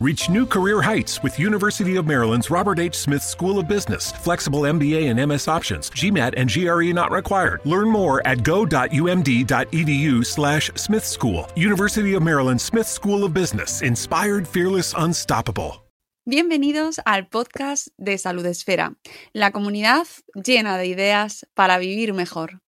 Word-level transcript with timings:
Reach 0.00 0.30
new 0.30 0.46
career 0.46 0.80
heights 0.80 1.22
with 1.22 1.38
University 1.38 1.96
of 1.96 2.06
Maryland's 2.06 2.50
Robert 2.50 2.78
H. 2.78 2.94
Smith 2.94 3.22
School 3.22 3.58
of 3.58 3.68
Business. 3.68 4.12
Flexible 4.12 4.62
MBA 4.62 5.10
and 5.10 5.28
MS 5.28 5.46
options. 5.46 5.90
GMAT 5.90 6.32
and 6.38 6.50
GRE 6.50 6.94
not 6.94 7.10
required. 7.10 7.60
Learn 7.66 7.90
more 7.90 8.26
at 8.26 8.42
go.umd.edu 8.42 10.24
slash 10.24 10.70
Smith 10.76 11.04
School. 11.04 11.46
University 11.54 12.14
of 12.14 12.22
Maryland 12.22 12.58
Smith 12.58 12.86
School 12.86 13.24
of 13.24 13.34
Business. 13.34 13.82
Inspired, 13.82 14.48
fearless, 14.48 14.94
unstoppable. 14.96 15.82
Bienvenidos 16.26 17.00
al 17.04 17.28
podcast 17.28 17.88
de 17.98 18.16
Salud 18.16 18.46
Esfera, 18.46 18.94
la 19.34 19.50
comunidad 19.50 20.06
llena 20.34 20.78
de 20.78 20.86
ideas 20.86 21.46
para 21.54 21.78
vivir 21.78 22.14
mejor. 22.14 22.60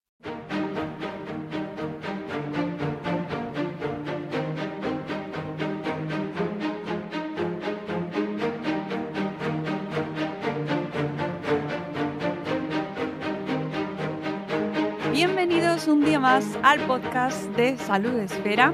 Bienvenidos 15.44 15.88
un 15.88 16.04
día 16.04 16.20
más 16.20 16.46
al 16.62 16.78
podcast 16.86 17.42
de 17.56 17.76
Salud 17.76 18.14
Esfera, 18.14 18.72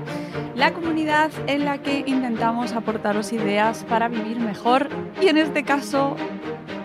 la 0.55 0.75
comunidad 0.75 1.31
en 1.47 1.65
la 1.65 1.79
que 1.79 2.05
intentamos 2.07 2.75
aportaros 2.75 3.33
ideas 3.33 3.87
para 3.89 4.09
vivir 4.09 4.39
mejor 4.39 4.91
y 5.19 5.29
en 5.29 5.39
este 5.39 5.63
caso 5.63 6.15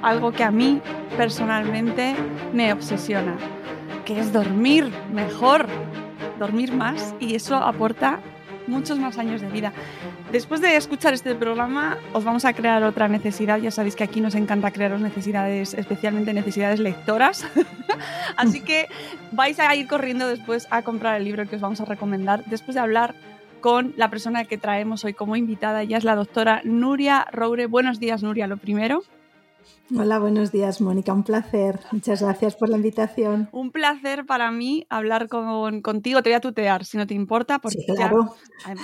algo 0.01 0.31
que 0.31 0.45
a 0.45 0.51
mí 0.51 0.81
personalmente 1.17 2.15
me 2.53 2.71
obsesiona, 2.71 3.35
que 4.05 4.21
es 4.21 4.31
dormir 4.31 4.89
mejor, 5.11 5.67
dormir 6.39 6.71
más 6.71 7.13
y 7.19 7.35
eso 7.35 7.57
aporta 7.57 8.21
muchos 8.67 8.99
más 8.99 9.17
años 9.17 9.41
de 9.41 9.49
vida. 9.49 9.73
Después 10.31 10.61
de 10.61 10.75
escuchar 10.75 11.13
este 11.13 11.35
programa, 11.35 11.97
os 12.13 12.23
vamos 12.23 12.45
a 12.45 12.53
crear 12.53 12.83
otra 12.83 13.07
necesidad. 13.07 13.59
Ya 13.59 13.71
sabéis 13.71 13.95
que 13.95 14.03
aquí 14.03 14.21
nos 14.21 14.35
encanta 14.35 14.71
crearos 14.71 15.01
necesidades, 15.01 15.73
especialmente 15.73 16.33
necesidades 16.33 16.79
lectoras. 16.79 17.45
Así 18.37 18.61
que 18.61 18.87
vais 19.31 19.59
a 19.59 19.73
ir 19.75 19.87
corriendo 19.87 20.27
después 20.27 20.67
a 20.71 20.81
comprar 20.81 21.17
el 21.17 21.25
libro 21.25 21.47
que 21.47 21.55
os 21.55 21.61
vamos 21.61 21.81
a 21.81 21.85
recomendar 21.85 22.43
después 22.45 22.75
de 22.75 22.81
hablar 22.81 23.15
con 23.61 23.93
la 23.95 24.09
persona 24.09 24.43
que 24.43 24.57
traemos 24.57 25.05
hoy 25.05 25.13
como 25.13 25.35
invitada. 25.35 25.83
Ella 25.83 25.97
es 25.97 26.03
la 26.03 26.15
doctora 26.15 26.61
Nuria 26.65 27.25
Roure. 27.31 27.65
Buenos 27.67 27.99
días, 27.99 28.21
Nuria, 28.21 28.45
lo 28.45 28.57
primero. 28.57 29.03
Hola, 29.95 30.17
buenos 30.17 30.51
días, 30.51 30.81
Mónica. 30.81 31.13
Un 31.13 31.23
placer. 31.23 31.79
Muchas 31.91 32.21
gracias 32.21 32.55
por 32.55 32.69
la 32.69 32.77
invitación. 32.77 33.49
Un 33.51 33.71
placer 33.71 34.25
para 34.25 34.49
mí 34.49 34.87
hablar 34.89 35.27
con, 35.27 35.81
contigo. 35.81 36.23
Te 36.23 36.29
voy 36.29 36.35
a 36.35 36.39
tutear, 36.39 36.85
si 36.85 36.97
no 36.97 37.05
te 37.05 37.13
importa, 37.13 37.59
porque 37.59 37.79
sí, 37.79 37.93
claro. 37.93 38.35
ya, 38.65 38.75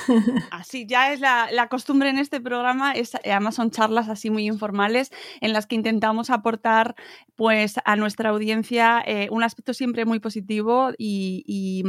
así 0.52 0.86
ya 0.86 1.12
es 1.12 1.20
la, 1.20 1.50
la, 1.52 1.68
costumbre 1.68 2.10
en 2.10 2.20
este 2.20 2.42
programa. 2.42 2.92
Es, 2.92 3.16
además 3.16 3.56
son 3.56 3.72
charlas 3.72 4.10
así 4.10 4.30
muy 4.30 4.46
informales 4.46 5.12
en 5.42 5.54
las 5.54 5.66
que 5.66 5.76
intentamos 5.76 6.30
aportar 6.30 6.96
pues, 7.36 7.76
a 7.86 7.96
nuestra 7.96 8.30
audiencia 8.30 9.02
eh, 9.06 9.30
un 9.32 9.44
aspecto 9.44 9.74
siempre 9.74 10.06
muy 10.06 10.20
positivo 10.20 10.92
y, 10.98 11.44
y, 11.48 11.84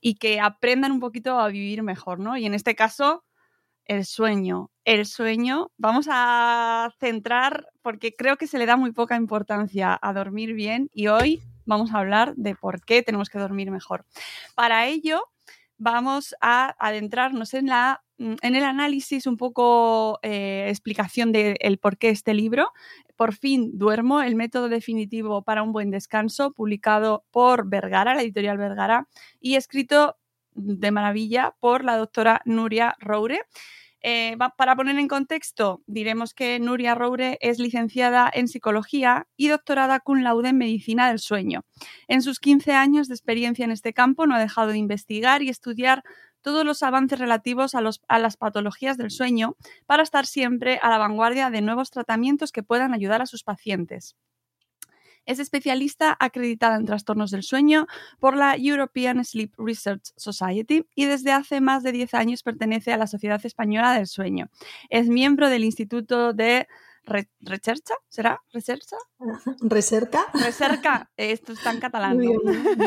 y 0.00 0.14
que 0.14 0.40
aprendan 0.40 0.92
un 0.92 1.00
poquito 1.00 1.38
a 1.38 1.48
vivir 1.48 1.82
mejor, 1.82 2.18
¿no? 2.18 2.36
Y 2.36 2.46
en 2.46 2.54
este 2.54 2.74
caso, 2.74 3.25
el 3.86 4.04
sueño. 4.04 4.70
El 4.84 5.06
sueño, 5.06 5.70
vamos 5.78 6.06
a 6.10 6.92
centrar, 7.00 7.68
porque 7.82 8.14
creo 8.14 8.36
que 8.36 8.46
se 8.46 8.58
le 8.58 8.66
da 8.66 8.76
muy 8.76 8.92
poca 8.92 9.16
importancia 9.16 9.98
a 10.00 10.12
dormir 10.12 10.54
bien 10.54 10.90
y 10.94 11.08
hoy 11.08 11.42
vamos 11.64 11.92
a 11.92 11.98
hablar 11.98 12.34
de 12.36 12.54
por 12.54 12.84
qué 12.84 13.02
tenemos 13.02 13.28
que 13.28 13.38
dormir 13.38 13.70
mejor. 13.70 14.04
Para 14.54 14.86
ello, 14.86 15.22
vamos 15.78 16.34
a 16.40 16.74
adentrarnos 16.78 17.54
en, 17.54 17.66
la, 17.66 18.02
en 18.18 18.54
el 18.54 18.64
análisis, 18.64 19.26
un 19.26 19.36
poco 19.36 20.18
eh, 20.22 20.66
explicación 20.68 21.32
del 21.32 21.56
de 21.58 21.78
por 21.80 21.98
qué 21.98 22.10
este 22.10 22.34
libro. 22.34 22.72
Por 23.16 23.34
fin 23.34 23.76
duermo, 23.78 24.22
el 24.22 24.36
método 24.36 24.68
definitivo 24.68 25.42
para 25.42 25.62
un 25.62 25.72
buen 25.72 25.90
descanso, 25.90 26.52
publicado 26.52 27.24
por 27.30 27.68
Vergara, 27.68 28.14
la 28.14 28.22
editorial 28.22 28.58
Vergara, 28.58 29.08
y 29.40 29.56
escrito 29.56 30.16
de 30.56 30.90
maravilla 30.90 31.54
por 31.60 31.84
la 31.84 31.96
doctora 31.96 32.42
Nuria 32.44 32.96
Roure. 32.98 33.42
Eh, 34.02 34.36
para 34.56 34.76
poner 34.76 34.98
en 34.98 35.08
contexto, 35.08 35.82
diremos 35.86 36.32
que 36.32 36.60
Nuria 36.60 36.94
Roure 36.94 37.38
es 37.40 37.58
licenciada 37.58 38.30
en 38.32 38.46
psicología 38.46 39.26
y 39.36 39.48
doctorada 39.48 40.00
cum 40.00 40.20
laude 40.20 40.50
en 40.50 40.58
medicina 40.58 41.08
del 41.08 41.18
sueño. 41.18 41.64
En 42.06 42.22
sus 42.22 42.38
15 42.38 42.72
años 42.72 43.08
de 43.08 43.14
experiencia 43.14 43.64
en 43.64 43.72
este 43.72 43.92
campo 43.92 44.26
no 44.26 44.34
ha 44.34 44.38
dejado 44.38 44.68
de 44.68 44.78
investigar 44.78 45.42
y 45.42 45.48
estudiar 45.48 46.04
todos 46.46 46.64
los 46.64 46.84
avances 46.84 47.18
relativos 47.18 47.74
a, 47.74 47.80
las 47.80 48.36
patologías 48.36 48.96
del 48.96 49.10
sueño 49.10 49.56
para 49.86 50.04
estar 50.04 50.26
siempre 50.26 50.78
a 50.80 50.90
la 50.90 50.98
vanguardia 50.98 51.50
de 51.50 51.60
nuevos 51.60 51.90
tratamientos 51.90 52.52
que 52.52 52.62
puedan 52.62 52.94
ayudar 52.94 53.20
a 53.20 53.26
sus 53.26 53.42
pacientes. 53.42 54.14
Es 55.26 55.38
especialista 55.38 56.16
acreditada 56.18 56.76
en 56.76 56.86
trastornos 56.86 57.30
del 57.30 57.42
sueño 57.42 57.86
por 58.18 58.36
la 58.36 58.56
European 58.56 59.24
Sleep 59.24 59.52
Research 59.58 60.12
Society 60.16 60.86
y 60.94 61.04
desde 61.04 61.32
hace 61.32 61.60
más 61.60 61.82
de 61.82 61.92
10 61.92 62.14
años 62.14 62.42
pertenece 62.42 62.92
a 62.92 62.96
la 62.96 63.06
Sociedad 63.06 63.44
Española 63.44 63.92
del 63.92 64.06
Sueño. 64.06 64.48
Es 64.88 65.08
miembro 65.08 65.50
del 65.50 65.64
Instituto 65.64 66.32
de 66.32 66.68
Re 67.06 67.28
¿Rechercha? 67.40 67.94
¿Será? 68.08 68.42
¿Rechercha? 68.52 68.96
¿Recerca? 69.60 70.24
Recerca. 70.34 71.10
Esto 71.16 71.52
está 71.52 71.70
en 71.70 71.78
catalán. 71.78 72.18
¿no? 72.18 72.32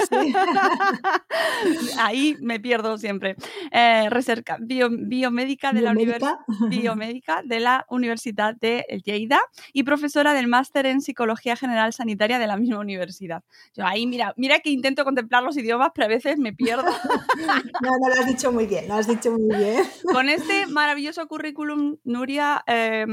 Sí. 0.09 0.33
Ahí 1.99 2.35
me 2.41 2.59
pierdo 2.59 2.97
siempre. 2.97 3.37
Eh, 3.71 4.09
recerca 4.09 4.57
bio, 4.59 4.89
biomédica, 4.91 5.71
de 5.71 5.79
¿Biomédica? 5.79 6.19
la 6.47 6.67
biomédica 6.67 7.41
de 7.45 7.61
la 7.61 7.85
Universidad 7.89 8.55
de 8.59 8.85
Lleida 9.05 9.39
y 9.71 9.83
profesora 9.83 10.33
del 10.33 10.47
máster 10.47 10.85
en 10.85 11.01
Psicología 11.01 11.55
General 11.55 11.93
Sanitaria 11.93 12.39
de 12.39 12.47
la 12.47 12.57
misma 12.57 12.79
universidad. 12.79 13.43
Yo 13.73 13.85
ahí, 13.85 14.05
mira, 14.05 14.33
mira 14.35 14.59
que 14.59 14.69
intento 14.69 15.05
contemplar 15.05 15.43
los 15.43 15.55
idiomas, 15.55 15.91
pero 15.95 16.05
a 16.05 16.09
veces 16.09 16.37
me 16.37 16.53
pierdo. 16.53 16.83
No, 17.81 17.89
no, 17.99 18.09
lo 18.09 18.21
has 18.21 18.27
dicho 18.27 18.51
muy 18.51 18.65
bien, 18.65 18.87
lo 18.87 18.95
has 18.95 19.07
dicho 19.07 19.31
muy 19.31 19.55
bien. 19.55 19.83
Con 20.03 20.29
este 20.29 20.67
maravilloso 20.67 21.25
currículum, 21.27 21.97
Nuria, 22.03 22.63
eh, 22.67 23.05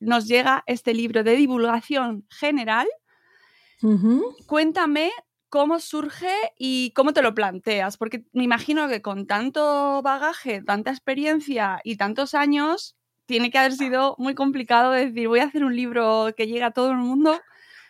nos 0.00 0.26
llega 0.26 0.62
este 0.66 0.94
libro 0.94 1.22
de 1.24 1.36
divulgación 1.36 2.26
general. 2.30 2.86
Uh 3.82 3.98
-huh. 3.98 4.46
Cuéntame 4.46 5.10
cómo 5.48 5.78
surge 5.80 6.34
y 6.58 6.92
cómo 6.92 7.12
te 7.12 7.22
lo 7.22 7.34
planteas, 7.34 7.96
porque 7.96 8.24
me 8.32 8.44
imagino 8.44 8.88
que 8.88 9.00
con 9.00 9.26
tanto 9.26 10.02
bagaje, 10.02 10.62
tanta 10.62 10.90
experiencia 10.90 11.80
y 11.84 11.96
tantos 11.96 12.34
años, 12.34 12.96
tiene 13.26 13.50
que 13.50 13.58
haber 13.58 13.72
sido 13.72 14.14
muy 14.18 14.34
complicado 14.34 14.92
decir, 14.92 15.28
voy 15.28 15.40
a 15.40 15.44
hacer 15.44 15.64
un 15.64 15.74
libro 15.74 16.28
que 16.36 16.46
llegue 16.46 16.64
a 16.64 16.70
todo 16.70 16.90
el 16.90 16.98
mundo, 16.98 17.40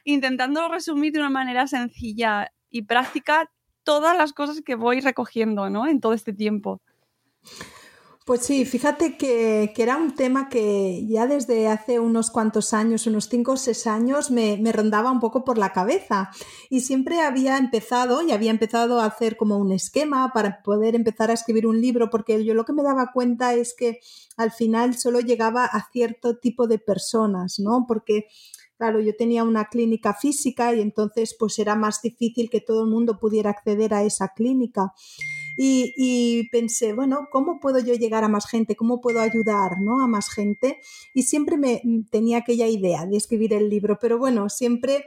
intentando 0.05 0.69
resumir 0.69 1.13
de 1.13 1.21
una 1.21 1.31
manera 1.31 1.67
sencilla 1.67 2.53
y 2.71 2.83
práctica 2.83 3.51
todas 3.83 4.17
las 4.17 4.33
cosas 4.33 4.63
que 4.63 4.75
voy 4.75 5.01
recogiendo 5.01 5.71
¿no? 5.71 5.87
en 5.87 6.01
todo 6.01 6.13
este 6.13 6.33
tiempo. 6.33 6.81
Pues 8.27 8.41
sí, 8.41 8.65
fíjate 8.65 9.17
que, 9.17 9.73
que, 9.73 9.83
era 9.85 9.97
un 9.97 10.17
tema 10.17 10.49
que 10.49 11.07
ya 11.07 11.29
desde 11.29 11.69
hace 11.69 12.01
unos 12.01 12.33
cuantos 12.33 12.75
años, 12.75 13.07
unos 13.07 13.29
cinco 13.29 13.53
o 13.53 13.57
seis 13.57 13.87
años, 13.87 14.33
me, 14.33 14.57
me, 14.57 14.73
rondaba 14.73 15.13
un 15.13 15.21
poco 15.21 15.45
por 15.45 15.59
la 15.59 15.73
cabeza. 15.73 16.33
Y 16.69 16.81
siempre 16.81 17.21
había 17.21 17.57
empezado, 17.57 18.23
y 18.23 18.33
había 18.33 18.51
empezado 18.51 18.99
a 18.99 19.05
hacer 19.07 19.37
como 19.37 19.59
un 19.59 19.71
esquema 19.71 20.33
para 20.35 20.61
poder 20.65 20.97
empezar 20.97 21.31
a 21.31 21.35
escribir 21.35 21.69
un 21.69 21.81
libro, 21.81 22.11
porque 22.11 22.45
yo 22.45 22.55
lo 22.55 22.65
que 22.65 22.73
me 22.73 22.83
daba 22.83 23.13
cuenta 23.13 23.55
es 23.55 23.77
que 23.79 24.01
al 24.37 24.51
final 24.51 24.97
solo 24.99 25.21
llegaba 25.21 25.65
a 25.65 25.89
cierto 25.93 26.37
tipo 26.37 26.67
de 26.67 26.81
personas, 26.81 27.61
¿no? 27.61 27.85
Porque 27.87 28.27
Claro, 28.79 29.01
yo 29.01 29.17
tenía 29.17 29.43
una 29.43 29.67
clínica 29.71 30.13
física 30.13 30.75
y 30.75 30.83
entonces 30.83 31.35
pues 31.39 31.59
era 31.59 31.75
más 31.77 32.03
difícil 32.03 32.51
que 32.51 32.61
todo 32.61 32.85
el 32.85 32.91
mundo 32.91 33.19
pudiera 33.19 33.49
acceder 33.49 33.95
a 33.95 34.03
esa 34.03 34.35
clínica. 34.35 34.93
Y, 35.57 35.95
y, 35.97 36.49
pensé, 36.51 36.93
bueno, 36.93 37.29
¿cómo 37.31 37.61
puedo 37.61 37.79
yo 37.79 37.95
llegar 37.95 38.25
a 38.25 38.29
más 38.29 38.47
gente? 38.47 38.77
¿Cómo 38.77 39.01
puedo 39.01 39.21
ayudar 39.21 39.81
¿no? 39.81 40.01
a 40.03 40.07
más 40.07 40.29
gente? 40.31 40.81
Y 41.15 41.23
siempre 41.23 41.57
me 41.57 41.83
tenía 42.11 42.39
aquella 42.39 42.69
idea 42.69 43.07
de 43.07 43.17
escribir 43.17 43.53
el 43.53 43.69
libro, 43.69 43.99
pero 44.01 44.19
bueno, 44.19 44.49
siempre 44.49 45.05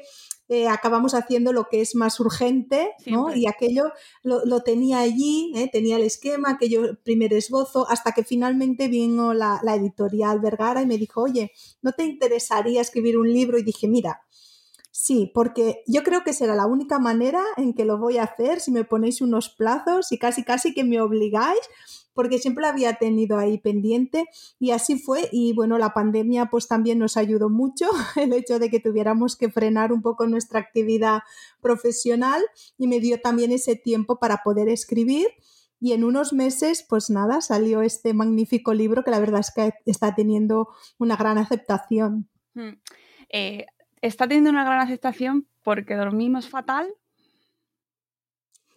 eh, 0.51 0.67
acabamos 0.67 1.13
haciendo 1.13 1.53
lo 1.53 1.67
que 1.69 1.79
es 1.79 1.93
más 1.93 2.19
urgente, 2.19 2.93
¿no? 3.05 3.35
Y 3.35 3.45
aquello 3.45 3.91
lo, 4.23 4.63
tenía 4.63 4.97
allí, 4.97 5.53
¿eh? 5.55 5.69
tenía 5.71 5.97
el 5.97 6.01
esquema, 6.01 6.49
aquello 6.49 6.97
primer 7.03 7.33
esbozo, 7.33 7.87
hasta 7.87 8.13
que 8.13 8.23
finalmente 8.23 8.87
vino 8.87 9.35
la, 9.35 9.59
la 9.61 9.75
editorial 9.75 10.39
Vergara 10.39 10.81
y 10.81 10.87
me 10.87 10.97
dijo, 10.97 11.21
oye, 11.21 11.51
¿no 11.83 11.91
te 11.91 12.03
interesaría 12.03 12.81
escribir 12.81 13.19
un 13.19 13.31
libro? 13.31 13.59
Y 13.59 13.63
dije, 13.63 13.87
mira, 13.87 14.21
Sí, 15.01 15.31
porque 15.33 15.81
yo 15.87 16.03
creo 16.03 16.25
que 16.25 16.33
será 16.33 16.55
la 16.55 16.65
única 16.65 16.99
manera 16.99 17.41
en 17.55 17.73
que 17.73 17.85
lo 17.85 17.97
voy 17.97 18.17
a 18.17 18.23
hacer 18.23 18.59
si 18.59 18.69
me 18.69 18.83
ponéis 18.83 19.21
unos 19.21 19.47
plazos 19.47 20.11
y 20.11 20.17
casi 20.17 20.43
casi 20.43 20.73
que 20.73 20.83
me 20.83 20.99
obligáis, 20.99 21.61
porque 22.13 22.37
siempre 22.37 22.67
había 22.67 22.95
tenido 22.95 23.37
ahí 23.37 23.59
pendiente 23.59 24.25
y 24.59 24.71
así 24.71 24.99
fue. 24.99 25.29
Y 25.31 25.53
bueno, 25.53 25.77
la 25.77 25.93
pandemia 25.93 26.47
pues 26.47 26.67
también 26.67 26.99
nos 26.99 27.15
ayudó 27.15 27.49
mucho, 27.49 27.87
el 28.17 28.33
hecho 28.33 28.59
de 28.59 28.69
que 28.69 28.81
tuviéramos 28.81 29.37
que 29.37 29.49
frenar 29.49 29.93
un 29.93 30.01
poco 30.01 30.27
nuestra 30.27 30.59
actividad 30.59 31.21
profesional 31.61 32.43
y 32.77 32.87
me 32.87 32.99
dio 32.99 33.21
también 33.21 33.53
ese 33.53 33.77
tiempo 33.77 34.19
para 34.19 34.41
poder 34.43 34.67
escribir. 34.67 35.27
Y 35.79 35.93
en 35.93 36.03
unos 36.03 36.33
meses, 36.33 36.85
pues 36.89 37.09
nada, 37.09 37.39
salió 37.39 37.81
este 37.83 38.13
magnífico 38.13 38.73
libro 38.73 39.05
que 39.05 39.11
la 39.11 39.21
verdad 39.21 39.39
es 39.39 39.53
que 39.55 39.71
está 39.85 40.13
teniendo 40.13 40.67
una 40.97 41.15
gran 41.15 41.37
aceptación. 41.37 42.27
Hmm. 42.53 42.81
Eh, 43.31 43.65
está 44.01 44.27
teniendo 44.27 44.49
una 44.49 44.63
gran 44.63 44.79
aceptación 44.79 45.47
porque 45.63 45.95
dormimos 45.95 46.49
fatal. 46.49 46.87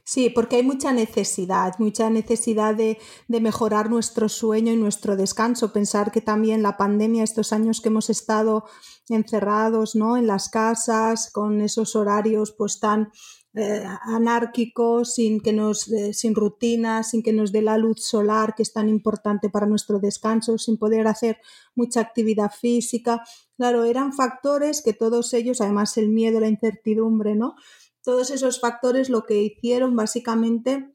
Sí, 0.05 0.31
porque 0.31 0.57
hay 0.57 0.63
mucha 0.65 0.93
necesidad, 0.93 1.79
mucha 1.79 2.11
necesidad 2.11 2.75
de, 2.75 2.99
mejorar 3.29 3.89
nuestro 3.89 4.29
sueño 4.29 4.73
y 4.73 4.77
nuestro 4.77 5.17
descanso. 5.17 5.73
Pensar 5.73 6.11
que 6.11 6.21
también 6.21 6.63
la 6.63 6.77
pandemia, 6.77 7.23
estos 7.23 7.53
años 7.53 7.81
que 7.81 7.89
hemos 7.89 8.11
estado 8.11 8.65
encerrados 9.09 9.95
¿no? 9.95 10.17
en 10.17 10.27
las 10.27 10.49
casas, 10.49 11.31
con 11.31 11.61
esos 11.61 11.95
horarios 11.95 12.53
pues 12.53 12.81
tan 12.81 13.13
eh, 13.55 13.85
anárquicos, 14.05 15.15
sin, 15.15 15.41
que 15.41 15.53
nos, 15.53 15.91
sin 16.13 16.35
rutina, 16.35 17.03
sin 17.03 17.23
que 17.23 17.35
nos 17.35 17.53
dé 17.53 17.61
la 17.61 17.77
luz 17.77 18.03
solar 18.03 18.55
que 18.55 18.63
es 18.63 18.73
tan 18.73 18.89
importante 18.89 19.51
para 19.51 19.67
nuestro 19.67 19.99
descanso, 19.99 20.57
sin 20.57 20.79
poder 20.79 21.07
hacer 21.07 21.39
mucha 21.75 22.01
actividad 22.01 22.51
física. 22.51 23.23
Claro, 23.57 23.85
eran 23.85 24.13
factores 24.13 24.83
que 24.83 24.95
todos 24.95 25.35
ellos, 25.35 25.61
además 25.61 25.97
el 25.99 26.09
miedo, 26.09 26.41
la 26.41 26.49
incertidumbre, 26.49 27.35
¿no? 27.35 27.55
Todos 28.03 28.31
esos 28.31 28.61
factores 28.61 29.11
lo 29.11 29.25
que 29.25 29.43
hicieron 29.43 29.95
básicamente 29.97 30.95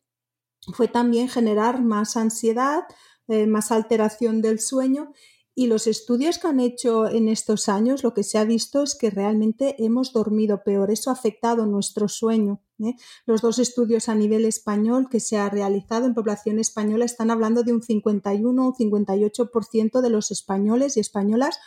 fue 0.74 0.88
también 0.88 1.30
generar 1.30 1.82
más 1.82 2.18
ansiedad, 2.18 2.84
eh, 3.28 3.46
más 3.46 3.72
alteración 3.72 4.42
del 4.42 4.60
sueño 4.60 5.14
y 5.60 5.66
los 5.66 5.88
estudios 5.88 6.38
que 6.38 6.46
han 6.46 6.60
hecho 6.60 7.10
en 7.10 7.28
estos 7.28 7.68
años, 7.68 8.04
lo 8.04 8.14
que 8.14 8.22
se 8.22 8.38
ha 8.38 8.44
visto 8.44 8.84
es 8.84 8.94
que 8.94 9.10
realmente 9.10 9.76
hemos 9.84 10.14
dormido 10.14 10.62
peor. 10.64 10.92
Eso 10.92 11.10
ha 11.10 11.14
afectado 11.14 11.66
nuestro 11.66 12.08
sueño. 12.08 12.62
¿eh? 12.78 12.94
Los 13.26 13.42
dos 13.42 13.58
estudios 13.58 14.08
a 14.08 14.14
nivel 14.14 14.46
español 14.46 15.08
que 15.10 15.20
se 15.20 15.36
ha 15.36 15.50
realizado 15.50 16.06
en 16.06 16.14
población 16.14 16.60
española 16.60 17.06
están 17.06 17.32
hablando 17.32 17.64
de 17.64 17.74
un 17.74 17.82
51 17.82 18.68
o 18.68 18.76
58% 18.76 20.02
de 20.02 20.10
los 20.12 20.30
españoles 20.30 20.96
y 20.96 21.00
españolas 21.00 21.58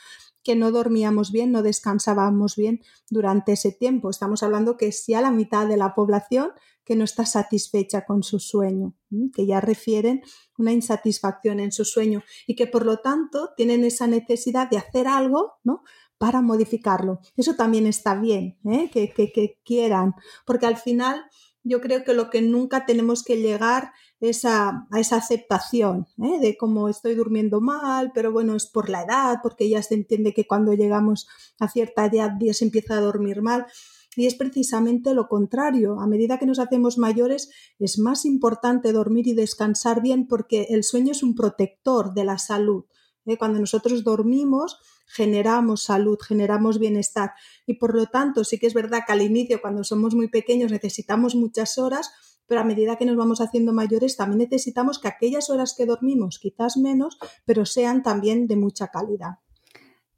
que 0.44 0.54
no 0.54 0.70
dormíamos 0.70 1.32
bien, 1.32 1.50
no 1.50 1.64
descansábamos 1.64 2.54
bien 2.54 2.82
durante 3.10 3.54
ese 3.54 3.72
tiempo. 3.72 4.08
Estamos 4.08 4.44
hablando 4.44 4.76
que 4.76 4.86
es 4.86 5.04
ya 5.08 5.20
la 5.20 5.32
mitad 5.32 5.66
de 5.66 5.76
la 5.76 5.96
población 5.96 6.52
que 6.84 6.96
no 6.96 7.04
está 7.04 7.26
satisfecha 7.26 8.04
con 8.04 8.22
su 8.22 8.38
sueño, 8.38 8.94
que 9.34 9.46
ya 9.46 9.60
refieren 9.60 10.22
una 10.58 10.72
insatisfacción 10.72 11.60
en 11.60 11.72
su 11.72 11.84
sueño 11.84 12.22
y 12.46 12.56
que 12.56 12.66
por 12.66 12.84
lo 12.84 12.98
tanto 12.98 13.50
tienen 13.56 13.84
esa 13.84 14.06
necesidad 14.06 14.68
de 14.70 14.78
hacer 14.78 15.06
algo, 15.06 15.54
¿no? 15.62 15.82
Para 16.18 16.42
modificarlo. 16.42 17.20
Eso 17.36 17.54
también 17.54 17.86
está 17.86 18.14
bien, 18.14 18.58
¿eh? 18.64 18.90
que, 18.92 19.12
que, 19.12 19.58
quieran, 19.64 20.14
porque 20.44 20.66
al 20.66 20.76
final 20.76 21.24
yo 21.62 21.80
creo 21.80 22.04
que 22.04 22.14
lo 22.14 22.30
que 22.30 22.40
nunca 22.40 22.86
tenemos 22.86 23.22
que 23.22 23.36
llegar 23.36 23.92
es 24.20 24.44
a, 24.44 24.86
esa 24.96 25.16
aceptación 25.16 26.06
¿eh? 26.22 26.38
de 26.40 26.56
cómo 26.56 26.88
estoy 26.88 27.14
durmiendo 27.14 27.60
mal, 27.60 28.12
pero 28.14 28.32
bueno, 28.32 28.54
es 28.54 28.66
por 28.66 28.88
la 28.88 29.02
edad, 29.02 29.38
porque 29.42 29.68
ya 29.68 29.82
se 29.82 29.94
entiende 29.94 30.34
que 30.34 30.46
cuando 30.46 30.72
llegamos 30.72 31.28
a 31.58 31.68
cierta 31.68 32.06
edad 32.06 32.32
ya 32.40 32.54
se 32.54 32.64
empieza 32.64 32.96
a 32.96 33.00
dormir 33.00 33.42
mal. 33.42 33.66
Y 34.16 34.26
es 34.26 34.34
precisamente 34.34 35.14
lo 35.14 35.28
contrario. 35.28 36.00
A 36.00 36.06
medida 36.06 36.38
que 36.38 36.46
nos 36.46 36.58
hacemos 36.58 36.98
mayores 36.98 37.50
es 37.78 37.98
más 37.98 38.24
importante 38.24 38.92
dormir 38.92 39.28
y 39.28 39.34
descansar 39.34 40.02
bien 40.02 40.26
porque 40.26 40.66
el 40.70 40.84
sueño 40.84 41.12
es 41.12 41.22
un 41.22 41.34
protector 41.34 42.12
de 42.14 42.24
la 42.24 42.38
salud. 42.38 42.84
¿eh? 43.26 43.38
Cuando 43.38 43.60
nosotros 43.60 44.02
dormimos 44.02 44.78
generamos 45.10 45.82
salud, 45.82 46.18
generamos 46.20 46.78
bienestar 46.78 47.32
y 47.66 47.74
por 47.74 47.94
lo 47.94 48.06
tanto 48.06 48.44
sí 48.44 48.58
que 48.58 48.68
es 48.68 48.74
verdad 48.74 49.00
que 49.06 49.12
al 49.12 49.22
inicio 49.22 49.60
cuando 49.60 49.82
somos 49.82 50.14
muy 50.14 50.28
pequeños 50.28 50.70
necesitamos 50.70 51.34
muchas 51.34 51.78
horas, 51.78 52.12
pero 52.46 52.60
a 52.60 52.64
medida 52.64 52.96
que 52.96 53.06
nos 53.06 53.16
vamos 53.16 53.40
haciendo 53.40 53.72
mayores 53.72 54.16
también 54.16 54.38
necesitamos 54.38 54.98
que 54.98 55.08
aquellas 55.08 55.50
horas 55.50 55.74
que 55.76 55.86
dormimos, 55.86 56.38
quizás 56.38 56.76
menos, 56.76 57.18
pero 57.44 57.66
sean 57.66 58.02
también 58.02 58.46
de 58.46 58.56
mucha 58.56 58.88
calidad. 58.88 59.38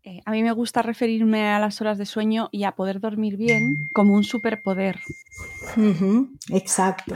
Eh, 0.04 0.20
a 0.24 0.32
mí 0.32 0.42
me 0.42 0.50
gusta 0.50 0.82
referirme 0.82 1.48
a 1.48 1.60
las 1.60 1.80
horas 1.80 1.96
de 1.96 2.06
sueño 2.06 2.48
y 2.50 2.64
a 2.64 2.72
poder 2.72 2.98
dormir 2.98 3.36
bien 3.36 3.88
como 3.92 4.14
un 4.14 4.24
superpoder. 4.24 4.98
Exacto. 6.50 7.14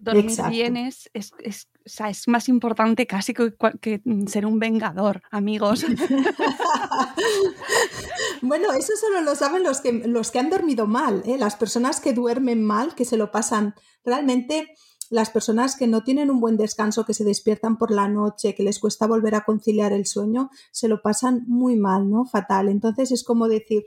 dormir 0.00 0.38
bien 0.48 0.76
es, 0.76 1.10
es, 1.14 1.32
es, 1.42 2.28
más 2.28 2.48
importante 2.48 3.08
casi 3.08 3.34
que, 3.34 4.00
ser 4.28 4.46
un 4.46 4.60
vengador, 4.60 5.22
amigos. 5.32 5.84
bueno, 8.42 8.72
eso 8.72 8.92
solo 9.00 9.20
lo 9.22 9.34
saben 9.34 9.64
los 9.64 9.80
que, 9.80 9.92
los 9.92 10.30
que 10.30 10.38
han 10.38 10.50
dormido 10.50 10.86
mal, 10.86 11.24
¿eh? 11.26 11.38
las 11.38 11.56
personas 11.56 12.00
que 12.00 12.12
duermen 12.12 12.64
mal, 12.64 12.94
que 12.94 13.04
se 13.04 13.16
lo 13.16 13.32
pasan 13.32 13.74
realmente 14.04 14.76
las 15.10 15.30
personas 15.30 15.76
que 15.76 15.86
no 15.86 16.02
tienen 16.04 16.30
un 16.30 16.40
buen 16.40 16.56
descanso, 16.56 17.04
que 17.04 17.14
se 17.14 17.24
despiertan 17.24 17.78
por 17.78 17.90
la 17.90 18.08
noche, 18.08 18.54
que 18.54 18.62
les 18.62 18.78
cuesta 18.78 19.06
volver 19.06 19.34
a 19.34 19.44
conciliar 19.44 19.92
el 19.92 20.06
sueño, 20.06 20.50
se 20.70 20.88
lo 20.88 21.02
pasan 21.02 21.44
muy 21.46 21.76
mal, 21.76 22.10
¿no? 22.10 22.24
Fatal. 22.24 22.68
Entonces 22.68 23.10
es 23.12 23.24
como 23.24 23.48
decir, 23.48 23.84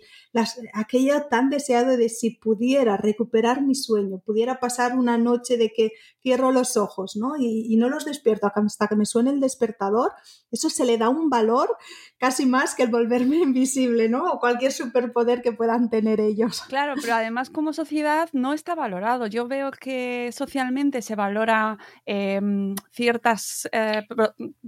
aquello 0.74 1.24
tan 1.30 1.50
deseado 1.50 1.98
de 1.98 2.10
si 2.10 2.32
pudiera 2.32 2.98
recuperar 2.98 3.62
mi 3.62 3.76
sueño, 3.76 4.20
pudiera 4.26 4.60
pasar 4.60 4.98
una 4.98 5.18
noche 5.18 5.58
de 5.58 5.72
que 5.76 5.92
cierro 6.22 6.52
los 6.52 6.78
ojos, 6.78 7.16
¿no? 7.16 7.34
Y, 7.38 7.76
no 7.82 7.90
los 7.90 8.06
despierto 8.06 8.52
hasta 8.54 8.88
que 8.88 8.96
me 8.96 9.06
suene 9.06 9.32
el 9.32 9.40
despertador, 9.40 10.12
eso 10.52 10.70
se 10.70 10.86
le 10.86 11.00
da 11.00 11.10
un 11.10 11.32
valor 11.32 11.76
casi 12.20 12.46
más 12.46 12.76
que 12.76 12.84
el 12.84 12.90
volverme 12.90 13.38
invisible, 13.42 14.10
¿no? 14.10 14.26
O 14.32 14.40
cualquier 14.40 14.72
superpoder 14.72 15.42
que 15.42 15.52
puedan 15.52 15.90
tener 15.90 16.20
ellos. 16.20 16.62
Claro, 16.68 16.94
pero 17.02 17.16
además 17.16 17.50
como 17.50 17.74
sociedad 17.74 18.30
no 18.34 18.54
está 18.54 18.76
valorado. 18.76 19.28
Yo 19.28 19.48
veo 19.48 19.72
que 19.72 20.30
socialmente 20.32 21.02
se 21.02 21.11
valora 21.16 21.78
em, 22.06 22.76
ciertas 22.92 23.68
eh, 23.72 24.04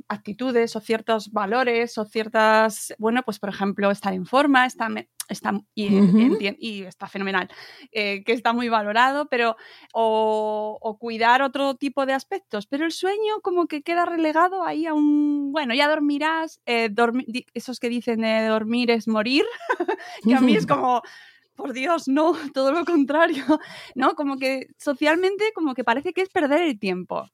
actitudes 0.07 0.75
o 0.75 0.79
ciertos 0.79 1.31
valores 1.31 1.97
o 1.97 2.05
ciertas, 2.05 2.93
bueno, 2.97 3.23
pues 3.23 3.39
por 3.39 3.49
ejemplo, 3.49 3.91
estar 3.91 4.13
en 4.13 4.25
forma, 4.25 4.65
estar 4.65 4.91
está, 5.29 5.53
y, 5.75 6.83
está 6.83 7.07
fenomenal, 7.07 7.49
eh, 7.91 8.23
que 8.23 8.33
está 8.33 8.53
muy 8.53 8.69
valorado, 8.69 9.27
pero 9.27 9.55
o, 9.93 10.97
cuidar 10.99 11.41
otro 11.41 11.75
tipo 11.75 12.05
de 12.05 12.13
aspectos, 12.13 12.67
pero 12.67 12.85
el 12.85 12.91
sueño 12.91 13.41
como 13.41 13.67
que 13.67 13.81
queda 13.81 14.05
relegado 14.05 14.63
ahí 14.63 14.85
a 14.85 14.93
un, 14.93 15.51
bueno, 15.51 15.73
ya 15.73 15.87
dormirás, 15.87 16.61
eh, 16.65 16.89
esos 17.53 17.79
que 17.79 17.89
dicen 17.89 18.21
de 18.21 18.45
dormir 18.47 18.91
es 18.91 19.07
morir, 19.07 19.43
que 20.23 20.35
a 20.35 20.41
mí 20.41 20.55
es 20.55 20.65
como 20.67 21.01
por 21.55 21.73
Dios, 21.73 22.07
no, 22.07 22.33
todo 22.53 22.71
lo 22.71 22.85
contrario, 22.85 23.43
¿no? 23.95 24.15
Como 24.15 24.37
que 24.37 24.67
socialmente 24.77 25.51
como 25.53 25.73
que 25.73 25.83
parece 25.83 26.13
que 26.13 26.21
es 26.21 26.29
perder 26.29 26.61
el 26.63 26.79
tiempo. 26.79 27.27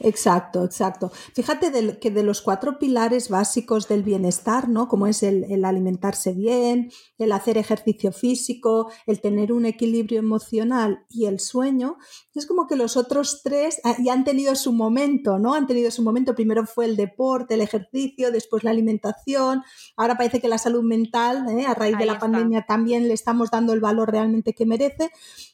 Exacto, 0.00 0.64
exacto. 0.64 1.10
Fíjate 1.34 1.98
que 1.98 2.10
de 2.10 2.22
los 2.22 2.40
cuatro 2.40 2.78
pilares 2.78 3.28
básicos 3.28 3.88
del 3.88 4.02
bienestar, 4.02 4.68
¿no? 4.68 4.88
Como 4.88 5.06
es 5.06 5.22
el, 5.22 5.64
alimentarse 5.64 6.32
bien, 6.32 6.90
el 7.18 7.32
hacer 7.32 7.58
ejercicio 7.58 8.12
físico, 8.12 8.90
el 9.06 9.20
tener 9.20 9.52
un 9.52 9.66
equilibrio 9.66 10.20
emocional 10.20 11.04
y 11.10 11.26
el 11.26 11.40
sueño, 11.40 11.98
es 12.34 12.46
como 12.46 12.66
que 12.66 12.76
los 12.76 12.96
otros 12.96 13.42
tres 13.42 13.80
ah, 13.84 13.96
ya 14.02 14.12
han 14.12 14.24
tenido 14.24 14.54
su 14.54 14.72
momento, 14.72 15.38
¿no? 15.38 15.54
Han 15.54 15.66
tenido 15.66 15.90
su 15.90 16.02
momento. 16.02 16.34
Primero 16.34 16.64
fue 16.64 16.84
el 16.84 16.96
deporte, 16.96 17.54
el 17.54 17.60
ejercicio, 17.60 18.30
después 18.30 18.64
la 18.64 18.70
alimentación. 18.70 19.62
Ahora 19.96 20.16
parece 20.16 20.40
que 20.40 20.48
la 20.48 20.58
salud 20.58 20.82
mental, 20.82 21.46
¿eh? 21.50 21.66
a 21.66 21.74
raíz 21.74 21.98
de 21.98 22.06
la 22.06 22.18
pandemia, 22.18 22.64
también 22.66 23.08
le 23.08 23.14
estamos 23.14 23.50
dando 23.50 23.72
el 23.72 23.80
valor 23.80 24.10
realmente 24.10 24.54
que 24.54 24.64
merece. 24.64 25.10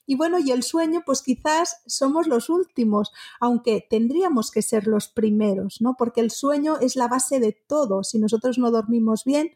Y 0.07 0.17
bueno, 0.17 0.39
y 0.39 0.51
el 0.51 0.63
sueño, 0.63 1.03
pues 1.05 1.23
quizás 1.23 1.83
somos 1.87 2.27
los 2.27 2.51
últimos, 2.51 3.13
aunque 3.41 3.87
tendríamos 3.89 4.51
que 4.51 4.63
ser 4.63 4.87
los 4.87 5.09
primeros, 5.09 5.81
¿no? 5.81 5.95
Porque 5.99 6.21
el 6.21 6.31
sueño 6.31 6.77
es 6.81 6.97
la 6.97 7.09
base 7.09 7.41
de 7.41 7.53
todo. 7.53 8.05
Si 8.05 8.19
nosotros 8.19 8.59
no 8.59 8.71
dormimos 8.71 9.25
bien, 9.25 9.51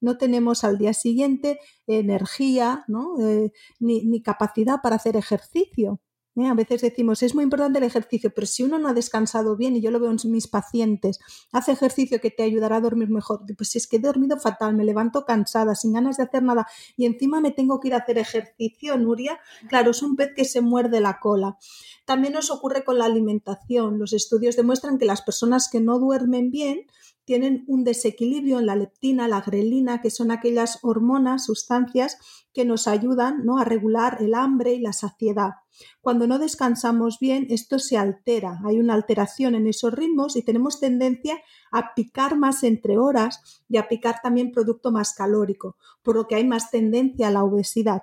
no 0.00 0.18
tenemos 0.18 0.64
al 0.64 0.78
día 0.78 0.92
siguiente 0.92 1.58
energía, 1.86 2.84
¿no? 2.88 3.18
Eh, 3.26 3.52
ni, 3.80 4.04
ni 4.04 4.22
capacidad 4.22 4.80
para 4.82 4.96
hacer 4.96 5.16
ejercicio. 5.16 6.00
¿Eh? 6.36 6.46
A 6.46 6.54
veces 6.54 6.82
decimos, 6.82 7.22
es 7.22 7.34
muy 7.34 7.44
importante 7.44 7.78
el 7.78 7.84
ejercicio, 7.84 8.32
pero 8.34 8.46
si 8.46 8.62
uno 8.62 8.78
no 8.78 8.88
ha 8.88 8.94
descansado 8.94 9.56
bien, 9.56 9.76
y 9.76 9.80
yo 9.80 9.90
lo 9.90 10.00
veo 10.00 10.10
en 10.10 10.18
mis 10.30 10.48
pacientes, 10.48 11.18
hace 11.52 11.72
ejercicio 11.72 12.20
que 12.20 12.30
te 12.30 12.42
ayudará 12.42 12.76
a 12.76 12.80
dormir 12.80 13.08
mejor, 13.10 13.40
pues 13.56 13.76
es 13.76 13.86
que 13.86 13.96
he 13.96 14.00
dormido 14.00 14.38
fatal, 14.38 14.74
me 14.74 14.84
levanto 14.84 15.24
cansada, 15.24 15.74
sin 15.74 15.92
ganas 15.92 16.16
de 16.16 16.24
hacer 16.24 16.42
nada, 16.42 16.66
y 16.96 17.06
encima 17.06 17.40
me 17.40 17.50
tengo 17.50 17.80
que 17.80 17.88
ir 17.88 17.94
a 17.94 17.98
hacer 17.98 18.18
ejercicio, 18.18 18.96
Nuria, 18.98 19.38
claro, 19.68 19.90
es 19.90 20.02
un 20.02 20.16
pez 20.16 20.32
que 20.34 20.44
se 20.44 20.60
muerde 20.60 21.00
la 21.00 21.18
cola. 21.20 21.58
También 22.04 22.34
nos 22.34 22.50
ocurre 22.50 22.84
con 22.84 22.98
la 22.98 23.06
alimentación. 23.06 23.98
Los 23.98 24.12
estudios 24.12 24.56
demuestran 24.56 24.98
que 24.98 25.06
las 25.06 25.22
personas 25.22 25.68
que 25.70 25.80
no 25.80 25.98
duermen 25.98 26.50
bien, 26.50 26.86
tienen 27.24 27.64
un 27.66 27.84
desequilibrio 27.84 28.58
en 28.58 28.66
la 28.66 28.76
leptina, 28.76 29.28
la 29.28 29.40
grelina, 29.40 30.00
que 30.00 30.10
son 30.10 30.30
aquellas 30.30 30.78
hormonas, 30.82 31.44
sustancias 31.44 32.18
que 32.52 32.64
nos 32.64 32.86
ayudan 32.86 33.44
¿no? 33.44 33.58
a 33.58 33.64
regular 33.64 34.18
el 34.20 34.34
hambre 34.34 34.74
y 34.74 34.80
la 34.80 34.92
saciedad. 34.92 35.50
Cuando 36.00 36.26
no 36.26 36.38
descansamos 36.38 37.18
bien, 37.18 37.46
esto 37.50 37.78
se 37.78 37.96
altera, 37.96 38.60
hay 38.64 38.78
una 38.78 38.94
alteración 38.94 39.54
en 39.54 39.66
esos 39.66 39.92
ritmos 39.92 40.36
y 40.36 40.42
tenemos 40.42 40.78
tendencia 40.78 41.42
a 41.72 41.94
picar 41.94 42.36
más 42.36 42.62
entre 42.62 42.96
horas 42.96 43.62
y 43.68 43.78
a 43.78 43.88
picar 43.88 44.20
también 44.22 44.52
producto 44.52 44.92
más 44.92 45.14
calórico, 45.14 45.76
por 46.02 46.14
lo 46.14 46.28
que 46.28 46.36
hay 46.36 46.46
más 46.46 46.70
tendencia 46.70 47.28
a 47.28 47.30
la 47.32 47.42
obesidad. 47.42 48.02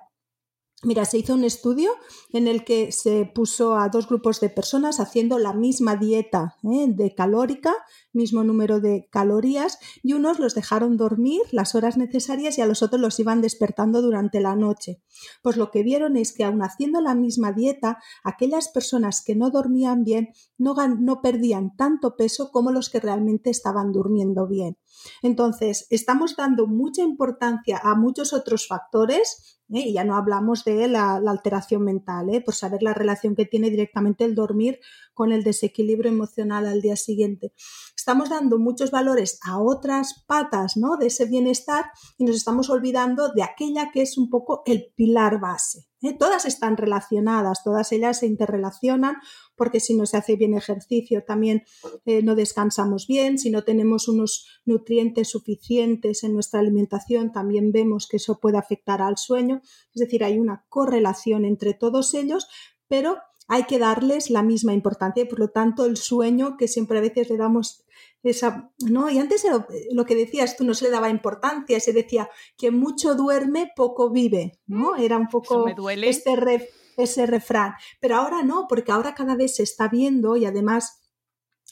Mira, 0.84 1.04
se 1.04 1.16
hizo 1.16 1.34
un 1.34 1.44
estudio 1.44 1.92
en 2.32 2.48
el 2.48 2.64
que 2.64 2.90
se 2.90 3.24
puso 3.24 3.76
a 3.76 3.88
dos 3.88 4.08
grupos 4.08 4.40
de 4.40 4.50
personas 4.50 4.98
haciendo 4.98 5.38
la 5.38 5.52
misma 5.52 5.94
dieta 5.94 6.56
¿eh? 6.64 6.86
de 6.88 7.14
calórica, 7.14 7.72
mismo 8.12 8.42
número 8.42 8.80
de 8.80 9.08
calorías, 9.12 9.78
y 10.02 10.14
unos 10.14 10.40
los 10.40 10.56
dejaron 10.56 10.96
dormir 10.96 11.40
las 11.52 11.76
horas 11.76 11.96
necesarias 11.96 12.58
y 12.58 12.62
a 12.62 12.66
los 12.66 12.82
otros 12.82 13.00
los 13.00 13.20
iban 13.20 13.40
despertando 13.42 14.02
durante 14.02 14.40
la 14.40 14.56
noche. 14.56 15.00
Pues 15.40 15.56
lo 15.56 15.70
que 15.70 15.84
vieron 15.84 16.16
es 16.16 16.32
que 16.32 16.42
aun 16.42 16.62
haciendo 16.62 17.00
la 17.00 17.14
misma 17.14 17.52
dieta, 17.52 17.98
aquellas 18.24 18.68
personas 18.68 19.22
que 19.24 19.36
no 19.36 19.50
dormían 19.50 20.02
bien 20.02 20.30
no, 20.58 20.74
no 20.98 21.22
perdían 21.22 21.76
tanto 21.76 22.16
peso 22.16 22.50
como 22.50 22.72
los 22.72 22.90
que 22.90 22.98
realmente 22.98 23.50
estaban 23.50 23.92
durmiendo 23.92 24.48
bien. 24.48 24.78
Entonces, 25.22 25.86
estamos 25.90 26.34
dando 26.34 26.66
mucha 26.66 27.02
importancia 27.02 27.80
a 27.82 27.94
muchos 27.94 28.32
otros 28.32 28.66
factores 28.66 29.60
¿eh? 29.72 29.88
y 29.88 29.92
ya 29.92 30.04
no 30.04 30.16
hablamos 30.16 30.64
de 30.64 30.88
la, 30.88 31.16
alteración 31.16 31.82
mental, 31.84 32.28
¿eh? 32.30 32.40
por 32.40 32.54
saber 32.54 32.82
la 32.82 32.94
relación 32.94 33.34
que 33.34 33.46
tiene 33.46 33.70
directamente 33.70 34.24
el 34.24 34.34
dormir 34.34 34.80
con 35.14 35.32
el 35.32 35.44
desequilibrio 35.44 36.10
emocional 36.10 36.66
al 36.66 36.80
día 36.80 36.96
siguiente. 36.96 37.52
Estamos 37.96 38.30
dando 38.30 38.58
muchos 38.58 38.90
valores 38.90 39.38
a 39.44 39.60
otras 39.60 40.24
patas 40.26 40.76
¿no? 40.76 40.96
de 40.96 41.06
ese 41.06 41.26
bienestar 41.26 41.86
y 42.18 42.24
nos 42.24 42.36
estamos 42.36 42.70
olvidando 42.70 43.28
de 43.28 43.42
aquella 43.42 43.90
que 43.92 44.02
es 44.02 44.18
un 44.18 44.30
poco 44.30 44.62
el 44.66 44.92
pilar 44.96 45.40
base. 45.40 45.86
¿eh? 46.02 46.16
Todas 46.18 46.44
están 46.44 46.76
relacionadas, 46.76 47.62
todas 47.62 47.92
ellas 47.92 48.18
se 48.18 48.26
interrelacionan 48.26 49.16
porque 49.56 49.80
si 49.80 49.94
no 49.94 50.06
se 50.06 50.16
hace 50.16 50.36
bien 50.36 50.54
ejercicio 50.54 51.24
también 51.24 51.62
eh, 52.04 52.22
no 52.22 52.34
descansamos 52.34 53.06
bien, 53.06 53.38
si 53.38 53.50
no 53.50 53.62
tenemos 53.62 54.08
unos 54.08 54.46
nutrientes 54.64 55.28
suficientes 55.28 56.24
en 56.24 56.34
nuestra 56.34 56.60
alimentación 56.60 57.32
también 57.32 57.72
vemos 57.72 58.08
que 58.08 58.16
eso 58.16 58.40
puede 58.40 58.58
afectar 58.58 59.02
al 59.02 59.16
sueño. 59.16 59.60
Es 59.94 60.00
decir, 60.00 60.24
hay 60.24 60.38
una 60.38 60.64
correlación 60.68 61.44
entre 61.44 61.74
todos 61.74 62.14
ellos, 62.14 62.48
pero 62.88 63.18
hay 63.52 63.64
que 63.64 63.78
darles 63.78 64.30
la 64.30 64.42
misma 64.42 64.72
importancia 64.72 65.22
y 65.22 65.26
por 65.26 65.38
lo 65.38 65.48
tanto 65.50 65.84
el 65.84 65.98
sueño 65.98 66.56
que 66.56 66.68
siempre 66.68 66.96
a 66.96 67.02
veces 67.02 67.28
le 67.28 67.36
damos 67.36 67.84
esa, 68.22 68.72
¿no? 68.78 69.10
Y 69.10 69.18
antes 69.18 69.44
lo 69.90 70.06
que 70.06 70.14
decías 70.14 70.56
tú 70.56 70.64
no 70.64 70.72
se 70.72 70.86
le 70.86 70.90
daba 70.90 71.10
importancia, 71.10 71.78
se 71.78 71.92
decía 71.92 72.30
que 72.56 72.70
mucho 72.70 73.14
duerme, 73.14 73.70
poco 73.76 74.08
vive, 74.08 74.58
¿no? 74.66 74.96
Era 74.96 75.18
un 75.18 75.28
poco 75.28 75.66
este 75.68 76.70
ese 76.96 77.26
refrán. 77.26 77.74
Pero 78.00 78.16
ahora 78.16 78.42
no, 78.42 78.64
porque 78.70 78.90
ahora 78.90 79.14
cada 79.14 79.36
vez 79.36 79.56
se 79.56 79.64
está 79.64 79.86
viendo 79.86 80.36
y 80.36 80.46
además 80.46 81.02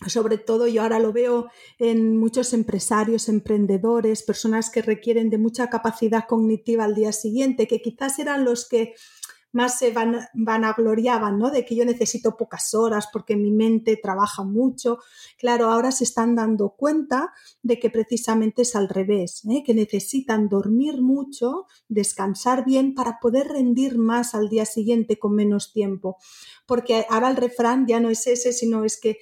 sobre 0.06 0.36
todo 0.36 0.66
yo 0.66 0.82
ahora 0.82 0.98
lo 0.98 1.12
veo 1.12 1.48
en 1.78 2.18
muchos 2.18 2.52
empresarios, 2.52 3.28
emprendedores, 3.28 4.22
personas 4.22 4.70
que 4.70 4.82
requieren 4.82 5.30
de 5.30 5.38
mucha 5.38 5.68
capacidad 5.70 6.26
cognitiva 6.26 6.84
al 6.84 6.94
día 6.94 7.12
siguiente, 7.12 7.66
que 7.66 7.80
quizás 7.80 8.18
eran 8.18 8.44
los 8.44 8.68
que 8.68 8.94
más 9.52 9.78
se 9.78 9.92
van, 9.92 10.28
vanagloriaban, 10.34 11.38
¿no? 11.38 11.50
De 11.50 11.64
que 11.64 11.74
yo 11.74 11.84
necesito 11.84 12.36
pocas 12.36 12.74
horas 12.74 13.08
porque 13.12 13.36
mi 13.36 13.50
mente 13.50 13.96
trabaja 13.96 14.44
mucho. 14.44 14.98
Claro, 15.38 15.70
ahora 15.70 15.92
se 15.92 16.04
están 16.04 16.34
dando 16.34 16.70
cuenta 16.70 17.32
de 17.62 17.78
que 17.78 17.90
precisamente 17.90 18.62
es 18.62 18.76
al 18.76 18.88
revés, 18.88 19.42
¿eh? 19.50 19.62
que 19.64 19.74
necesitan 19.74 20.48
dormir 20.48 21.00
mucho, 21.00 21.66
descansar 21.88 22.64
bien 22.64 22.94
para 22.94 23.18
poder 23.20 23.48
rendir 23.48 23.98
más 23.98 24.34
al 24.34 24.48
día 24.48 24.64
siguiente 24.64 25.18
con 25.18 25.34
menos 25.34 25.72
tiempo. 25.72 26.16
Porque 26.66 27.06
ahora 27.08 27.30
el 27.30 27.36
refrán 27.36 27.86
ya 27.86 28.00
no 28.00 28.10
es 28.10 28.26
ese, 28.26 28.52
sino 28.52 28.84
es 28.84 29.00
que 29.00 29.18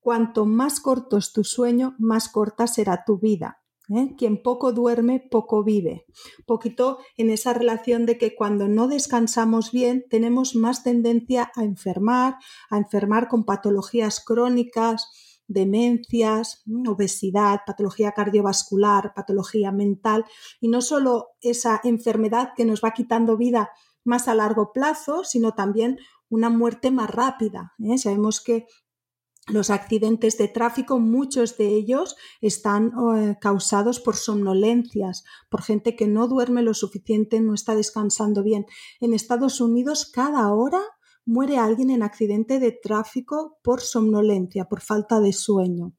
cuanto 0.00 0.46
más 0.46 0.80
corto 0.80 1.16
es 1.16 1.32
tu 1.32 1.44
sueño, 1.44 1.94
más 1.98 2.28
corta 2.28 2.66
será 2.66 3.04
tu 3.04 3.18
vida. 3.18 3.59
¿Eh? 3.94 4.14
Quien 4.16 4.42
poco 4.42 4.72
duerme, 4.72 5.20
poco 5.20 5.64
vive. 5.64 6.06
Poquito 6.46 6.98
en 7.16 7.30
esa 7.30 7.52
relación 7.52 8.06
de 8.06 8.18
que 8.18 8.34
cuando 8.34 8.68
no 8.68 8.88
descansamos 8.88 9.72
bien 9.72 10.04
tenemos 10.08 10.54
más 10.54 10.82
tendencia 10.82 11.50
a 11.54 11.64
enfermar, 11.64 12.36
a 12.70 12.78
enfermar 12.78 13.28
con 13.28 13.44
patologías 13.44 14.24
crónicas, 14.24 15.08
demencias, 15.50 16.62
obesidad, 16.86 17.62
patología 17.66 18.12
cardiovascular, 18.12 19.12
patología 19.14 19.72
mental 19.72 20.24
y 20.60 20.68
no 20.68 20.80
solo 20.80 21.30
esa 21.40 21.80
enfermedad 21.82 22.52
que 22.56 22.64
nos 22.64 22.82
va 22.82 22.92
quitando 22.92 23.36
vida 23.36 23.70
más 24.04 24.28
a 24.28 24.34
largo 24.34 24.72
plazo, 24.72 25.24
sino 25.24 25.52
también 25.52 25.98
una 26.28 26.48
muerte 26.48 26.92
más 26.92 27.10
rápida. 27.10 27.74
¿eh? 27.84 27.98
Sabemos 27.98 28.40
que 28.40 28.66
los 29.52 29.70
accidentes 29.70 30.38
de 30.38 30.48
tráfico, 30.48 30.98
muchos 30.98 31.56
de 31.56 31.68
ellos 31.68 32.16
están 32.40 32.92
eh, 33.16 33.36
causados 33.40 34.00
por 34.00 34.16
somnolencias, 34.16 35.24
por 35.48 35.62
gente 35.62 35.96
que 35.96 36.06
no 36.06 36.28
duerme 36.28 36.62
lo 36.62 36.74
suficiente, 36.74 37.40
no 37.40 37.54
está 37.54 37.74
descansando 37.74 38.42
bien. 38.42 38.66
En 39.00 39.14
Estados 39.14 39.60
Unidos, 39.60 40.10
cada 40.12 40.52
hora 40.52 40.80
muere 41.24 41.58
alguien 41.58 41.90
en 41.90 42.02
accidente 42.02 42.58
de 42.58 42.72
tráfico 42.72 43.58
por 43.62 43.80
somnolencia, 43.80 44.64
por 44.64 44.80
falta 44.80 45.20
de 45.20 45.32
sueño. 45.32 45.94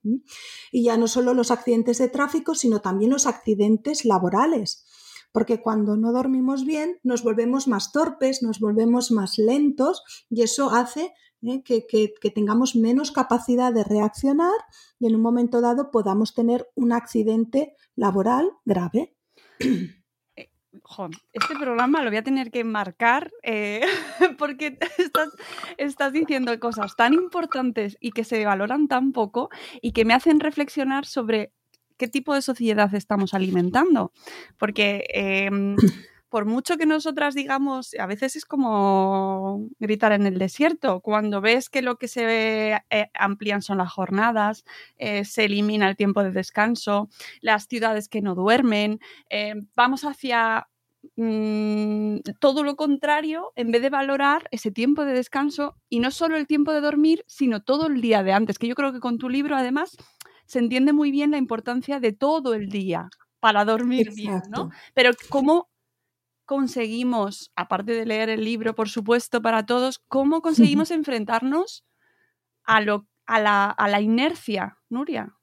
Y 0.72 0.84
ya 0.84 0.98
no 0.98 1.08
solo 1.08 1.34
los 1.34 1.52
accidentes 1.52 2.00
de 2.00 2.10
tráfico, 2.10 2.56
sino 2.56 2.82
también 2.82 3.12
los 3.12 3.28
accidentes 3.28 4.06
laborales 4.06 4.86
porque 5.32 5.62
cuando 5.62 5.96
no 5.96 6.12
dormimos 6.12 6.66
bien 6.66 7.00
nos 7.04 7.24
volvemos 7.24 7.68
más 7.68 7.92
torpes, 7.92 8.44
nos 8.44 8.60
volvemos 8.60 9.12
más 9.12 9.38
lentos 9.38 10.04
y 10.30 10.42
eso 10.42 10.72
hace 10.72 11.14
¿eh? 11.44 11.64
que, 11.64 12.32
tengamos 12.34 12.76
menos 12.76 13.12
capacidad 13.12 13.74
de 13.74 13.84
reaccionar 13.84 14.58
y 15.00 15.08
en 15.08 15.16
un 15.16 15.22
momento 15.22 15.62
dado 15.62 15.92
podamos 15.92 16.34
tener 16.34 16.68
un 16.76 16.92
accidente 16.92 17.76
laboral 17.96 18.52
grave. 18.66 19.16
Eh, 19.60 20.50
este 21.34 21.56
programa 21.60 22.02
lo 22.02 22.10
voy 22.10 22.18
a 22.18 22.24
tener 22.24 22.52
que 22.52 22.64
marcar 22.64 23.32
eh, 23.44 23.82
porque 24.38 24.78
estás, 24.98 25.30
estás, 25.78 26.14
diciendo 26.14 26.58
cosas 26.60 26.96
tan 26.96 27.14
importantes 27.14 27.98
y 28.00 28.12
que 28.12 28.24
se 28.24 28.46
valoran 28.46 28.88
tan 28.88 29.12
poco 29.12 29.50
y 29.82 29.92
que 29.92 30.06
me 30.06 30.14
hacen 30.14 30.40
reflexionar 30.40 31.06
sobre 31.06 31.54
qué 31.98 32.08
tipo 32.08 32.34
de 32.34 32.42
sociedad 32.42 32.94
estamos 32.96 33.36
alimentando. 33.36 34.12
Porque 34.58 35.04
em, 35.14 35.76
por 36.32 36.46
mucho 36.46 36.78
que 36.78 36.86
nosotras 36.86 37.36
digamos, 37.36 37.94
a 38.00 38.06
veces 38.06 38.38
es 38.38 38.46
como 38.46 39.68
gritar 39.80 40.14
en 40.14 40.26
el 40.26 40.40
desierto, 40.40 41.02
cuando 41.02 41.42
ves 41.42 41.70
que 41.70 41.82
lo 41.82 41.98
que 41.98 42.08
se 42.08 42.82
eh, 42.90 43.10
amplían 43.14 43.62
son 43.62 43.80
las 43.80 43.92
jornadas, 43.92 44.64
eh, 44.98 45.26
se 45.26 45.44
elimina 45.46 45.90
el 45.90 45.98
tiempo 45.98 46.24
de 46.24 46.32
descanso, 46.32 47.10
las 47.42 47.66
ciudades 47.68 48.08
que 48.08 48.22
no 48.22 48.34
duermen, 48.34 49.02
eh, 49.30 49.56
vamos 49.76 50.06
hacia 50.06 50.70
mm, 51.18 52.20
todo 52.40 52.64
lo 52.64 52.78
contrario, 52.78 53.52
en 53.58 53.72
vez 53.72 53.82
de 53.82 53.90
valorar 53.90 54.48
ese 54.52 54.72
tiempo 54.72 55.04
de 55.04 55.12
descanso 55.12 55.76
y 55.90 56.00
no 56.00 56.12
solo 56.12 56.38
el 56.38 56.48
tiempo 56.48 56.72
de 56.72 56.80
dormir, 56.80 57.26
sino 57.28 57.62
todo 57.62 57.88
el 57.88 58.00
día 58.00 58.24
de 58.24 58.32
antes, 58.32 58.58
que 58.58 58.68
yo 58.68 58.76
creo 58.76 58.94
que 58.94 59.02
con 59.02 59.18
tu 59.18 59.28
libro 59.28 59.58
además 59.58 59.98
se 60.46 60.60
entiende 60.60 60.94
muy 60.94 61.12
bien 61.12 61.32
la 61.32 61.38
importancia 61.38 62.00
de 62.00 62.14
todo 62.14 62.54
el 62.54 62.70
día 62.70 63.10
para 63.42 63.66
dormir 63.66 64.14
bien, 64.14 64.42
¿no? 64.50 64.70
Pero 64.94 65.12
cómo 65.30 65.71
conseguimos, 66.52 67.50
aparte 67.56 67.94
de 67.94 68.06
leer 68.06 68.28
el 68.28 68.44
libro, 68.44 68.76
por 68.76 68.90
supuesto, 68.90 69.42
para 69.42 69.66
todos, 69.66 70.00
cómo 70.10 70.42
conseguimos 70.42 70.92
enfrentarnos 70.92 71.86
a, 72.66 72.82
lo, 72.82 73.08
a, 73.26 73.40
la, 73.40 73.68
a 73.68 73.88
la 73.88 74.02
inercia, 74.02 74.78
Nuria? 74.90 75.38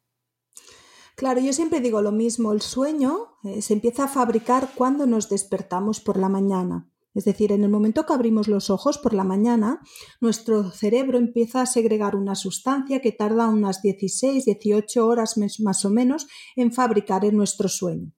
Claro, 1.17 1.41
yo 1.41 1.55
siempre 1.55 1.81
digo 1.81 2.03
lo 2.03 2.13
mismo, 2.13 2.53
el 2.53 2.61
sueño 2.61 3.39
eh, 3.43 3.63
se 3.63 3.73
empieza 3.73 4.05
a 4.05 4.09
fabricar 4.09 4.73
cuando 4.75 5.07
nos 5.07 5.31
despertamos 5.31 5.99
por 6.01 6.19
la 6.19 6.29
mañana. 6.29 6.91
Es 7.15 7.25
decir, 7.25 7.53
en 7.53 7.65
el 7.65 7.71
momento 7.71 8.05
que 8.05 8.13
abrimos 8.13 8.47
los 8.47 8.69
ojos 8.69 8.99
por 8.99 9.15
la 9.15 9.25
mañana, 9.25 9.81
nuestro 10.21 10.71
cerebro 10.71 11.17
empieza 11.17 11.63
a 11.63 11.67
segregar 11.67 12.17
una 12.17 12.35
sustancia 12.35 13.01
que 13.01 13.13
tarda 13.13 13.49
unas 13.49 13.81
16, 13.81 14.45
18 14.45 15.07
horas 15.07 15.39
más 15.39 15.85
o 15.87 15.91
menos 15.91 16.27
en 16.55 16.71
fabricar 16.71 17.25
en 17.25 17.39
nuestro 17.39 17.71
sueño. 17.71 18.13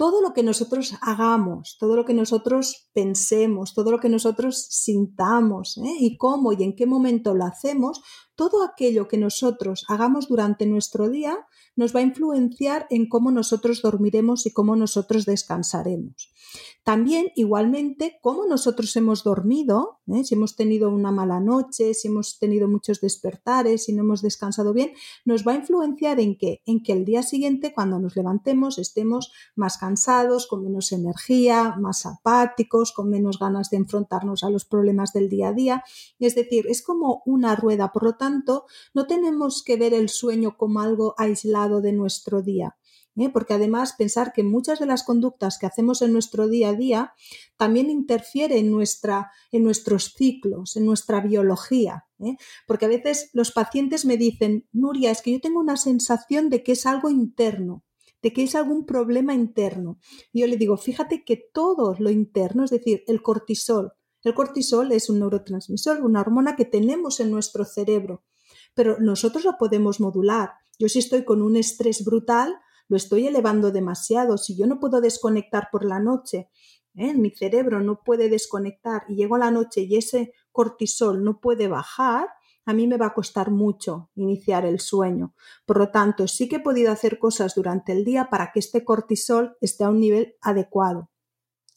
Todo 0.00 0.22
lo 0.22 0.32
que 0.32 0.42
nosotros 0.42 0.94
hagamos, 1.02 1.76
todo 1.78 1.94
lo 1.94 2.06
que 2.06 2.14
nosotros 2.14 2.88
pensemos, 2.94 3.74
todo 3.74 3.90
lo 3.90 4.00
que 4.00 4.08
nosotros 4.08 4.66
sintamos 4.70 5.76
¿eh? 5.76 5.94
y 6.00 6.16
cómo 6.16 6.54
y 6.54 6.62
en 6.62 6.74
qué 6.74 6.86
momento 6.86 7.34
lo 7.34 7.44
hacemos, 7.44 8.00
todo 8.40 8.62
aquello 8.62 9.06
que 9.06 9.18
nosotros 9.18 9.84
hagamos 9.86 10.26
durante 10.26 10.64
nuestro 10.64 11.10
día 11.10 11.46
nos 11.76 11.94
va 11.94 12.00
a 12.00 12.04
influenciar 12.04 12.86
en 12.88 13.06
cómo 13.06 13.30
nosotros 13.30 13.82
dormiremos 13.82 14.46
y 14.46 14.50
cómo 14.50 14.76
nosotros 14.76 15.26
descansaremos. 15.26 16.32
También, 16.82 17.26
igualmente, 17.36 18.18
cómo 18.22 18.46
nosotros 18.46 18.96
hemos 18.96 19.22
dormido, 19.22 20.00
¿eh? 20.06 20.24
si 20.24 20.34
hemos 20.34 20.56
tenido 20.56 20.90
una 20.90 21.12
mala 21.12 21.38
noche, 21.38 21.92
si 21.92 22.08
hemos 22.08 22.38
tenido 22.38 22.68
muchos 22.68 23.00
despertares, 23.00 23.84
si 23.84 23.92
no 23.92 24.02
hemos 24.02 24.22
descansado 24.22 24.72
bien, 24.72 24.92
nos 25.26 25.46
va 25.46 25.52
a 25.52 25.56
influenciar 25.56 26.18
en 26.18 26.36
que, 26.38 26.62
en 26.64 26.82
que 26.82 26.92
el 26.92 27.04
día 27.04 27.22
siguiente, 27.22 27.74
cuando 27.74 27.98
nos 27.98 28.16
levantemos, 28.16 28.78
estemos 28.78 29.32
más 29.54 29.76
cansados, 29.76 30.46
con 30.46 30.64
menos 30.64 30.92
energía, 30.92 31.76
más 31.78 32.06
apáticos, 32.06 32.92
con 32.92 33.10
menos 33.10 33.38
ganas 33.38 33.68
de 33.68 33.76
enfrentarnos 33.76 34.42
a 34.42 34.50
los 34.50 34.64
problemas 34.64 35.12
del 35.12 35.28
día 35.28 35.48
a 35.48 35.52
día. 35.52 35.84
Es 36.18 36.34
decir, 36.34 36.66
es 36.68 36.82
como 36.82 37.22
una 37.26 37.54
rueda. 37.54 37.92
Por 37.92 38.04
lo 38.04 38.14
tanto, 38.14 38.29
no 38.94 39.06
tenemos 39.06 39.62
que 39.64 39.76
ver 39.76 39.94
el 39.94 40.08
sueño 40.08 40.56
como 40.56 40.80
algo 40.80 41.14
aislado 41.18 41.80
de 41.80 41.92
nuestro 41.92 42.42
día. 42.42 42.76
¿eh? 43.16 43.28
porque 43.30 43.54
además 43.54 43.94
pensar 43.96 44.32
que 44.32 44.42
muchas 44.42 44.78
de 44.78 44.86
las 44.86 45.02
conductas 45.02 45.58
que 45.58 45.66
hacemos 45.66 46.02
en 46.02 46.12
nuestro 46.12 46.48
día 46.48 46.70
a 46.70 46.74
día 46.74 47.12
también 47.56 47.90
interfieren 47.90 48.66
en, 48.66 48.70
nuestra, 48.70 49.30
en 49.52 49.64
nuestros 49.64 50.14
ciclos, 50.16 50.76
en 50.76 50.86
nuestra 50.86 51.20
biología. 51.20 52.06
¿eh? 52.20 52.36
Porque 52.66 52.86
a 52.86 52.88
veces 52.88 53.30
los 53.32 53.52
pacientes 53.52 54.04
me 54.04 54.16
dicen, 54.16 54.68
Nuria, 54.72 55.10
es 55.10 55.22
que 55.22 55.32
yo 55.32 55.40
tengo 55.40 55.60
una 55.60 55.76
sensación 55.76 56.50
de 56.50 56.62
que 56.62 56.72
es 56.72 56.86
algo 56.86 57.10
interno, 57.10 57.84
de 58.22 58.32
que 58.32 58.42
es 58.42 58.54
algún 58.54 58.86
problema 58.86 59.34
interno. 59.34 59.98
Y 60.32 60.40
yo 60.40 60.46
le 60.46 60.56
digo, 60.56 60.76
fíjate 60.76 61.24
que 61.24 61.42
todo 61.52 61.96
lo 61.98 62.10
interno, 62.10 62.64
es 62.64 62.70
decir, 62.70 63.04
el 63.06 63.22
cortisol, 63.22 63.92
el 64.22 64.34
cortisol 64.34 64.92
es 64.92 65.08
un 65.08 65.20
neurotransmisor, 65.20 66.02
una 66.02 66.20
hormona 66.20 66.56
que 66.56 66.64
tenemos 66.64 67.20
en 67.20 67.30
nuestro 67.30 67.64
cerebro, 67.64 68.24
pero 68.74 68.98
nosotros 69.00 69.44
lo 69.44 69.56
podemos 69.58 70.00
modular. 70.00 70.52
Yo 70.78 70.88
si 70.88 70.98
estoy 70.98 71.24
con 71.24 71.42
un 71.42 71.56
estrés 71.56 72.04
brutal, 72.04 72.54
lo 72.88 72.96
estoy 72.96 73.26
elevando 73.26 73.70
demasiado. 73.70 74.36
Si 74.36 74.56
yo 74.56 74.66
no 74.66 74.80
puedo 74.80 75.00
desconectar 75.00 75.68
por 75.70 75.84
la 75.84 76.00
noche, 76.00 76.50
¿eh? 76.96 77.14
mi 77.14 77.30
cerebro 77.30 77.80
no 77.80 78.02
puede 78.04 78.28
desconectar 78.28 79.04
y 79.08 79.16
llego 79.16 79.36
a 79.36 79.38
la 79.38 79.50
noche 79.50 79.82
y 79.82 79.96
ese 79.96 80.32
cortisol 80.52 81.22
no 81.22 81.40
puede 81.40 81.68
bajar, 81.68 82.28
a 82.66 82.74
mí 82.74 82.86
me 82.86 82.96
va 82.96 83.06
a 83.06 83.14
costar 83.14 83.50
mucho 83.50 84.10
iniciar 84.14 84.64
el 84.64 84.80
sueño. 84.80 85.34
Por 85.66 85.78
lo 85.78 85.90
tanto, 85.90 86.28
sí 86.28 86.48
que 86.48 86.56
he 86.56 86.60
podido 86.60 86.92
hacer 86.92 87.18
cosas 87.18 87.54
durante 87.54 87.92
el 87.92 88.04
día 88.04 88.28
para 88.30 88.52
que 88.52 88.60
este 88.60 88.84
cortisol 88.84 89.56
esté 89.60 89.84
a 89.84 89.90
un 89.90 90.00
nivel 90.00 90.36
adecuado. 90.40 91.09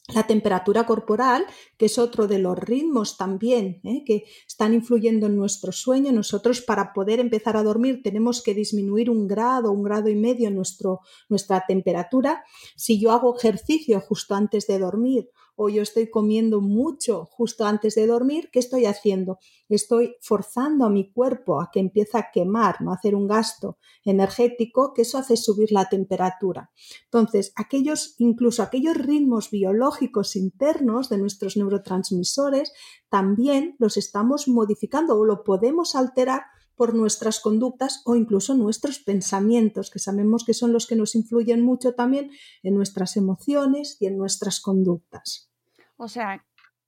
La 0.10 0.28
temperatura 0.28 0.86
corporal, 0.86 1.46
que 1.78 1.86
es 1.86 1.98
otro 1.98 2.28
de 2.28 2.38
los 2.38 2.60
ritmos 2.60 3.16
también 3.16 3.80
¿eh? 3.86 4.04
que 4.06 4.26
están 4.46 4.74
influyendo 4.74 5.28
en 5.28 5.38
nuestro 5.38 5.72
sueño. 5.72 6.12
Nosotros 6.12 6.60
para 6.60 6.92
poder 6.92 7.22
empezar 7.22 7.56
a 7.56 7.64
dormir 7.64 8.02
tenemos 8.04 8.44
que 8.44 8.54
disminuir 8.54 9.10
un 9.10 9.30
grado, 9.30 9.72
un 9.72 9.82
grado 9.82 10.10
y 10.10 10.16
medio 10.16 10.52
nuestro, 10.52 11.00
nuestra 11.30 11.64
temperatura. 11.66 12.44
Si 12.76 13.00
yo 13.00 13.12
hago 13.12 13.38
ejercicio 13.38 14.02
justo 14.02 14.36
antes 14.36 14.68
de 14.68 14.78
dormir 14.78 15.30
o 15.56 15.70
yo 15.70 15.82
estoy 15.82 16.10
comiendo 16.10 16.62
mucho 16.62 17.30
justo 17.32 17.66
antes 17.66 17.96
de 17.96 18.08
dormir, 18.08 18.50
¿qué 18.52 18.60
estoy 18.60 18.86
haciendo? 18.86 19.40
Estoy 19.70 20.16
forzando 20.22 20.86
a 20.86 20.90
mi 20.90 21.12
cuerpo 21.12 21.62
a 21.62 21.70
que 21.72 21.80
empiece 21.80 22.18
a 22.18 22.30
quemar, 22.34 22.82
no 22.82 22.92
a 22.92 22.96
hacer 22.96 23.16
un 23.16 23.28
gasto 23.28 23.78
energético, 24.04 24.94
que 24.94 25.04
eso 25.04 25.18
hace 25.18 25.38
subir 25.38 25.72
la 25.72 25.90
temperatura. 25.90 26.72
Entonces, 27.06 27.54
aquellos, 27.56 28.16
incluso 28.18 28.64
aquellos 28.64 28.98
ritmos 28.98 29.52
biológicos 29.52 30.36
internos 30.36 31.10
de 31.10 31.18
nuestros 31.18 31.58
neurotransmisores, 31.58 32.74
también 33.10 33.76
los 33.80 33.98
estamos 33.98 34.48
modificando 34.48 35.18
o 35.18 35.26
lo 35.26 35.44
podemos 35.44 35.96
alterar 35.96 36.44
por 36.76 36.94
nuestras 36.94 37.40
conductas 37.40 38.02
o 38.06 38.16
incluso 38.16 38.56
nuestros 38.56 39.00
pensamientos, 39.00 39.90
que 39.92 40.00
sabemos 40.00 40.44
que 40.44 40.54
son 40.54 40.74
los 40.74 40.88
que 40.88 40.96
nos 40.96 41.16
influyen 41.16 41.62
mucho 41.62 41.94
también 41.94 42.32
en 42.64 42.76
nuestras 42.76 43.18
emociones 43.18 43.98
y 44.00 44.08
en 44.08 44.18
nuestras 44.18 44.60
conductas. 44.60 45.50
O 45.98 46.08
sea, 46.08 46.46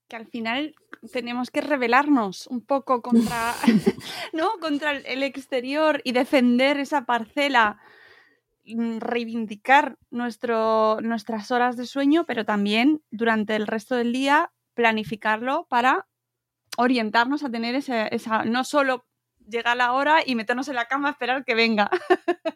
que 0.07 0.15
al 0.15 0.27
final 0.27 0.75
tenemos 1.11 1.51
que 1.51 1.61
rebelarnos 1.61 2.47
un 2.47 2.61
poco 2.61 3.01
contra, 3.01 3.53
¿no? 4.33 4.51
contra 4.59 4.91
el 4.91 5.23
exterior 5.23 6.01
y 6.03 6.11
defender 6.11 6.79
esa 6.79 7.05
parcela, 7.05 7.79
mm, 8.65 8.97
reivindicar 8.99 9.97
nuestro, 10.09 10.99
nuestras 11.01 11.51
horas 11.51 11.77
de 11.77 11.85
sueño, 11.85 12.25
pero 12.25 12.45
también 12.45 13.01
durante 13.11 13.55
el 13.55 13.67
resto 13.67 13.95
del 13.95 14.13
día 14.13 14.51
planificarlo 14.73 15.65
para 15.69 16.07
orientarnos 16.77 17.43
a 17.43 17.49
tener 17.49 17.75
esa, 17.75 18.45
no 18.45 18.63
solo 18.63 19.05
llega 19.49 19.75
la 19.75 19.93
hora 19.93 20.19
y 20.25 20.35
meternos 20.35 20.67
en 20.67 20.75
la 20.75 20.85
cama 20.85 21.09
a 21.09 21.11
esperar 21.11 21.43
que 21.45 21.55
venga. 21.55 21.89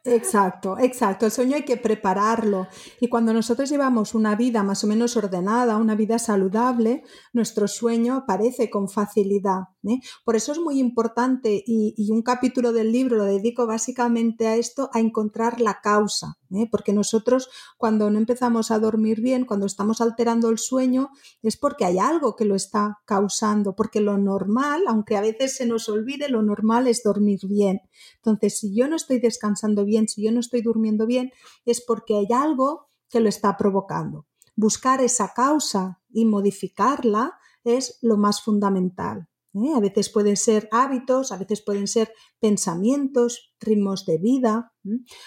Exacto, 0.05 0.77
exacto. 0.79 1.25
El 1.25 1.31
sueño 1.31 1.55
hay 1.55 1.63
que 1.63 1.77
prepararlo. 1.77 2.67
Y 2.99 3.09
cuando 3.09 3.33
nosotros 3.33 3.69
llevamos 3.69 4.15
una 4.15 4.35
vida 4.35 4.63
más 4.63 4.83
o 4.83 4.87
menos 4.87 5.15
ordenada, 5.17 5.77
una 5.77 5.95
vida 5.95 6.19
saludable, 6.19 7.03
nuestro 7.33 7.67
sueño 7.67 8.15
aparece 8.15 8.69
con 8.69 8.89
facilidad. 8.89 9.63
¿eh? 9.83 9.99
Por 10.25 10.35
eso 10.35 10.51
es 10.51 10.59
muy 10.59 10.79
importante 10.79 11.63
y, 11.65 12.09
un 12.09 12.23
capítulo 12.23 12.73
del 12.73 12.91
libro 12.91 13.17
lo 13.17 13.25
dedico 13.25 13.67
básicamente 13.67 14.47
a 14.47 14.55
esto, 14.55 14.89
a 14.93 14.99
encontrar 14.99 15.61
la 15.61 15.79
causa. 15.81 16.38
¿Eh? 16.51 16.67
porque 16.69 16.93
nosotros 16.93 17.49
cuando 17.77 18.09
no 18.09 18.17
empezamos 18.17 18.71
a 18.71 18.79
dormir 18.79 19.21
bien, 19.21 19.45
cuando 19.45 19.65
estamos 19.65 20.01
alterando 20.01 20.49
el 20.49 20.57
sueño, 20.57 21.09
es 21.41 21.57
porque 21.57 21.85
hay 21.85 21.99
algo 21.99 22.35
que 22.35 22.45
lo 22.45 22.55
está 22.55 22.99
causando, 23.05 23.75
porque 23.75 24.01
lo 24.01 24.17
normal, 24.17 24.83
aunque 24.87 25.17
a 25.17 25.21
veces 25.21 25.55
se 25.55 25.65
nos 25.65 25.89
olvide, 25.89 26.29
lo 26.29 26.41
normal 26.41 26.87
es 26.87 27.03
dormir 27.03 27.39
bien. 27.43 27.81
Entonces, 28.15 28.59
si 28.59 28.75
yo 28.75 28.87
no 28.87 28.95
estoy 28.95 29.19
descansando 29.19 29.85
bien, 29.85 30.07
si 30.07 30.23
yo 30.23 30.31
no 30.31 30.39
estoy 30.39 30.61
durmiendo 30.61 31.05
bien, 31.05 31.31
es 31.65 31.83
porque 31.85 32.17
hay 32.17 32.27
algo 32.33 32.87
que 33.09 33.19
lo 33.19 33.29
está 33.29 33.57
provocando. 33.57 34.27
Buscar 34.55 35.01
esa 35.01 35.33
causa 35.33 36.01
y 36.09 36.25
modificarla 36.25 37.39
es 37.63 37.97
lo 38.01 38.17
más 38.17 38.41
fundamental. 38.41 39.27
¿Eh? 39.63 39.73
A 39.75 39.79
veces 39.79 40.09
pueden 40.09 40.37
ser 40.37 40.67
hábitos, 40.71 41.31
a 41.31 41.37
veces 41.37 41.61
pueden 41.61 41.87
ser 41.87 42.13
pensamientos, 42.39 43.53
ritmos 43.59 44.05
de 44.05 44.17
vida, 44.17 44.73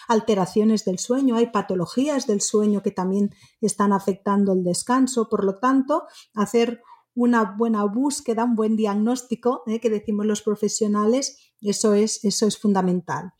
alteraciones 0.08 0.84
del 0.84 0.98
sueño, 0.98 1.36
hay 1.36 1.46
patologías 1.46 2.26
del 2.26 2.40
sueño 2.40 2.82
que 2.82 2.90
también 2.90 3.30
están 3.60 3.92
afectando 3.92 4.52
el 4.52 4.64
descanso. 4.64 5.28
Por 5.28 5.44
lo 5.44 5.58
tanto, 5.58 6.04
hacer 6.34 6.82
una 7.14 7.54
buena 7.56 7.84
búsqueda, 7.84 8.44
un 8.44 8.54
buen 8.54 8.76
diagnóstico, 8.76 9.62
¿eh? 9.66 9.80
que 9.80 9.90
decimos 9.90 10.26
los 10.26 10.42
profesionales, 10.42 11.52
eso 11.60 11.94
es, 11.94 12.24
eso 12.24 12.46
es 12.46 12.58
fundamental. 12.58 13.32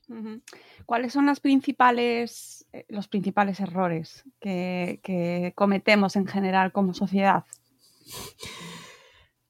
¿Cuáles 0.85 1.13
son 1.13 1.27
las 1.27 1.41
principales, 1.41 2.67
eh, 2.73 2.85
los 2.89 3.09
principales 3.09 3.61
errores 3.61 4.25
que, 4.41 5.01
que 5.03 5.53
cometemos 5.55 6.17
en 6.17 6.27
general 6.27 6.73
como 6.73 6.93
sociedad? 6.93 7.45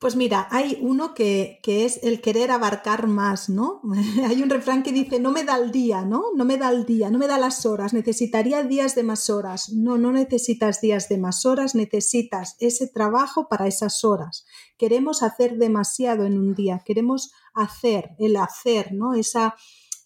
Pues 0.02 0.16
mira, 0.16 0.48
hay 0.50 0.78
uno 0.80 1.14
que, 1.14 1.60
es 1.64 2.00
el 2.02 2.20
querer 2.20 2.50
abarcar 2.50 3.06
más, 3.06 3.48
¿no? 3.48 3.80
hay 4.26 4.42
un 4.42 4.50
refrán 4.50 4.82
que 4.82 4.90
dice, 4.90 5.20
no 5.20 5.30
me 5.30 5.44
da 5.44 5.56
el 5.56 5.70
día, 5.70 6.02
¿no? 6.04 6.24
No 6.34 6.44
me 6.44 6.58
da 6.58 6.70
el 6.70 6.84
día, 6.84 7.08
no 7.08 7.20
me 7.20 7.28
da 7.28 7.38
las 7.38 7.64
horas, 7.66 7.92
necesitaría 7.92 8.64
días 8.64 8.96
de 8.96 9.04
más 9.04 9.30
horas. 9.30 9.68
No, 9.72 9.98
no 9.98 10.10
necesitas 10.10 10.80
días 10.80 11.08
de 11.08 11.18
más 11.18 11.46
horas, 11.46 11.76
necesitas 11.76 12.56
ese 12.58 12.88
trabajo 12.88 13.46
para 13.48 13.68
esas 13.68 14.02
horas. 14.02 14.44
Queremos 14.76 15.22
hacer 15.22 15.56
demasiado 15.56 16.26
en 16.26 16.36
un 16.36 16.52
día, 16.56 16.82
queremos 16.84 17.30
hacer, 17.54 18.10
el 18.18 18.34
hacer, 18.34 18.92
¿no? 18.92 19.14
Esa, 19.14 19.54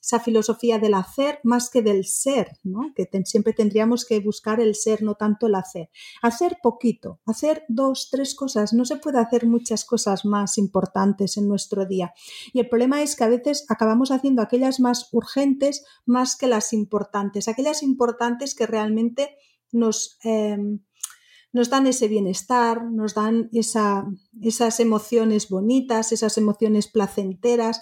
esa 0.07 0.21
filosofía 0.21 0.79
del 0.79 0.95
hacer 0.95 1.41
más 1.43 1.69
que 1.69 1.83
del 1.83 2.05
ser, 2.05 2.53
¿no? 2.63 2.93
que 2.95 3.09
siempre 3.25 3.53
tendríamos 3.53 4.05
que 4.05 4.21
buscar 4.21 4.61
el 4.61 4.77
ser, 4.77 5.03
no 5.03 5.17
tanto 5.17 5.49
el 5.49 5.57
hacer. 5.57 5.91
Hacer 6.23 6.59
poquito, 6.63 7.21
hacer 7.27 7.65
dos, 7.69 8.09
tres 8.09 8.37
cosas, 8.37 8.73
no 8.73 8.85
se 8.85 8.97
puede 8.99 9.19
hacer 9.19 9.47
muchas 9.47 9.85
cosas 9.85 10.25
más 10.25 10.59
importantes 10.59 11.37
en 11.37 11.49
nuestro 11.49 11.87
día. 11.87 12.15
Y 12.53 12.61
el 12.61 12.69
problema 12.69 13.03
es 13.03 13.17
que 13.17 13.25
a 13.25 13.29
veces 13.29 13.67
acabamos 13.69 14.13
haciendo 14.13 14.43
aquellas 14.43 14.79
más 14.79 15.09
urgentes 15.11 15.85
más 16.05 16.37
que 16.37 16.47
las 16.47 16.73
importantes, 16.73 17.49
aquellas 17.49 17.83
importantes 17.83 18.55
que 18.55 18.67
realmente 18.67 19.37
nos... 19.73 20.19
Em, 20.23 20.85
nos 21.53 21.71
dan 21.71 21.87
ese 21.87 22.07
bienestar, 22.07 22.85
nos 22.85 23.15
dan 23.15 23.49
esas 23.51 24.81
emociones 24.81 25.49
bonitas, 25.49 26.13
esas 26.13 26.37
emociones 26.37 26.87
placenteras, 26.87 27.81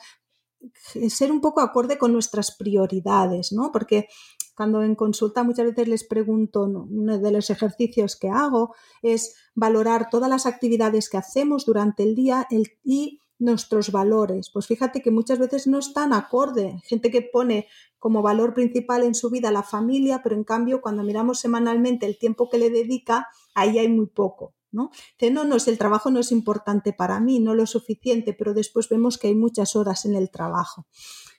ser 1.09 1.31
un 1.31 1.41
poco 1.41 1.61
acorde 1.61 1.99
con 1.99 2.13
nuestras 2.13 2.57
prioridades, 2.57 3.53
¿no? 3.53 3.73
Porque 3.73 4.09
cuando 4.55 4.83
en 4.83 4.95
consulta 4.95 5.43
muchas 5.43 5.67
veces 5.67 5.89
les 5.89 6.05
pregunto, 6.05 6.63
uno 6.63 7.19
de 7.19 7.31
los 7.31 7.51
ejercicios 7.51 8.17
que 8.17 8.29
hago 8.29 8.75
es 9.03 9.35
valorar 9.55 10.09
todas 10.11 10.31
las 10.31 10.47
actividades 10.47 11.09
que 11.09 11.17
hacemos 11.17 11.65
durante 11.67 12.03
el 12.03 12.15
día 12.15 12.47
y 12.85 13.21
nuestros 13.39 13.91
valores. 13.91 14.51
Pues 14.51 14.67
fíjate 14.67 15.03
que 15.03 15.11
muchas 15.11 15.39
veces 15.39 15.67
no 15.67 15.79
están 15.79 16.13
acorde. 16.13 16.81
Gente 16.85 17.11
que 17.11 17.23
pone 17.23 17.67
como 17.99 18.23
valor 18.23 18.55
principal 18.55 19.03
en 19.03 19.15
su 19.15 19.31
vida 19.31 19.51
la 19.51 19.63
familia, 19.63 20.21
pero 20.23 20.37
en 20.37 20.45
cambio 20.45 20.81
cuando 20.81 21.03
miramos 21.03 21.41
semanalmente 21.41 22.07
el 22.07 22.19
tiempo 22.19 22.49
que 22.49 22.59
le 22.59 22.71
dedica, 22.71 23.29
ahí 23.55 23.79
hay 23.79 23.89
muy 23.89 24.07
poco. 24.07 24.55
¿No? 24.75 24.91
Dice, 25.19 25.33
no, 25.33 25.45
no, 25.45 25.57
el 25.57 25.79
trabajo 25.79 26.11
no 26.11 26.21
es 26.21 26.33
importante 26.33 26.93
para 26.93 27.21
mí, 27.21 27.41
no 27.41 27.55
lo 27.55 27.67
suficiente, 27.67 28.35
pero 28.35 28.53
después 28.53 28.89
vemos 28.89 29.17
que 29.17 29.29
hay 29.29 29.35
muchas 29.35 29.77
horas 29.77 30.05
en 30.05 30.15
el 30.15 30.31
trabajo. 30.31 30.87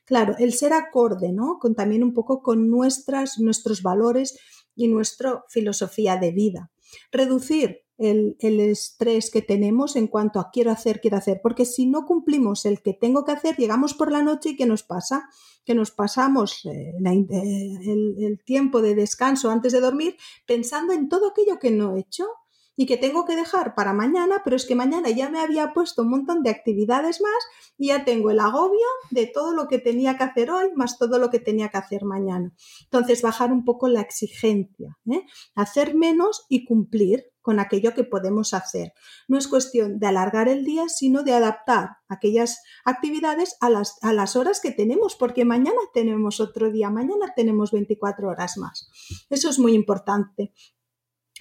Claro, 0.05 0.35
el 0.37 0.53
ser 0.53 0.73
acorde, 0.73 1.31
¿no? 1.31 1.57
Con 1.59 1.75
también 1.75 2.03
un 2.03 2.13
poco 2.13 2.41
con 2.41 2.69
nuestras, 2.69 3.39
nuestros 3.39 3.81
valores 3.81 4.37
y 4.75 4.87
nuestra 4.87 5.43
filosofía 5.49 6.17
de 6.17 6.31
vida. 6.31 6.71
Reducir 7.11 7.85
el, 7.97 8.35
estrés 8.39 9.31
que 9.31 9.41
tenemos 9.41 9.95
en 9.95 10.07
cuanto 10.07 10.39
a 10.39 10.49
quiero 10.51 10.71
hacer, 10.71 10.99
quiero 10.99 11.17
hacer, 11.17 11.39
porque 11.41 11.65
si 11.65 11.85
no 11.87 12.05
cumplimos 12.05 12.65
el 12.65 12.81
que 12.81 12.93
tengo 12.93 13.23
que 13.23 13.31
hacer, 13.31 13.55
llegamos 13.55 13.93
por 13.93 14.11
la 14.11 14.21
noche 14.21 14.49
y 14.49 14.55
¿qué 14.55 14.65
nos 14.65 14.83
pasa? 14.83 15.29
Que 15.65 15.75
nos 15.75 15.91
pasamos 15.91 16.65
eh, 16.65 16.93
eh, 17.03 18.15
el 18.19 18.39
tiempo 18.45 18.81
de 18.81 18.95
descanso 18.95 19.49
antes 19.49 19.71
de 19.73 19.79
dormir 19.79 20.17
pensando 20.45 20.93
en 20.93 21.09
todo 21.09 21.29
aquello 21.29 21.57
que 21.59 21.71
no 21.71 21.95
he 21.95 22.01
hecho, 22.01 22.27
y 22.75 22.85
que 22.85 22.97
tengo 22.97 23.25
que 23.25 23.35
dejar 23.35 23.75
para 23.75 23.93
mañana, 23.93 24.41
pero 24.43 24.55
es 24.55 24.65
que 24.65 24.75
mañana 24.75 25.09
ya 25.09 25.29
me 25.29 25.39
había 25.39 25.73
puesto 25.73 26.01
un 26.01 26.09
montón 26.09 26.43
de 26.43 26.49
actividades 26.49 27.21
más 27.21 27.73
y 27.77 27.87
ya 27.87 28.05
tengo 28.05 28.29
el 28.31 28.39
agobio 28.39 28.85
de 29.11 29.27
todo 29.27 29.53
lo 29.53 29.67
que 29.67 29.79
tenía 29.79 30.17
que 30.17 30.23
hacer 30.23 30.51
hoy 30.51 30.71
más 30.75 30.97
todo 30.97 31.19
lo 31.19 31.29
que 31.29 31.39
tenía 31.39 31.69
que 31.69 31.77
hacer 31.77 32.05
mañana. 32.05 32.53
Entonces, 32.83 33.21
bajar 33.21 33.51
un 33.51 33.65
poco 33.65 33.87
la 33.87 34.01
exigencia, 34.01 34.97
¿eh? 35.11 35.23
hacer 35.55 35.95
menos 35.95 36.45
y 36.49 36.65
cumplir 36.65 37.25
con 37.45 37.59
aquello 37.59 37.93
que 37.93 38.03
podemos 38.03 38.55
hacer. 38.55 38.93
No 39.27 39.37
es 39.37 39.47
cuestión 39.47 39.99
de 39.99 40.07
alargar 40.07 40.49
el 40.49 40.65
día, 40.65 40.89
sino 40.89 41.21
de 41.21 41.33
adaptar 41.33 41.97
aquellas 42.07 42.59
actividades 42.83 43.55
a 43.61 43.69
las, 43.69 43.99
a 44.01 44.13
las 44.13 44.35
horas 44.35 44.59
que 44.59 44.71
tenemos, 44.71 45.15
porque 45.15 45.45
mañana 45.45 45.77
tenemos 45.93 46.39
otro 46.39 46.71
día, 46.71 46.89
mañana 46.89 47.33
tenemos 47.35 47.71
24 47.71 48.29
horas 48.29 48.57
más. 48.57 48.89
Eso 49.29 49.49
es 49.51 49.59
muy 49.59 49.75
importante 49.75 50.53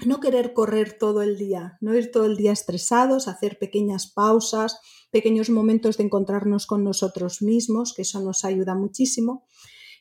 no 0.05 0.21
querer 0.21 0.53
correr 0.53 0.99
todo 0.99 1.23
el 1.23 1.39
día, 1.39 1.79
no 1.81 1.95
ir 1.95 2.11
todo 2.11 2.27
el 2.27 2.37
día 2.37 2.53
estresados, 2.53 3.29
hacer 3.29 3.59
pequeñas 3.59 4.11
pausas, 4.13 4.81
pequeños 5.11 5.51
momentos 5.51 5.97
de 5.97 6.05
encontrarnos 6.05 6.67
con 6.67 6.83
nosotros 6.83 7.43
mismos, 7.43 7.95
que 7.95 8.03
eso 8.03 8.21
nos 8.21 8.45
ayuda 8.45 8.75
muchísimo. 8.75 9.47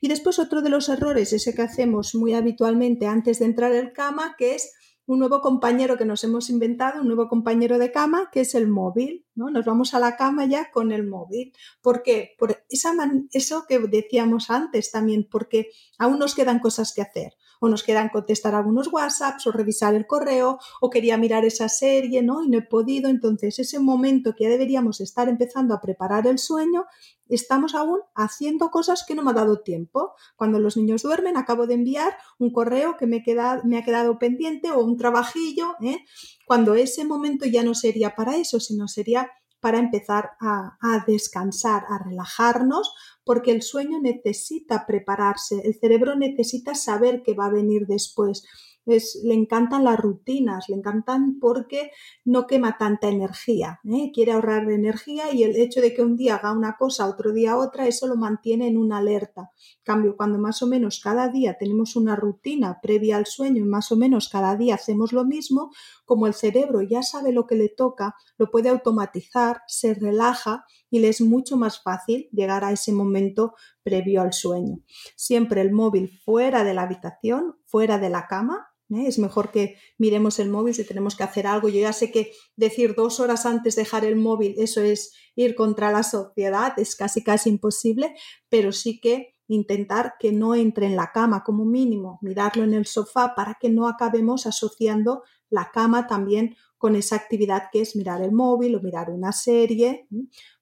Y 0.02 0.08
después 0.08 0.40
otro 0.40 0.62
de 0.62 0.70
los 0.70 0.90
errores, 0.90 1.32
ese 1.32 1.54
que 1.54 1.62
hacemos 1.62 2.16
muy 2.16 2.34
habitualmente 2.34 3.08
antes 3.08 3.40
de 3.40 3.46
entrar 3.46 3.74
en 3.74 3.92
cama, 3.92 4.36
que 4.38 4.56
es 4.56 4.74
un 5.06 5.20
nuevo 5.20 5.42
compañero 5.42 5.98
que 5.98 6.06
nos 6.06 6.24
hemos 6.24 6.50
inventado, 6.50 7.02
un 7.02 7.08
nuevo 7.08 7.28
compañero 7.28 7.78
de 7.78 7.92
cama, 7.92 8.30
que 8.32 8.42
es 8.42 8.56
el 8.56 8.68
móvil, 8.68 9.26
¿no? 9.36 9.50
Nos 9.50 9.66
vamos 9.66 9.94
a 9.94 10.00
la 10.00 10.16
cama 10.16 10.46
ya 10.46 10.72
con 10.72 10.92
el 10.92 11.06
móvil. 11.06 11.54
¿Por 11.82 12.04
qué? 12.04 12.36
Por 12.40 12.64
eso 12.70 13.66
que 13.68 13.80
decíamos 13.80 14.50
antes 14.50 14.92
también, 14.92 15.28
porque 15.30 15.70
aún 16.00 16.20
nos 16.20 16.36
quedan 16.36 16.60
cosas 16.60 16.94
que 16.94 17.02
hacer 17.02 17.34
o 17.64 17.70
nos 17.70 17.82
quedan 17.82 18.10
contestar 18.10 18.56
algunos 18.56 18.92
WhatsApps 18.92 19.48
o 19.48 19.52
revisar 19.54 19.96
el 19.96 20.06
correo 20.06 20.60
o 20.82 20.90
quería 20.90 21.16
mirar 21.18 21.46
esa 21.46 21.70
serie, 21.70 22.22
¿no? 22.22 22.44
Y 22.44 22.50
no 22.50 22.58
he 22.58 22.62
podido. 22.62 23.10
Entonces, 23.10 23.58
ese 23.58 23.80
momento 23.80 24.36
que 24.36 24.44
ya 24.44 24.50
deberíamos 24.50 25.00
estar 25.00 25.30
empezando 25.30 25.74
a 25.74 25.80
preparar 25.80 26.28
el 26.28 26.40
sueño, 26.40 26.84
estamos 27.30 27.74
aún 27.74 28.02
haciendo 28.16 28.70
cosas 28.70 29.06
que 29.08 29.16
no 29.16 29.24
me 29.24 29.32
ha 29.32 29.34
dado 29.34 29.62
tiempo. 29.62 30.14
Cuando 30.36 30.60
los 30.60 30.76
niños 30.76 31.04
duermen, 31.04 31.38
acabo 31.38 31.66
de 31.66 31.76
enviar 31.76 32.18
un 32.38 32.52
correo 32.52 32.98
que 32.98 33.08
me, 33.08 33.24
me 33.64 33.78
ha 33.78 33.86
quedado 33.86 34.20
pendiente 34.20 34.70
o 34.72 34.84
un 34.84 34.98
trabajillo, 34.98 35.76
¿eh? 35.82 36.00
Cuando 36.46 36.76
ese 36.76 37.06
momento 37.06 37.46
ya 37.46 37.64
no 37.64 37.76
sería 37.76 38.14
para 38.14 38.36
eso, 38.36 38.60
sino 38.60 38.90
sería 38.90 39.32
para 39.64 39.80
empezar 39.80 40.32
a, 40.42 41.06
descansar, 41.08 41.86
a 41.88 41.98
relajarnos, 42.04 42.94
porque 43.24 43.52
el 43.52 43.62
sueño 43.62 44.02
necesita 44.02 44.86
prepararse, 44.86 45.62
el 45.64 45.80
cerebro 45.80 46.18
necesita 46.18 46.76
saber 46.76 47.24
qué 47.24 47.34
va 47.34 47.46
a 47.46 47.52
venir 47.52 47.88
después 47.88 48.44
le 48.86 49.34
encantan 49.34 49.84
las 49.84 50.00
rutinas, 50.00 50.68
le 50.68 50.76
encantan 50.76 51.40
porque 51.40 51.92
no 52.26 52.48
quema 52.48 52.78
tanta 52.78 53.10
energía, 53.10 53.80
¿eh? 53.86 54.12
quiere 54.14 54.34
ahorrar 54.34 54.70
energía 54.70 55.34
y 55.34 55.44
el 55.44 55.56
hecho 55.56 55.82
de 55.82 55.94
que 55.94 56.02
un 56.02 56.18
día 56.18 56.36
haga 56.36 56.52
una 56.52 56.76
cosa, 56.78 57.08
otro 57.08 57.32
día 57.32 57.58
otra, 57.58 57.88
eso 57.88 58.08
lo 58.08 58.16
mantiene 58.16 58.68
en 58.68 58.78
una 58.78 58.98
alerta. 58.98 59.52
cambio, 59.84 60.16
cuando 60.18 60.38
más 60.38 60.62
o 60.62 60.68
menos 60.68 61.00
cada 61.00 61.30
día 61.30 61.58
tenemos 61.58 61.96
una 61.96 62.16
rutina 62.16 62.80
previa 62.82 63.18
al 63.18 63.26
sueño 63.26 63.64
y 63.64 63.68
más 63.68 63.92
o 63.92 63.96
menos 63.96 64.30
cada 64.30 64.56
día 64.56 64.76
hacemos 64.76 65.14
lo 65.14 65.24
mismo, 65.26 65.72
como 66.06 66.28
el 66.28 66.34
cerebro 66.34 66.82
ya 66.82 67.04
sabe 67.04 67.32
lo 67.32 67.48
que 67.48 67.56
le 67.56 67.70
toca, 67.70 68.16
lo 68.38 68.52
puede 68.52 68.70
automatizar, 68.70 69.62
se 69.68 69.94
relaja 69.94 70.66
y 70.90 71.00
le 71.00 71.10
es 71.10 71.22
mucho 71.22 71.58
más 71.58 71.82
fácil 71.82 72.28
llegar 72.32 72.64
a 72.64 72.72
ese 72.72 72.92
momento 72.92 73.56
previo 73.82 74.22
al 74.22 74.34
sueño. 74.34 74.80
Siempre 75.16 75.62
el 75.62 75.72
móvil 75.72 76.20
fuera 76.24 76.64
de 76.64 76.74
la 76.74 76.84
habitación, 76.84 77.56
fuera 77.66 77.98
de 77.98 78.10
la 78.10 78.28
cama, 78.28 78.73
¿eh? 78.90 79.08
Es 79.08 79.20
mejor 79.20 79.52
que 79.52 79.78
miremos 79.98 80.40
el 80.40 80.50
móvil 80.50 80.74
si 80.74 80.84
tenemos 80.84 81.16
que 81.16 81.24
hacer 81.24 81.48
algo. 81.48 81.70
Yo 81.70 81.80
ya 81.80 81.94
sé 81.94 82.12
que 82.12 82.32
decir 82.56 82.96
dos 82.96 83.20
horas 83.20 83.46
antes 83.46 83.76
dejar 83.76 84.06
el 84.06 84.16
móvil, 84.16 84.56
eso 84.58 84.82
es 84.82 85.14
ir 85.36 85.56
contra 85.56 85.92
la 85.92 86.04
sociedad, 86.04 86.74
es 86.78 86.96
casi 86.96 87.24
casi 87.24 87.50
imposible, 87.50 88.14
pero 88.50 88.72
sí 88.72 89.00
que 89.00 89.33
intentar 89.48 90.16
que 90.20 90.32
no 90.32 90.56
entre 90.56 90.86
en 90.88 90.96
la 90.96 91.12
cama 91.12 91.44
como 91.44 91.66
mínimo, 91.66 92.20
mirarlo 92.22 92.64
en 92.64 92.74
el 92.74 92.86
sofá 92.86 93.36
para 93.36 93.58
que 93.60 93.70
no 93.70 93.88
acabemos 93.88 94.46
asociando 94.46 95.24
la 95.50 95.70
cama 95.72 96.08
también 96.08 96.56
con 96.84 96.98
esa 96.98 97.16
actividad 97.16 97.70
que 97.72 97.80
es 97.80 97.96
mirar 97.96 98.22
el 98.22 98.34
móvil 98.34 98.76
o 98.76 98.82
mirar 98.82 99.10
una 99.10 99.32
serie 99.32 100.08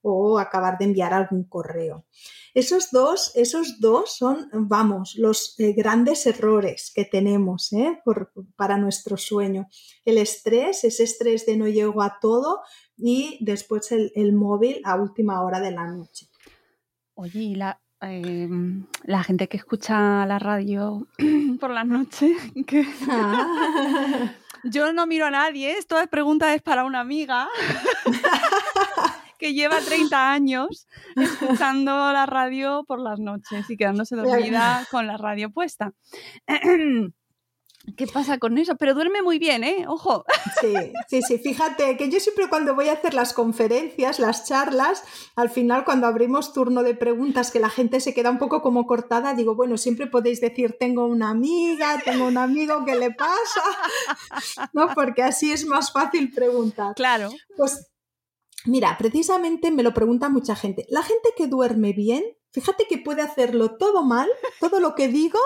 o 0.01 0.37
acabar 0.37 0.77
de 0.77 0.85
enviar 0.85 1.13
algún 1.13 1.45
correo. 1.45 2.05
Esos 2.53 2.91
dos, 2.91 3.31
esos 3.35 3.79
dos 3.79 4.17
son, 4.17 4.49
vamos, 4.53 5.15
los 5.17 5.55
eh, 5.59 5.73
grandes 5.73 6.27
errores 6.27 6.91
que 6.93 7.05
tenemos 7.05 7.73
¿eh? 7.73 8.03
para 8.55 8.77
nuestro 8.77 9.17
sueño. 9.17 9.67
El 10.05 10.19
estrés, 10.19 10.83
ese 10.83 11.03
estrés 11.05 11.45
de 11.47 11.57
no 11.57 11.67
llego 11.67 12.03
a 12.03 12.19
todo 12.21 12.59
y 12.97 13.39
después 13.41 13.91
el, 13.91 14.33
móvil 14.33 14.81
a 14.83 15.01
última 15.01 15.41
hora 15.43 15.59
de 15.59 15.71
la 15.71 15.87
noche. 15.87 16.27
Oye, 17.15 17.39
y 17.39 17.55
la, 17.55 17.81
em, 18.01 18.85
la 19.03 19.23
gente 19.23 19.47
que 19.47 19.57
escucha 19.57 20.25
la 20.25 20.39
radio 20.39 21.07
por 21.59 21.71
la 21.71 21.83
noche, 21.83 22.35
que... 22.67 22.85
Ah. 23.09 24.33
Yo 24.63 24.93
no 24.93 25.07
miro 25.07 25.25
a 25.25 25.31
nadie, 25.31 25.77
esto 25.77 25.99
es 25.99 26.07
pregunta 26.07 26.53
es 26.53 26.61
para 26.61 26.83
una 26.83 26.99
amiga 26.99 27.47
que 29.39 29.55
lleva 29.55 29.79
30 29.79 30.31
años 30.31 30.87
escuchando 31.15 31.91
la 32.13 32.27
radio 32.27 32.83
por 32.87 32.99
las 32.99 33.19
noches 33.19 33.67
y 33.69 33.75
quedándose 33.75 34.15
dormida 34.15 34.85
con 34.91 35.07
la 35.07 35.17
radio 35.17 35.49
puesta. 35.49 35.93
¿Qué 37.97 38.05
pasa 38.05 38.37
con 38.37 38.57
eso? 38.57 38.75
Pero 38.75 38.93
duerme 38.93 39.21
muy 39.21 39.39
bien, 39.39 39.63
¿eh? 39.63 39.85
Ojo. 39.87 40.23
Sí, 40.61 40.73
sí, 41.07 41.21
sí. 41.21 41.37
Fíjate 41.39 41.97
que 41.97 42.09
yo 42.09 42.19
siempre 42.19 42.47
cuando 42.47 42.75
voy 42.75 42.89
a 42.89 42.93
hacer 42.93 43.13
las 43.13 43.33
conferencias, 43.33 44.19
las 44.19 44.47
charlas, 44.47 45.03
al 45.35 45.49
final 45.49 45.83
cuando 45.83 46.05
abrimos 46.05 46.53
turno 46.53 46.83
de 46.83 46.95
preguntas 46.95 47.49
que 47.49 47.59
la 47.59 47.69
gente 47.69 47.99
se 47.99 48.13
queda 48.13 48.29
un 48.29 48.37
poco 48.37 48.61
como 48.61 48.85
cortada, 48.85 49.33
digo, 49.33 49.55
bueno, 49.55 49.77
siempre 49.77 50.07
podéis 50.07 50.41
decir, 50.41 50.77
tengo 50.79 51.05
una 51.05 51.31
amiga, 51.31 51.99
tengo 52.05 52.25
un 52.25 52.37
amigo, 52.37 52.85
¿qué 52.85 52.95
le 52.95 53.11
pasa? 53.11 53.61
¿No? 54.73 54.89
Porque 54.93 55.23
así 55.23 55.51
es 55.51 55.65
más 55.65 55.91
fácil 55.91 56.31
preguntar. 56.31 56.93
Claro. 56.95 57.31
Pues 57.57 57.87
Mira, 58.65 58.95
precisamente 58.99 59.71
me 59.71 59.81
lo 59.81 59.93
pregunta 59.93 60.29
mucha 60.29 60.55
gente. 60.55 60.85
La 60.89 61.01
gente 61.01 61.29
que 61.35 61.47
duerme 61.47 61.93
bien, 61.93 62.23
fíjate 62.51 62.85
que 62.87 62.97
puede 62.97 63.21
hacerlo 63.21 63.77
todo 63.77 64.03
mal, 64.03 64.29
todo 64.59 64.79
lo 64.79 64.95
que 64.95 65.07
digo, 65.07 65.39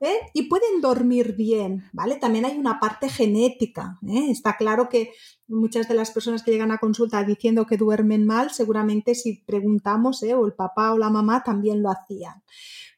¿eh? 0.00 0.18
y 0.32 0.48
pueden 0.48 0.80
dormir 0.80 1.36
bien, 1.36 1.84
¿vale? 1.92 2.16
También 2.16 2.44
hay 2.44 2.58
una 2.58 2.80
parte 2.80 3.08
genética. 3.08 3.98
¿eh? 4.08 4.30
Está 4.30 4.56
claro 4.56 4.88
que 4.88 5.12
muchas 5.46 5.88
de 5.88 5.94
las 5.94 6.10
personas 6.10 6.42
que 6.42 6.50
llegan 6.50 6.72
a 6.72 6.78
consulta 6.78 7.22
diciendo 7.24 7.66
que 7.66 7.76
duermen 7.76 8.26
mal, 8.26 8.50
seguramente 8.50 9.14
si 9.14 9.42
preguntamos, 9.46 10.22
¿eh? 10.22 10.34
o 10.34 10.46
el 10.46 10.54
papá 10.54 10.92
o 10.92 10.98
la 10.98 11.10
mamá 11.10 11.42
también 11.44 11.82
lo 11.82 11.90
hacían. 11.90 12.42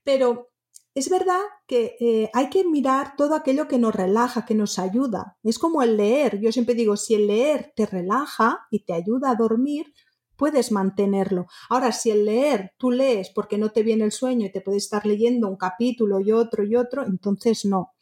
Pero 0.04 0.52
es 0.94 1.08
verdad 1.08 1.40
que 1.66 1.96
eh, 2.00 2.30
hay 2.34 2.50
que 2.50 2.64
mirar 2.64 3.16
todo 3.16 3.34
aquello 3.34 3.66
que 3.66 3.78
nos 3.78 3.94
relaja, 3.94 4.44
que 4.44 4.54
nos 4.54 4.78
ayuda. 4.78 5.38
Es 5.42 5.58
como 5.58 5.82
el 5.82 5.96
leer. 5.96 6.38
Yo 6.40 6.52
siempre 6.52 6.74
digo, 6.74 6.96
si 6.96 7.14
el 7.14 7.28
leer 7.28 7.72
te 7.74 7.86
relaja 7.86 8.66
y 8.70 8.84
te 8.84 8.92
ayuda 8.92 9.30
a 9.30 9.36
dormir, 9.36 9.94
puedes 10.36 10.72
mantenerlo. 10.72 11.46
Ahora, 11.68 11.92
si 11.92 12.10
el 12.10 12.24
leer 12.24 12.72
tú 12.78 12.90
lees 12.90 13.30
porque 13.30 13.58
no 13.58 13.70
te 13.70 13.82
viene 13.82 14.04
el 14.04 14.12
sueño 14.12 14.46
y 14.46 14.52
te 14.52 14.60
puedes 14.60 14.84
estar 14.84 15.06
leyendo 15.06 15.48
un 15.48 15.56
capítulo 15.56 16.20
y 16.20 16.32
otro 16.32 16.64
y 16.64 16.76
otro, 16.76 17.04
entonces 17.04 17.64
no. 17.64 17.92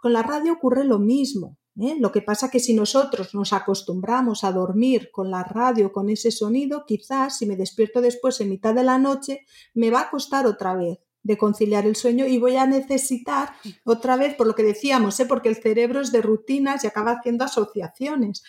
Con 0.00 0.12
la 0.12 0.22
radio 0.22 0.54
ocurre 0.54 0.84
lo 0.84 0.98
mismo. 0.98 1.58
¿eh? 1.80 1.96
Lo 1.98 2.10
que 2.10 2.22
pasa 2.22 2.50
que 2.50 2.60
si 2.60 2.74
nosotros 2.74 3.34
nos 3.34 3.52
acostumbramos 3.52 4.44
a 4.44 4.52
dormir 4.52 5.10
con 5.12 5.30
la 5.30 5.44
radio, 5.44 5.92
con 5.92 6.08
ese 6.10 6.30
sonido, 6.30 6.84
quizás 6.86 7.38
si 7.38 7.46
me 7.46 7.56
despierto 7.56 8.00
después 8.00 8.40
en 8.40 8.50
mitad 8.50 8.74
de 8.74 8.84
la 8.84 8.98
noche, 8.98 9.40
me 9.74 9.90
va 9.90 10.02
a 10.02 10.10
costar 10.10 10.46
otra 10.46 10.74
vez 10.74 10.98
de 11.22 11.36
conciliar 11.36 11.86
el 11.86 11.96
sueño 11.96 12.26
y 12.26 12.38
voy 12.38 12.56
a 12.56 12.66
necesitar 12.66 13.52
otra 13.84 14.16
vez, 14.16 14.34
por 14.34 14.46
lo 14.46 14.54
que 14.54 14.62
decíamos, 14.62 15.20
¿eh? 15.20 15.26
porque 15.26 15.50
el 15.50 15.56
cerebro 15.56 16.00
es 16.00 16.12
de 16.12 16.22
rutinas 16.22 16.82
y 16.82 16.86
acaba 16.86 17.12
haciendo 17.12 17.44
asociaciones 17.44 18.42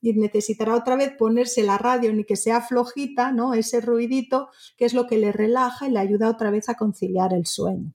y 0.00 0.12
necesitará 0.14 0.74
otra 0.74 0.96
vez 0.96 1.12
ponerse 1.18 1.62
la 1.62 1.78
radio 1.78 2.12
ni 2.12 2.24
que 2.24 2.36
sea 2.36 2.60
flojita, 2.60 3.32
¿no? 3.32 3.54
Ese 3.54 3.80
ruidito 3.80 4.48
que 4.76 4.84
es 4.84 4.94
lo 4.94 5.06
que 5.06 5.18
le 5.18 5.32
relaja 5.32 5.88
y 5.88 5.90
le 5.90 5.98
ayuda 5.98 6.30
otra 6.30 6.50
vez 6.50 6.68
a 6.68 6.76
conciliar 6.76 7.32
el 7.32 7.46
sueño. 7.46 7.94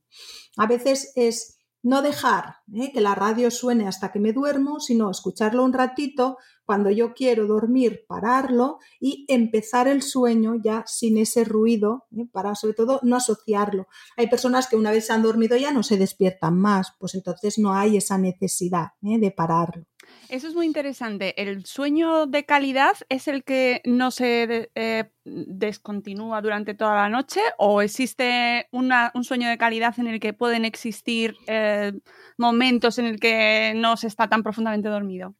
A 0.57 0.67
veces 0.67 1.11
es 1.15 1.59
no 1.83 2.01
dejar 2.01 2.55
¿eh? 2.73 2.91
que 2.93 3.01
la 3.01 3.13
radio 3.13 3.51
suene 3.51 3.87
hasta 3.87 4.11
que 4.11 4.19
me 4.19 4.31
duermo, 4.31 4.79
sino 4.79 5.11
escucharlo 5.11 5.63
un 5.63 5.73
ratito, 5.73 6.37
cuando 6.65 6.89
yo 6.89 7.13
quiero 7.13 7.45
dormir, 7.45 8.05
pararlo 8.07 8.79
y 9.01 9.25
empezar 9.27 9.89
el 9.89 10.01
sueño 10.01 10.55
ya 10.55 10.85
sin 10.87 11.17
ese 11.17 11.43
ruido, 11.43 12.05
¿eh? 12.17 12.25
para 12.31 12.55
sobre 12.55 12.73
todo 12.73 13.01
no 13.03 13.17
asociarlo. 13.17 13.87
Hay 14.15 14.27
personas 14.27 14.67
que 14.67 14.77
una 14.77 14.91
vez 14.91 15.07
se 15.07 15.13
han 15.13 15.23
dormido 15.23 15.57
ya 15.57 15.71
no 15.71 15.83
se 15.83 15.97
despiertan 15.97 16.57
más, 16.57 16.93
pues 16.99 17.15
entonces 17.15 17.59
no 17.59 17.73
hay 17.73 17.97
esa 17.97 18.17
necesidad 18.17 18.93
¿eh? 19.03 19.19
de 19.19 19.31
pararlo. 19.31 19.85
Eso 20.29 20.47
es 20.47 20.55
muy 20.55 20.65
interesante. 20.65 21.39
¿El 21.41 21.65
sueño 21.65 22.25
de 22.25 22.45
calidad 22.45 22.93
es 23.09 23.27
el 23.27 23.43
que 23.43 23.81
no 23.85 24.09
se 24.09 24.71
eh, 24.73 25.11
descontinúa 25.25 26.41
durante 26.41 26.73
toda 26.73 26.95
la 26.95 27.09
noche 27.09 27.41
o 27.57 27.81
existe 27.81 28.67
un 28.71 29.23
sueño 29.23 29.49
de 29.49 29.57
calidad 29.57 29.93
en 29.99 30.07
el 30.07 30.19
que 30.19 30.33
pueden 30.33 30.65
existir 30.65 31.35
eh, 31.47 31.93
momentos 32.37 32.97
en 32.97 33.05
el 33.05 33.19
que 33.19 33.73
no 33.75 33.95
se 33.97 34.07
está 34.07 34.27
tan 34.27 34.43
profundamente 34.43 34.89
dormido? 34.89 35.35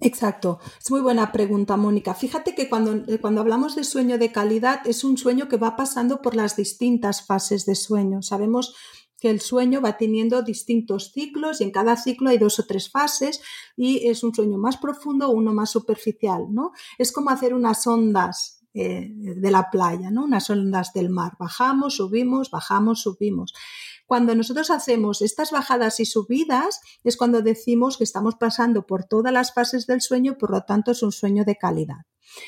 Exacto, 0.00 0.58
es 0.82 0.90
muy 0.90 1.02
buena 1.02 1.32
pregunta, 1.32 1.76
Mónica. 1.76 2.14
Fíjate 2.14 2.54
que 2.54 2.68
cuando, 2.68 2.94
eh, 3.12 3.18
cuando, 3.20 3.42
hablamos 3.42 3.76
de 3.76 3.84
sueño 3.84 4.16
de 4.16 4.32
calidad 4.32 4.80
es 4.86 5.04
un 5.04 5.18
sueño 5.18 5.48
que 5.48 5.58
va 5.58 5.76
pasando 5.76 6.22
por 6.22 6.34
las 6.34 6.56
distintas 6.56 7.26
fases 7.26 7.66
de 7.66 7.74
sueño. 7.74 8.22
Sabemos 8.22 8.74
que 9.22 9.30
el 9.30 9.40
sueño 9.40 9.80
va 9.80 9.96
teniendo 9.96 10.42
distintos 10.42 11.12
ciclos 11.12 11.60
y 11.60 11.64
en 11.64 11.70
cada 11.70 11.96
ciclo 11.96 12.30
hay 12.30 12.38
dos 12.38 12.58
o 12.58 12.66
tres 12.66 12.90
fases 12.90 13.40
y 13.76 14.08
es 14.08 14.24
un 14.24 14.34
sueño 14.34 14.58
más 14.58 14.78
profundo 14.78 15.30
uno 15.30 15.54
más 15.54 15.70
superficial, 15.70 16.46
¿no? 16.50 16.72
Es 16.98 17.12
como 17.12 17.30
hacer 17.30 17.54
unas 17.54 17.86
ondas 17.86 18.64
eh, 18.74 19.12
de 19.12 19.50
la 19.52 19.70
playa, 19.70 20.10
¿no? 20.10 20.24
Unas 20.24 20.50
ondas 20.50 20.92
del 20.92 21.08
mar. 21.08 21.34
Bajamos, 21.38 21.98
subimos, 21.98 22.50
bajamos, 22.50 23.02
subimos. 23.02 23.54
Cuando 24.08 24.34
nosotros 24.34 24.72
hacemos 24.72 25.22
estas 25.22 25.52
bajadas 25.52 26.00
y 26.00 26.04
subidas 26.04 26.80
es 27.04 27.16
cuando 27.16 27.42
decimos 27.42 27.98
que 27.98 28.04
estamos 28.04 28.34
pasando 28.34 28.86
por 28.86 29.04
todas 29.04 29.32
las 29.32 29.54
fases 29.54 29.86
del 29.86 30.00
sueño, 30.00 30.36
por 30.36 30.50
lo 30.50 30.62
tanto 30.62 30.90
es 30.90 31.04
un 31.04 31.12
sueño 31.12 31.44
de 31.44 31.54
calidad. 31.54 32.06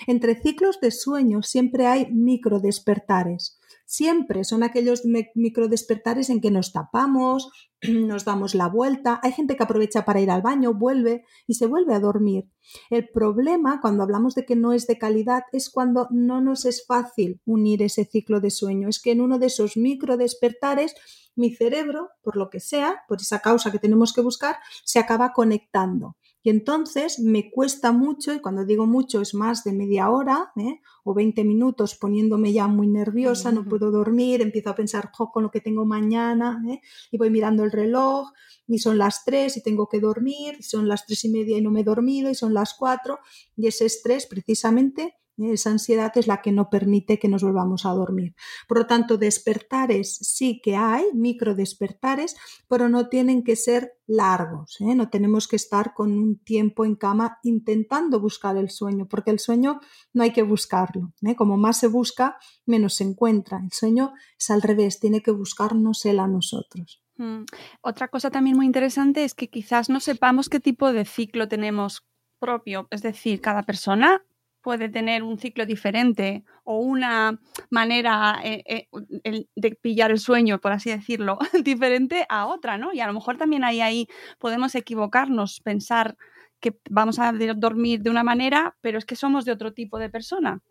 Entre 0.08 0.34
ciclos 0.34 0.80
de 0.80 0.90
sueño 0.90 1.44
siempre 1.44 1.86
hay 1.86 2.10
micro 2.10 2.58
despertares. 2.58 3.60
Siempre 3.86 4.44
son 4.44 4.62
aquellos 4.62 5.02
micro 5.34 5.68
despertares 5.68 6.30
en 6.30 6.40
que 6.40 6.50
nos 6.50 6.72
tapamos, 6.72 7.50
nos 7.82 8.24
damos 8.24 8.54
la 8.54 8.68
vuelta. 8.68 9.20
Hay 9.22 9.32
gente 9.32 9.56
que 9.56 9.62
aprovecha 9.62 10.04
para 10.04 10.20
ir 10.20 10.30
al 10.30 10.42
baño, 10.42 10.74
vuelve 10.74 11.24
y 11.46 11.54
se 11.54 11.66
vuelve 11.66 11.94
a 11.94 12.00
dormir. 12.00 12.48
El 12.90 13.08
problema 13.08 13.80
cuando 13.80 14.02
hablamos 14.02 14.34
de 14.34 14.46
que 14.46 14.56
no 14.56 14.72
es 14.72 14.86
de 14.86 14.98
calidad 14.98 15.42
es 15.52 15.70
cuando 15.70 16.08
no 16.10 16.40
nos 16.40 16.64
es 16.64 16.86
fácil 16.86 17.40
unir 17.44 17.82
ese 17.82 18.04
ciclo 18.04 18.40
de 18.40 18.50
sueño. 18.50 18.88
Es 18.88 19.00
que 19.00 19.12
en 19.12 19.20
uno 19.20 19.38
de 19.38 19.46
esos 19.46 19.76
micro 19.76 20.16
despertares 20.16 20.94
mi 21.36 21.54
cerebro, 21.54 22.10
por 22.22 22.36
lo 22.36 22.48
que 22.48 22.60
sea, 22.60 23.02
por 23.08 23.20
esa 23.20 23.40
causa 23.40 23.72
que 23.72 23.78
tenemos 23.78 24.12
que 24.12 24.20
buscar, 24.20 24.56
se 24.84 24.98
acaba 24.98 25.32
conectando. 25.32 26.16
Y 26.46 26.50
entonces 26.50 27.20
me 27.20 27.50
cuesta 27.50 27.90
mucho, 27.90 28.34
y 28.34 28.38
cuando 28.38 28.66
digo 28.66 28.84
mucho 28.84 29.22
es 29.22 29.32
más 29.32 29.64
de 29.64 29.72
media 29.72 30.10
hora 30.10 30.52
¿eh? 30.56 30.82
o 31.02 31.14
20 31.14 31.42
minutos 31.42 31.94
poniéndome 31.94 32.52
ya 32.52 32.68
muy 32.68 32.86
nerviosa, 32.86 33.50
no 33.50 33.64
puedo 33.64 33.90
dormir, 33.90 34.42
empiezo 34.42 34.68
a 34.68 34.74
pensar 34.74 35.10
con 35.10 35.42
lo 35.42 35.50
que 35.50 35.62
tengo 35.62 35.86
mañana 35.86 36.62
¿eh? 36.70 36.82
y 37.10 37.16
voy 37.16 37.30
mirando 37.30 37.64
el 37.64 37.72
reloj 37.72 38.30
y 38.68 38.78
son 38.78 38.98
las 38.98 39.24
3 39.24 39.56
y 39.56 39.62
tengo 39.62 39.88
que 39.88 40.00
dormir, 40.00 40.56
y 40.58 40.62
son 40.62 40.86
las 40.86 41.06
tres 41.06 41.24
y 41.24 41.30
media 41.30 41.56
y 41.56 41.62
no 41.62 41.70
me 41.70 41.80
he 41.80 41.84
dormido 41.84 42.30
y 42.30 42.34
son 42.34 42.52
las 42.52 42.74
4 42.74 43.18
y 43.56 43.66
ese 43.66 43.86
estrés 43.86 44.26
precisamente 44.26 45.14
esa 45.38 45.70
ansiedad 45.70 46.12
es 46.16 46.26
la 46.26 46.42
que 46.42 46.52
no 46.52 46.70
permite 46.70 47.18
que 47.18 47.28
nos 47.28 47.42
volvamos 47.42 47.86
a 47.86 47.90
dormir. 47.90 48.34
Por 48.68 48.78
lo 48.78 48.86
tanto, 48.86 49.18
despertares 49.18 50.14
sí 50.14 50.60
que 50.62 50.76
hay, 50.76 51.04
micro 51.12 51.54
despertares, 51.54 52.36
pero 52.68 52.88
no 52.88 53.08
tienen 53.08 53.42
que 53.42 53.56
ser 53.56 53.98
largos. 54.06 54.80
¿eh? 54.80 54.94
No 54.94 55.10
tenemos 55.10 55.48
que 55.48 55.56
estar 55.56 55.94
con 55.94 56.12
un 56.12 56.38
tiempo 56.38 56.84
en 56.84 56.94
cama 56.94 57.38
intentando 57.42 58.20
buscar 58.20 58.56
el 58.56 58.70
sueño, 58.70 59.08
porque 59.08 59.30
el 59.30 59.38
sueño 59.38 59.80
no 60.12 60.22
hay 60.22 60.32
que 60.32 60.42
buscarlo. 60.42 61.12
¿eh? 61.22 61.34
Como 61.34 61.56
más 61.56 61.78
se 61.78 61.88
busca, 61.88 62.36
menos 62.66 62.94
se 62.94 63.04
encuentra. 63.04 63.60
El 63.62 63.72
sueño 63.72 64.12
es 64.38 64.50
al 64.50 64.62
revés, 64.62 65.00
tiene 65.00 65.22
que 65.22 65.30
buscarnos 65.30 66.04
él 66.06 66.20
a 66.20 66.28
nosotros. 66.28 67.02
Mm. 67.16 67.44
Otra 67.80 68.08
cosa 68.08 68.30
también 68.30 68.56
muy 68.56 68.66
interesante 68.66 69.24
es 69.24 69.34
que 69.34 69.48
quizás 69.48 69.88
no 69.88 70.00
sepamos 70.00 70.48
qué 70.48 70.60
tipo 70.60 70.92
de 70.92 71.04
ciclo 71.04 71.48
tenemos 71.48 72.04
propio, 72.38 72.88
es 72.90 73.02
decir, 73.02 73.40
cada 73.40 73.62
persona 73.62 74.22
puede 74.64 74.88
tener 74.88 75.22
un 75.22 75.38
ciclo 75.38 75.66
diferente 75.66 76.42
o 76.64 76.78
una 76.78 77.38
manera 77.70 78.40
eh, 78.42 78.64
eh, 78.66 79.46
de 79.54 79.70
pillar 79.76 80.10
el 80.10 80.18
sueño, 80.18 80.58
por 80.58 80.72
así 80.72 80.90
decirlo, 80.90 81.38
diferente 81.62 82.26
a 82.30 82.46
otra, 82.46 82.78
¿no? 82.78 82.92
Y 82.92 83.00
a 83.00 83.06
lo 83.06 83.12
mejor 83.12 83.36
también 83.36 83.62
ahí, 83.62 83.82
ahí 83.82 84.08
podemos 84.38 84.74
equivocarnos, 84.74 85.60
pensar 85.60 86.16
que 86.60 86.78
vamos 86.88 87.18
a 87.18 87.30
dormir 87.56 88.00
de 88.00 88.10
una 88.10 88.24
manera, 88.24 88.74
pero 88.80 88.96
es 88.96 89.04
que 89.04 89.16
somos 89.16 89.44
de 89.44 89.52
otro 89.52 89.74
tipo 89.74 89.98
de 89.98 90.08
persona. 90.08 90.62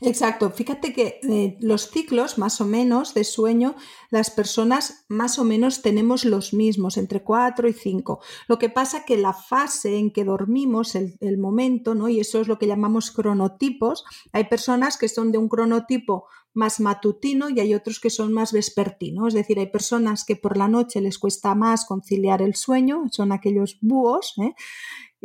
Exacto, 0.00 0.50
fíjate 0.50 0.92
que 0.92 1.20
eh, 1.22 1.56
los 1.60 1.90
ciclos 1.90 2.38
más 2.38 2.60
o 2.60 2.64
menos 2.64 3.12
de 3.12 3.24
sueño, 3.24 3.76
las 4.10 4.30
personas 4.30 5.04
más 5.08 5.38
o 5.38 5.44
menos 5.44 5.82
tenemos 5.82 6.24
los 6.24 6.54
mismos, 6.54 6.96
entre 6.96 7.22
4 7.22 7.68
y 7.68 7.72
5. 7.72 8.20
Lo 8.48 8.58
que 8.58 8.70
pasa 8.70 9.04
que 9.04 9.16
la 9.16 9.34
fase 9.34 9.98
en 9.98 10.10
que 10.10 10.24
dormimos, 10.24 10.94
el, 10.94 11.16
el, 11.20 11.38
momento, 11.38 11.94
¿no? 11.94 12.08
y 12.08 12.20
eso 12.20 12.40
es 12.40 12.48
lo 12.48 12.58
que 12.58 12.66
llamamos 12.66 13.10
cronotipos, 13.10 14.04
hay 14.32 14.44
personas 14.44 14.96
que 14.96 15.08
son 15.08 15.30
de 15.32 15.38
un 15.38 15.48
cronotipo 15.48 16.26
más 16.56 16.80
matutino 16.80 17.50
y 17.50 17.60
hay 17.60 17.74
otros 17.74 18.00
que 18.00 18.08
son 18.08 18.32
más 18.32 18.52
vespertino, 18.52 19.28
es 19.28 19.34
decir, 19.34 19.58
hay 19.58 19.66
personas 19.66 20.24
que 20.24 20.36
por 20.36 20.56
la 20.56 20.68
noche 20.68 21.02
les 21.02 21.18
cuesta 21.18 21.54
más 21.54 21.84
conciliar 21.84 22.40
el 22.40 22.54
sueño, 22.54 23.04
son 23.10 23.30
aquellos 23.30 23.78
búhos, 23.82 24.34
¿eh? 24.38 24.54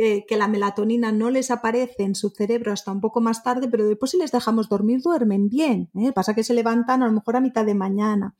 Eh, 0.04 0.26
que 0.26 0.36
la 0.36 0.48
melatonina 0.48 1.12
no 1.12 1.30
les 1.30 1.52
aparece 1.52 2.02
en 2.02 2.16
su 2.16 2.32
cerebro 2.32 2.74
hasta 2.74 2.92
un 2.92 3.02
poco 3.02 3.22
más 3.22 3.44
tarde, 3.44 3.68
pero 3.70 3.86
después 3.86 4.10
si 4.10 4.18
les 4.18 4.32
dejamos 4.32 4.68
dormir 4.68 5.00
duermen 5.04 5.48
bien. 5.48 5.92
¿eh? 5.94 6.12
Pasa 6.12 6.34
que 6.34 6.44
se 6.44 6.56
levantan 6.56 7.04
a 7.04 7.06
lo 7.06 7.12
mejor 7.12 7.36
a 7.36 7.40
mitad 7.40 7.68
de 7.68 7.76
mañana. 7.76 8.36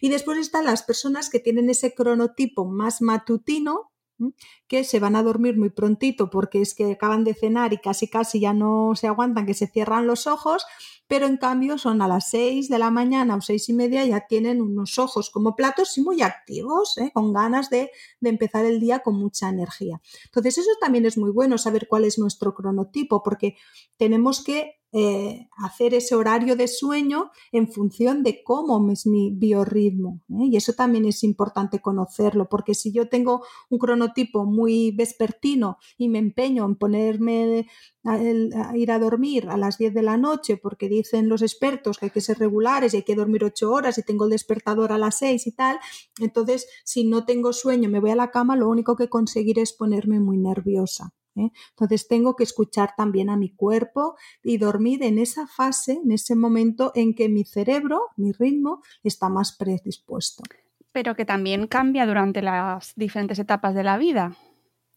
Y 0.00 0.08
después 0.08 0.38
están 0.38 0.64
las 0.64 0.82
personas 0.82 1.30
que 1.30 1.38
tienen 1.38 1.70
ese 1.70 1.94
cronotipo 1.94 2.64
más 2.64 3.00
matutino, 3.00 3.92
que 4.68 4.84
se 4.84 5.00
van 5.00 5.16
a 5.16 5.22
dormir 5.22 5.56
muy 5.58 5.70
prontito 5.70 6.30
porque 6.30 6.62
es 6.62 6.74
que 6.74 6.92
acaban 6.92 7.24
de 7.24 7.34
cenar 7.34 7.72
y 7.72 7.78
casi 7.78 8.08
casi 8.08 8.40
ya 8.40 8.52
no 8.52 8.92
se 8.94 9.06
aguantan, 9.06 9.46
que 9.46 9.54
se 9.54 9.66
cierran 9.66 10.06
los 10.06 10.26
ojos 10.26 10.64
pero 11.06 11.26
en 11.26 11.36
cambio 11.36 11.76
son 11.78 12.00
a 12.02 12.08
las 12.08 12.30
6 12.30 12.68
de 12.68 12.78
la 12.78 12.90
mañana 12.90 13.36
o 13.36 13.40
seis 13.40 13.68
y 13.68 13.74
media 13.74 14.04
ya 14.04 14.26
tienen 14.26 14.62
unos 14.62 14.98
ojos 14.98 15.30
como 15.30 15.54
platos 15.54 15.96
y 15.98 16.02
muy 16.02 16.22
activos, 16.22 16.96
¿eh? 16.98 17.10
con 17.12 17.32
ganas 17.32 17.68
de, 17.70 17.90
de 18.20 18.30
empezar 18.30 18.64
el 18.64 18.80
día 18.80 19.00
con 19.00 19.16
mucha 19.16 19.48
energía. 19.48 20.00
Entonces 20.24 20.58
eso 20.58 20.70
también 20.80 21.04
es 21.04 21.18
muy 21.18 21.30
bueno, 21.30 21.58
saber 21.58 21.88
cuál 21.88 22.04
es 22.04 22.18
nuestro 22.18 22.54
cronotipo, 22.54 23.22
porque 23.22 23.56
tenemos 23.96 24.42
que 24.42 24.80
eh, 24.96 25.48
hacer 25.56 25.92
ese 25.92 26.14
horario 26.14 26.54
de 26.54 26.68
sueño 26.68 27.32
en 27.50 27.66
función 27.68 28.22
de 28.22 28.44
cómo 28.44 28.92
es 28.92 29.06
mi 29.06 29.32
biorritmo. 29.34 30.20
¿eh? 30.30 30.46
Y 30.52 30.56
eso 30.56 30.72
también 30.72 31.04
es 31.04 31.24
importante 31.24 31.80
conocerlo, 31.80 32.48
porque 32.48 32.74
si 32.74 32.92
yo 32.92 33.08
tengo 33.08 33.42
un 33.70 33.80
cronotipo 33.80 34.44
muy 34.44 34.92
vespertino 34.92 35.78
y 35.98 36.08
me 36.08 36.20
empeño 36.20 36.64
en 36.64 36.76
ponerme 36.76 37.66
a, 38.04 38.76
ir 38.76 38.92
a 38.92 39.00
dormir 39.00 39.48
a 39.48 39.56
las 39.56 39.78
10 39.78 39.94
de 39.94 40.02
la 40.02 40.16
noche, 40.16 40.58
porque 40.58 40.88
dicen 40.88 41.28
los 41.28 41.42
expertos 41.42 41.98
que 41.98 42.06
hay 42.06 42.10
que 42.12 42.20
ser 42.20 42.38
regulares 42.38 42.94
y 42.94 42.98
hay 42.98 43.02
que 43.02 43.16
dormir 43.16 43.42
8 43.42 43.72
horas 43.72 43.98
y 43.98 44.04
tengo 44.04 44.26
el 44.26 44.30
despertador 44.30 44.92
a 44.92 44.98
las 44.98 45.18
6 45.18 45.44
y 45.48 45.52
tal, 45.56 45.80
entonces 46.20 46.68
si 46.84 47.02
no 47.02 47.24
tengo 47.24 47.52
sueño, 47.52 47.88
me 47.88 47.98
voy 47.98 48.10
a 48.10 48.16
la 48.16 48.30
cama, 48.30 48.54
lo 48.54 48.68
único 48.68 48.94
que 48.94 49.08
conseguiré 49.08 49.62
es 49.62 49.72
ponerme 49.72 50.20
muy 50.20 50.38
nerviosa. 50.38 51.12
¿Eh? 51.36 51.50
Entonces 51.70 52.08
tengo 52.08 52.36
que 52.36 52.44
escuchar 52.44 52.94
también 52.96 53.30
a 53.30 53.36
mi 53.36 53.54
cuerpo 53.54 54.16
y 54.42 54.58
dormir 54.58 55.02
en 55.02 55.18
esa 55.18 55.46
fase, 55.46 56.00
en 56.04 56.12
ese 56.12 56.34
momento 56.34 56.92
en 56.94 57.14
que 57.14 57.28
mi 57.28 57.44
cerebro, 57.44 58.00
mi 58.16 58.32
ritmo, 58.32 58.82
está 59.02 59.28
más 59.28 59.56
predispuesto. 59.56 60.42
Pero 60.92 61.14
que 61.14 61.24
también 61.24 61.66
cambia 61.66 62.06
durante 62.06 62.40
las 62.42 62.92
diferentes 62.94 63.38
etapas 63.38 63.74
de 63.74 63.84
la 63.84 63.98
vida. 63.98 64.36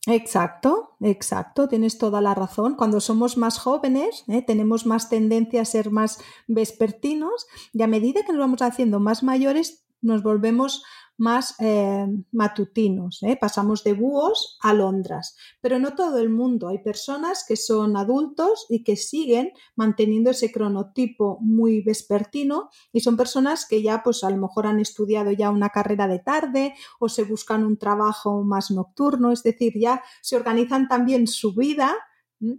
Exacto, 0.09 0.95
exacto, 1.01 1.67
tienes 1.67 1.97
toda 1.97 2.21
la 2.21 2.33
razón. 2.33 2.75
Cuando 2.75 3.01
somos 3.01 3.35
más 3.35 3.59
jóvenes, 3.59 4.23
¿eh? 4.29 4.41
tenemos 4.41 4.85
más 4.85 5.09
tendencia 5.09 5.61
a 5.61 5.65
ser 5.65 5.91
más 5.91 6.19
vespertinos 6.47 7.45
y 7.73 7.81
a 7.81 7.87
medida 7.87 8.23
que 8.23 8.31
nos 8.31 8.39
vamos 8.39 8.61
haciendo 8.61 9.01
más 9.01 9.21
mayores, 9.21 9.85
nos 10.01 10.23
volvemos 10.23 10.83
más 11.17 11.55
eh, 11.59 12.05
matutinos. 12.31 13.21
¿eh? 13.23 13.37
Pasamos 13.39 13.83
de 13.83 13.93
búhos 13.93 14.57
a 14.61 14.69
alondras. 14.69 15.35
Pero 15.61 15.79
no 15.79 15.95
todo 15.95 16.19
el 16.19 16.29
mundo. 16.29 16.67
Hay 16.67 16.79
personas 16.79 17.43
que 17.47 17.55
son 17.55 17.97
adultos 17.97 18.65
y 18.69 18.83
que 18.83 18.95
siguen 18.95 19.51
manteniendo 19.75 20.31
ese 20.31 20.51
cronotipo 20.51 21.39
muy 21.41 21.81
vespertino 21.81 22.69
y 22.91 23.01
son 23.01 23.17
personas 23.17 23.65
que 23.67 23.81
ya 23.81 24.03
pues 24.03 24.23
a 24.23 24.29
lo 24.29 24.37
mejor 24.37 24.67
han 24.67 24.79
estudiado 24.79 25.31
ya 25.31 25.49
una 25.49 25.69
carrera 25.69 26.07
de 26.07 26.19
tarde 26.19 26.75
o 26.99 27.09
se 27.09 27.23
buscan 27.23 27.65
un 27.65 27.77
trabajo 27.77 28.43
más 28.43 28.71
nocturno. 28.71 29.31
Es 29.31 29.43
decir, 29.43 29.73
ya 29.77 30.03
se 30.21 30.35
organizan 30.35 30.87
también 30.87 31.27
su 31.27 31.53
vida 31.53 31.95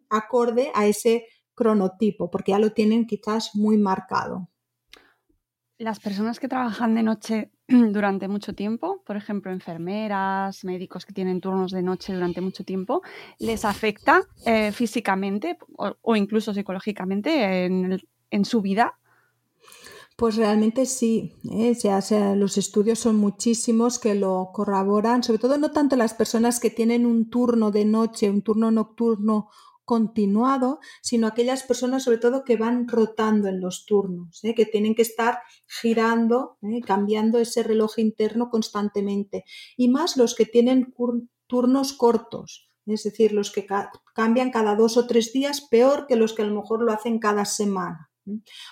acorde 0.08 0.72
a 0.74 0.86
ese 0.86 1.26
cronotipo 1.54 2.30
porque 2.30 2.52
ya 2.52 2.58
lo 2.58 2.72
tienen 2.72 3.06
quizás 3.06 3.54
muy 3.54 3.78
marcado. 3.78 4.48
Las 5.78 6.00
personas 6.00 6.40
que 6.40 6.48
trabajan 6.48 6.96
de 6.96 7.04
noche 7.04 7.52
durante 7.92 8.28
mucho 8.28 8.54
tiempo, 8.54 9.02
por 9.06 9.16
ejemplo, 9.16 9.52
enfermeras, 9.52 10.64
médicos 10.64 11.04
que 11.04 11.12
tienen 11.12 11.40
turnos 11.40 11.70
de 11.70 11.82
noche 11.82 12.14
durante 12.14 12.40
mucho 12.40 12.64
tiempo, 12.64 13.02
¿les 13.38 13.64
afecta 13.64 14.22
eh, 14.46 14.72
físicamente 14.72 15.58
o, 15.76 16.16
incluso 16.16 16.54
psicológicamente 16.54 17.66
en, 17.66 18.44
su 18.44 18.62
vida? 18.62 18.98
Pues 20.16 20.36
realmente 20.36 20.86
sí, 20.86 21.34
¿eh? 21.52 21.74
sea, 21.74 22.34
los 22.34 22.56
estudios 22.56 22.98
son 22.98 23.16
muchísimos 23.16 23.98
que 23.98 24.14
lo 24.14 24.50
corroboran, 24.52 25.22
sobre 25.22 25.38
todo 25.38 25.58
no 25.58 25.70
tanto 25.70 25.94
las 25.96 26.14
personas 26.14 26.60
que 26.60 26.70
tienen 26.70 27.06
un 27.06 27.28
turno 27.28 27.70
de 27.70 27.84
noche, 27.84 28.30
un 28.30 28.42
turno 28.42 28.70
nocturno 28.70 29.50
continuado, 29.88 30.80
sino 31.00 31.26
aquellas 31.26 31.62
personas 31.62 32.02
sobre 32.04 32.18
todo 32.18 32.44
que 32.44 32.58
van 32.58 32.86
rotando 32.86 33.48
en 33.48 33.58
los 33.58 33.86
turnos, 33.86 34.44
¿eh? 34.44 34.54
que 34.54 34.66
tienen 34.66 34.94
que 34.94 35.00
estar 35.00 35.38
girando, 35.66 36.58
¿eh? 36.60 36.82
cambiando 36.82 37.38
ese 37.38 37.62
reloj 37.62 37.98
interno 37.98 38.50
constantemente. 38.50 39.44
Y 39.78 39.88
más 39.88 40.18
los 40.18 40.34
que 40.34 40.44
tienen 40.44 40.94
turnos 41.46 41.94
cortos, 41.94 42.70
es 42.84 43.02
decir, 43.02 43.32
los 43.32 43.50
que 43.50 43.66
cambian 44.14 44.50
cada 44.50 44.76
dos 44.76 44.98
o 44.98 45.06
tres 45.06 45.32
días, 45.32 45.62
peor 45.62 46.06
que 46.06 46.16
los 46.16 46.34
que 46.34 46.42
a 46.42 46.46
lo 46.46 46.60
mejor 46.60 46.82
lo 46.82 46.92
hacen 46.92 47.18
cada 47.18 47.46
semana. 47.46 48.10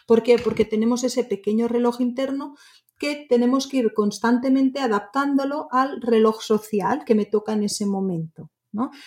¿Por 0.07 0.23
qué? 0.23 0.39
Porque 0.39 0.67
tenemos 0.67 1.03
ese 1.03 1.25
pequeño 1.25 1.67
reloj 1.67 2.03
interno 2.03 2.57
que 2.99 3.25
tenemos 3.27 3.69
que 3.69 3.79
ir 3.79 3.95
constantemente 3.95 4.81
adaptándolo 4.81 5.69
al 5.71 6.03
reloj 6.03 6.43
social 6.43 7.07
que 7.07 7.15
me 7.15 7.25
toca 7.25 7.55
en 7.55 7.63
ese 7.63 7.87
momento. 7.87 8.51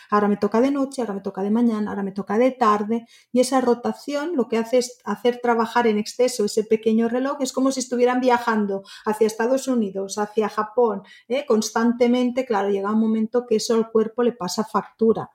Ahora 0.09 0.27
me 0.27 0.37
toca 0.37 0.61
de 0.61 0.71
noche, 0.71 1.01
ahora 1.01 1.13
me 1.13 1.21
toca 1.21 1.41
de 1.43 1.51
mañana, 1.51 1.89
ahora 1.91 2.03
me 2.03 2.11
toca 2.11 2.37
de 2.37 2.51
tarde 2.51 3.05
y 3.31 3.39
esa 3.39 3.61
rotación 3.61 4.35
lo 4.35 4.47
que 4.47 4.57
hace 4.57 4.79
es 4.79 4.99
hacer 5.05 5.39
trabajar 5.41 5.87
en 5.87 5.97
exceso 5.97 6.45
ese 6.45 6.63
pequeño 6.63 7.09
reloj, 7.09 7.37
es 7.41 7.53
como 7.53 7.71
si 7.71 7.79
estuvieran 7.79 8.19
viajando 8.19 8.83
hacia 9.05 9.27
Estados 9.27 9.67
Unidos, 9.67 10.17
hacia 10.17 10.49
Japón, 10.49 11.03
¿eh? 11.27 11.45
constantemente, 11.47 12.45
claro, 12.45 12.69
llega 12.69 12.91
un 12.91 12.99
momento 12.99 13.45
que 13.45 13.57
eso 13.57 13.75
al 13.75 13.91
cuerpo 13.91 14.23
le 14.23 14.33
pasa 14.33 14.63
factura. 14.63 15.29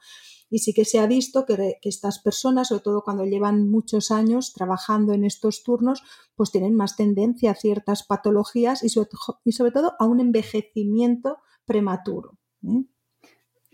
Y 0.51 0.61
sí 0.61 0.73
que 0.73 0.85
se 0.85 1.01
ha 1.01 1.07
visto 1.07 1.47
que, 1.47 1.79
estas 1.83 2.20
personas, 2.20 2.68
sobre 2.68 2.83
todo 2.83 3.03
cuando 3.03 3.25
llevan 3.25 3.68
muchos 3.68 4.11
años 4.11 4.53
trabajando 4.53 5.12
en 5.12 5.25
estos 5.25 5.64
turnos, 5.64 6.03
pues 6.37 6.53
tienen 6.53 6.77
más 6.77 6.94
tendencia 6.97 7.51
a 7.51 7.55
ciertas 7.55 8.05
patologías 8.05 8.85
y 8.85 8.88
sobre, 8.88 9.70
todo 9.73 9.94
a 9.99 10.05
un 10.07 10.20
envejecimiento 10.20 11.38
prematuro. 11.64 12.38
¿eh? 12.62 12.85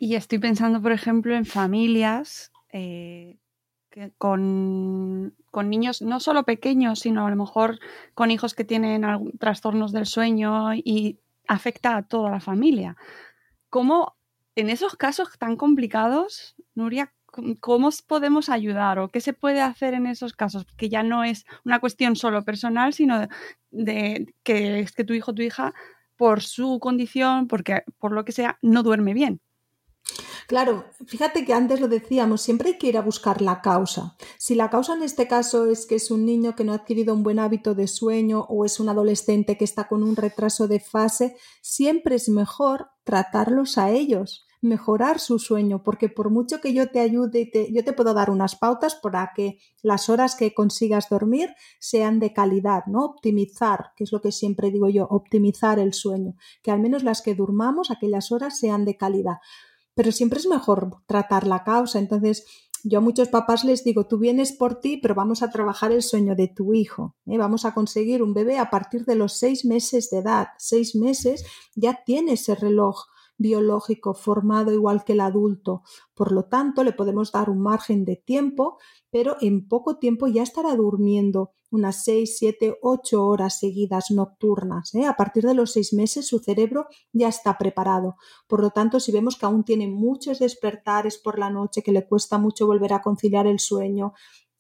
Y 0.02 0.14
estoy 0.14 0.38
pensando, 0.38 0.80
por 0.80 0.92
ejemplo, 0.92 1.34
en 1.34 1.44
familias 1.44 2.52
eh, 2.72 3.36
con, 4.16 5.34
niños 5.62 6.00
no 6.00 6.20
solo 6.20 6.44
pequeños, 6.44 7.00
sino 7.00 7.26
a 7.26 7.30
lo 7.30 7.36
mejor 7.36 7.78
con 8.14 8.30
hijos 8.30 8.54
que 8.54 8.64
tienen 8.64 9.04
trastornos 9.38 9.92
del 9.92 10.06
sueño 10.06 10.72
y 10.74 11.18
afecta 11.46 11.98
a 11.98 12.02
toda 12.02 12.30
la 12.30 12.40
familia. 12.40 12.96
¿Cómo 13.68 14.16
en 14.56 14.70
esos 14.70 14.96
casos 14.96 15.36
tan 15.38 15.56
complicados, 15.56 16.56
Nuria, 16.74 17.12
cómo 17.60 17.90
podemos 18.06 18.48
ayudar 18.48 18.98
o 19.00 19.10
qué 19.10 19.20
se 19.20 19.34
puede 19.34 19.60
hacer 19.60 19.92
en 19.92 20.06
esos 20.06 20.32
casos? 20.32 20.64
Que 20.78 20.88
ya 20.88 21.02
no 21.02 21.24
es 21.24 21.44
una 21.66 21.78
cuestión 21.78 22.16
solo 22.16 22.42
personal, 22.42 22.94
sino 22.94 23.28
de, 23.70 24.34
que 24.44 24.80
es 24.80 24.92
que 24.92 25.04
tu 25.04 25.12
hijo 25.12 25.32
o 25.32 25.34
tu 25.34 25.42
hija, 25.42 25.74
por 26.16 26.40
su 26.40 26.78
condición, 26.80 27.48
porque 27.48 27.82
por 27.98 28.12
lo 28.12 28.24
que 28.24 28.32
sea, 28.32 28.58
no 28.62 28.82
duerme 28.82 29.12
bien. 29.12 29.42
Claro, 30.50 30.86
fíjate 31.06 31.44
que 31.44 31.54
antes 31.54 31.80
lo 31.80 31.86
decíamos, 31.86 32.40
siempre 32.40 32.70
hay 32.70 32.76
que 32.76 32.88
ir 32.88 32.98
a 32.98 33.02
buscar 33.02 33.40
la 33.40 33.62
causa. 33.62 34.16
Si 34.36 34.56
la 34.56 34.68
causa 34.68 34.94
en 34.94 35.04
este 35.04 35.28
caso 35.28 35.66
es 35.66 35.86
que 35.86 35.94
es 35.94 36.10
un 36.10 36.26
niño 36.26 36.56
que 36.56 36.64
no 36.64 36.72
ha 36.72 36.74
adquirido 36.74 37.14
un 37.14 37.22
buen 37.22 37.38
hábito 37.38 37.76
de 37.76 37.86
sueño 37.86 38.46
o 38.48 38.64
es 38.64 38.80
un 38.80 38.88
adolescente 38.88 39.56
que 39.56 39.64
está 39.64 39.86
con 39.86 40.02
un 40.02 40.16
retraso 40.16 40.66
de 40.66 40.80
fase, 40.80 41.36
siempre 41.62 42.16
es 42.16 42.28
mejor 42.28 42.88
tratarlos 43.04 43.78
a 43.78 43.92
ellos, 43.92 44.44
mejorar 44.60 45.20
su 45.20 45.38
sueño, 45.38 45.84
porque 45.84 46.08
por 46.08 46.30
mucho 46.30 46.60
que 46.60 46.74
yo 46.74 46.90
te 46.90 46.98
ayude, 46.98 47.46
te, 47.46 47.72
yo 47.72 47.84
te 47.84 47.92
puedo 47.92 48.12
dar 48.12 48.28
unas 48.28 48.56
pautas 48.56 48.96
para 48.96 49.30
que 49.36 49.58
las 49.82 50.08
horas 50.08 50.34
que 50.34 50.52
consigas 50.52 51.08
dormir 51.08 51.54
sean 51.78 52.18
de 52.18 52.32
calidad, 52.32 52.86
¿no? 52.86 53.04
Optimizar, 53.04 53.92
que 53.94 54.02
es 54.02 54.10
lo 54.10 54.20
que 54.20 54.32
siempre 54.32 54.72
digo 54.72 54.88
yo, 54.88 55.06
optimizar 55.10 55.78
el 55.78 55.94
sueño, 55.94 56.34
que 56.60 56.72
al 56.72 56.80
menos 56.80 57.04
las 57.04 57.22
que 57.22 57.36
durmamos, 57.36 57.92
aquellas 57.92 58.32
horas 58.32 58.58
sean 58.58 58.84
de 58.84 58.96
calidad 58.96 59.36
pero 59.94 60.12
siempre 60.12 60.38
es 60.38 60.46
mejor 60.46 61.03
tratar 61.07 61.46
la 61.46 61.64
causa. 61.64 61.98
Entonces, 61.98 62.46
yo 62.83 62.98
a 62.98 63.03
muchos 63.03 63.29
papás 63.29 63.64
les 63.64 63.85
digo, 63.85 64.07
tú 64.07 64.18
vienes 64.18 64.53
por 64.53 64.81
ti, 64.81 64.96
pero 64.96 65.14
vamos 65.14 65.42
a 65.42 65.50
trabajar 65.50 65.92
el 65.92 66.03
sueño 66.03 66.35
de 66.35 66.48
tu 66.48 66.72
hijo. 66.72 67.16
¿eh? 67.26 67.37
Vamos 67.37 67.64
a 67.64 67.74
conseguir 67.74 68.22
un 68.22 68.33
bebé 68.33 68.59
a 68.59 68.70
partir 68.70 69.05
de 69.05 69.16
los 69.16 69.35
seis 69.35 69.64
meses 69.64 70.11
de 70.11 70.18
edad. 70.18 70.48
Seis 70.59 70.94
meses 70.94 71.44
ya 71.74 72.03
tiene 72.05 72.33
ese 72.33 72.55
reloj 72.55 73.05
biológico 73.40 74.12
formado 74.12 74.70
igual 74.72 75.03
que 75.03 75.14
el 75.14 75.20
adulto. 75.20 75.83
Por 76.14 76.31
lo 76.31 76.44
tanto, 76.44 76.85
le 76.85 76.92
podemos 76.92 77.33
dar 77.33 77.48
un 77.48 77.61
margen 77.61 78.05
de 78.05 78.16
tiempo, 78.16 78.79
pero 79.11 79.37
en 79.40 79.66
poco 79.66 79.96
tiempo 79.96 80.29
ya 80.29 80.42
estará 80.42 80.76
durmiendo 80.76 81.53
unas 81.70 82.05
6, 82.05 82.37
7, 82.37 82.79
8 82.83 83.26
horas 83.26 83.59
seguidas 83.59 84.11
nocturnas. 84.11 84.94
¿eh? 84.94 85.07
A 85.07 85.14
partir 85.14 85.44
de 85.44 85.55
los 85.55 85.72
seis 85.72 85.92
meses 85.92 86.26
su 86.26 86.40
cerebro 86.40 86.87
ya 87.12 87.29
está 87.29 87.57
preparado. 87.57 88.16
Por 88.46 88.61
lo 88.61 88.70
tanto, 88.70 89.00
si 89.00 89.11
vemos 89.11 89.38
que 89.38 89.46
aún 89.46 89.64
tiene 89.64 89.87
muchos 89.87 90.38
despertares 90.38 91.16
por 91.16 91.38
la 91.38 91.48
noche, 91.48 91.83
que 91.83 91.92
le 91.92 92.07
cuesta 92.07 92.38
mucho 92.38 92.66
volver 92.66 92.92
a 92.92 93.03
conciliar 93.03 93.46
el 93.46 93.61
sueño, 93.61 94.12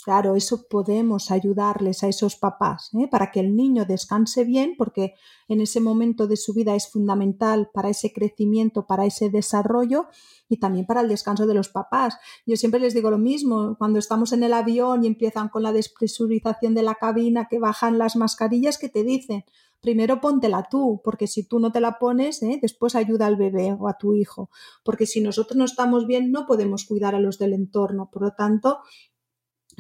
Claro, 0.02 0.34
eso 0.34 0.66
podemos 0.68 1.30
ayudarles 1.30 2.02
a 2.02 2.08
esos 2.08 2.36
papás 2.36 2.90
¿eh? 2.94 3.06
para 3.08 3.30
que 3.30 3.40
el 3.40 3.54
niño 3.54 3.84
descanse 3.84 4.44
bien, 4.44 4.74
porque 4.78 5.14
en 5.48 5.60
ese 5.60 5.80
momento 5.80 6.26
de 6.26 6.36
su 6.36 6.54
vida 6.54 6.74
es 6.74 6.88
fundamental 6.88 7.70
para 7.72 7.90
ese 7.90 8.12
crecimiento, 8.12 8.86
para 8.86 9.04
ese 9.04 9.28
desarrollo 9.28 10.06
y 10.48 10.58
también 10.58 10.86
para 10.86 11.02
el 11.02 11.08
descanso 11.08 11.46
de 11.46 11.54
los 11.54 11.68
papás. 11.68 12.16
Yo 12.46 12.56
siempre 12.56 12.80
les 12.80 12.94
digo 12.94 13.10
lo 13.10 13.18
mismo, 13.18 13.76
cuando 13.78 13.98
estamos 13.98 14.32
en 14.32 14.42
el 14.42 14.54
avión 14.54 15.04
y 15.04 15.06
empiezan 15.06 15.48
con 15.48 15.62
la 15.62 15.72
despresurización 15.72 16.74
de 16.74 16.82
la 16.82 16.94
cabina, 16.94 17.46
que 17.48 17.58
bajan 17.58 17.98
las 17.98 18.16
mascarillas, 18.16 18.78
que 18.78 18.88
te 18.88 19.04
dicen, 19.04 19.44
primero 19.80 20.20
póntela 20.20 20.66
tú, 20.70 21.00
porque 21.02 21.26
si 21.26 21.46
tú 21.46 21.58
no 21.58 21.72
te 21.72 21.80
la 21.80 21.98
pones, 21.98 22.42
¿eh? 22.42 22.58
después 22.60 22.94
ayuda 22.94 23.26
al 23.26 23.36
bebé 23.36 23.76
o 23.78 23.88
a 23.88 23.96
tu 23.98 24.14
hijo, 24.14 24.50
porque 24.84 25.06
si 25.06 25.20
nosotros 25.20 25.56
no 25.56 25.64
estamos 25.64 26.06
bien, 26.06 26.30
no 26.30 26.46
podemos 26.46 26.84
cuidar 26.84 27.14
a 27.14 27.20
los 27.20 27.38
del 27.38 27.54
entorno. 27.54 28.10
Por 28.12 28.22
lo 28.22 28.32
tanto, 28.32 28.80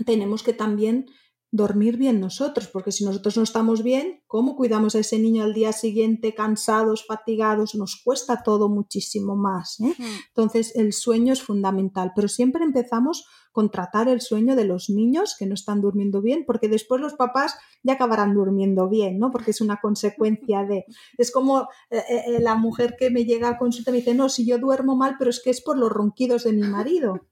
tenemos 0.04 0.42
que 0.42 0.52
también 0.52 1.06
dormir 1.52 1.96
bien 1.96 2.20
nosotros, 2.20 2.68
porque 2.68 2.92
si 2.92 3.04
nosotros 3.04 3.36
no 3.36 3.42
estamos 3.42 3.82
bien, 3.82 4.22
¿cómo 4.28 4.54
cuidamos 4.54 4.94
a 4.94 5.00
ese 5.00 5.18
niño 5.18 5.42
al 5.42 5.52
día 5.52 5.72
siguiente 5.72 6.32
cansados, 6.32 7.04
fatigados? 7.06 7.74
Nos 7.74 8.00
cuesta 8.04 8.42
todo 8.44 8.68
muchísimo 8.68 9.34
más. 9.34 9.80
¿eh? 9.80 9.94
Entonces, 10.28 10.76
el 10.76 10.92
sueño 10.92 11.32
es 11.32 11.42
fundamental, 11.42 12.12
pero 12.14 12.28
siempre 12.28 12.62
empezamos 12.62 13.26
con 13.50 13.68
tratar 13.68 14.08
el 14.08 14.20
sueño 14.20 14.54
de 14.54 14.64
los 14.64 14.90
niños 14.90 15.34
que 15.36 15.46
no 15.46 15.54
están 15.54 15.80
durmiendo 15.80 16.22
bien, 16.22 16.44
porque 16.46 16.68
después 16.68 17.00
los 17.00 17.14
papás 17.14 17.56
ya 17.82 17.94
acabarán 17.94 18.32
durmiendo 18.32 18.88
bien, 18.88 19.18
¿no? 19.18 19.32
Porque 19.32 19.50
es 19.50 19.60
una 19.60 19.80
consecuencia 19.80 20.64
de... 20.64 20.84
Es 21.18 21.32
como 21.32 21.68
eh, 21.90 22.04
eh, 22.08 22.40
la 22.40 22.54
mujer 22.54 22.94
que 22.96 23.10
me 23.10 23.24
llega 23.24 23.48
a 23.48 23.58
consulta 23.58 23.90
y 23.90 23.94
me 23.94 23.98
dice, 23.98 24.14
no, 24.14 24.28
si 24.28 24.46
yo 24.46 24.58
duermo 24.58 24.94
mal, 24.94 25.16
pero 25.18 25.30
es 25.30 25.42
que 25.42 25.50
es 25.50 25.60
por 25.62 25.76
los 25.76 25.90
ronquidos 25.90 26.44
de 26.44 26.52
mi 26.52 26.62
marido. 26.62 27.26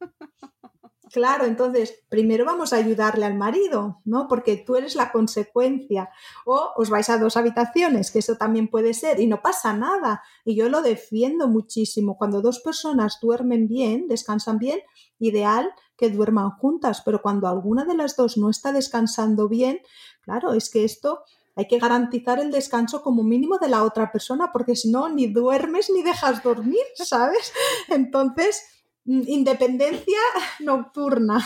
Claro, 1.12 1.44
entonces 1.44 2.02
primero 2.08 2.44
vamos 2.44 2.72
a 2.72 2.76
ayudarle 2.76 3.24
al 3.24 3.34
marido, 3.34 4.00
¿no? 4.04 4.28
Porque 4.28 4.56
tú 4.56 4.76
eres 4.76 4.94
la 4.94 5.10
consecuencia. 5.12 6.10
O 6.44 6.72
os 6.76 6.90
vais 6.90 7.08
a 7.08 7.18
dos 7.18 7.36
habitaciones, 7.36 8.10
que 8.10 8.18
eso 8.18 8.36
también 8.36 8.68
puede 8.68 8.94
ser, 8.94 9.20
y 9.20 9.26
no 9.26 9.40
pasa 9.40 9.72
nada. 9.72 10.22
Y 10.44 10.54
yo 10.54 10.68
lo 10.68 10.82
defiendo 10.82 11.48
muchísimo. 11.48 12.16
Cuando 12.16 12.42
dos 12.42 12.60
personas 12.60 13.18
duermen 13.20 13.68
bien, 13.68 14.08
descansan 14.08 14.58
bien, 14.58 14.80
ideal 15.18 15.70
que 15.96 16.10
duerman 16.10 16.50
juntas, 16.50 17.02
pero 17.04 17.22
cuando 17.22 17.48
alguna 17.48 17.84
de 17.84 17.94
las 17.94 18.16
dos 18.16 18.36
no 18.36 18.50
está 18.50 18.72
descansando 18.72 19.48
bien, 19.48 19.80
claro, 20.22 20.52
es 20.52 20.70
que 20.70 20.84
esto 20.84 21.24
hay 21.56 21.66
que 21.66 21.80
garantizar 21.80 22.38
el 22.38 22.52
descanso 22.52 23.02
como 23.02 23.24
mínimo 23.24 23.58
de 23.58 23.68
la 23.68 23.82
otra 23.82 24.12
persona, 24.12 24.52
porque 24.52 24.76
si 24.76 24.92
no, 24.92 25.08
ni 25.08 25.26
duermes 25.26 25.90
ni 25.92 26.04
dejas 26.04 26.40
dormir, 26.44 26.84
¿sabes? 26.94 27.52
Entonces, 27.88 28.62
independencia 29.08 30.18
nocturna. 30.60 31.38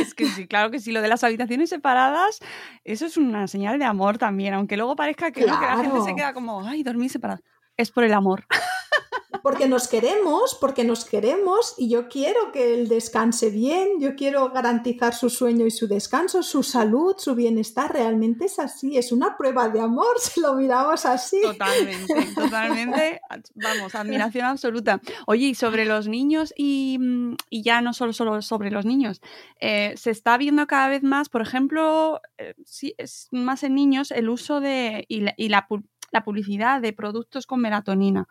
Es 0.00 0.14
que 0.14 0.26
sí, 0.26 0.46
claro 0.46 0.70
que 0.70 0.78
sí, 0.78 0.92
lo 0.92 1.02
de 1.02 1.08
las 1.08 1.24
habitaciones 1.24 1.70
separadas, 1.70 2.40
eso 2.84 3.06
es 3.06 3.16
una 3.16 3.48
señal 3.48 3.78
de 3.78 3.84
amor 3.84 4.18
también, 4.18 4.54
aunque 4.54 4.76
luego 4.76 4.94
parezca 4.94 5.30
que, 5.30 5.44
la 5.44 5.76
gente 5.76 6.00
se 6.02 6.14
queda 6.14 6.32
como, 6.32 6.66
ay, 6.66 6.82
dormir 6.82 7.10
separado. 7.10 7.40
es 7.76 7.90
por 7.90 8.04
el 8.04 8.12
amor. 8.12 8.44
porque 9.42 9.68
nos 9.68 9.88
queremos, 9.88 10.56
porque 10.58 10.84
nos 10.84 11.04
queremos 11.04 11.74
y 11.76 11.90
yo 11.90 12.08
quiero 12.08 12.50
que 12.50 12.74
él 12.74 12.88
descanse 12.88 13.50
bien, 13.50 14.00
yo 14.00 14.16
quiero 14.16 14.50
garantizar 14.50 15.14
su 15.14 15.28
sueño 15.28 15.66
y 15.66 15.70
su 15.70 15.86
descanso, 15.86 16.42
su 16.42 16.62
salud, 16.62 17.14
su 17.18 17.34
bienestar. 17.34 17.92
Realmente 17.92 18.46
es 18.46 18.58
así, 18.58 18.96
es 18.96 19.12
una 19.12 19.36
prueba 19.36 19.68
de 19.68 19.80
amor 19.80 20.16
si 20.20 20.40
lo 20.40 20.54
miramos 20.54 21.04
así. 21.04 21.40
Totalmente, 21.42 22.14
totalmente. 22.34 23.20
Vamos, 23.54 23.94
admiración 23.94 24.46
absoluta. 24.46 25.00
Oye, 25.26 25.48
y 25.48 25.54
sobre 25.54 25.84
los 25.84 26.08
niños 26.08 26.54
y, 26.56 26.96
mm, 26.98 27.36
ya 27.50 27.82
no 27.82 27.92
solo, 27.92 28.12
solo 28.12 28.40
sobre 28.40 28.70
los 28.70 28.86
niños, 28.86 29.20
eh, 29.60 29.92
se 29.96 30.10
está 30.10 30.38
viendo 30.38 30.66
cada 30.66 30.88
vez 30.88 31.02
más, 31.02 31.28
por 31.28 31.42
ejemplo, 31.42 32.20
eh, 32.38 32.54
es 32.96 33.28
más 33.30 33.62
en 33.62 33.74
niños, 33.74 34.10
el 34.10 34.30
uso 34.30 34.60
de 34.60 35.04
y 35.06 35.48
la 35.48 36.24
publicidad 36.24 36.80
de 36.80 36.92
productos 36.94 37.46
con 37.46 37.60
melatonina. 37.60 38.26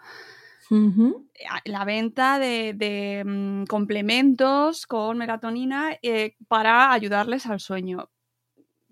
La 1.66 1.86
venta 1.86 2.40
de, 2.40 3.24
mm, 3.26 3.66
complementos 3.66 4.88
con 4.88 5.18
melatonina 5.18 5.98
eh, 6.02 6.36
para 6.48 6.92
ayudarles 6.92 7.46
al 7.46 7.60
sueño. 7.60 8.10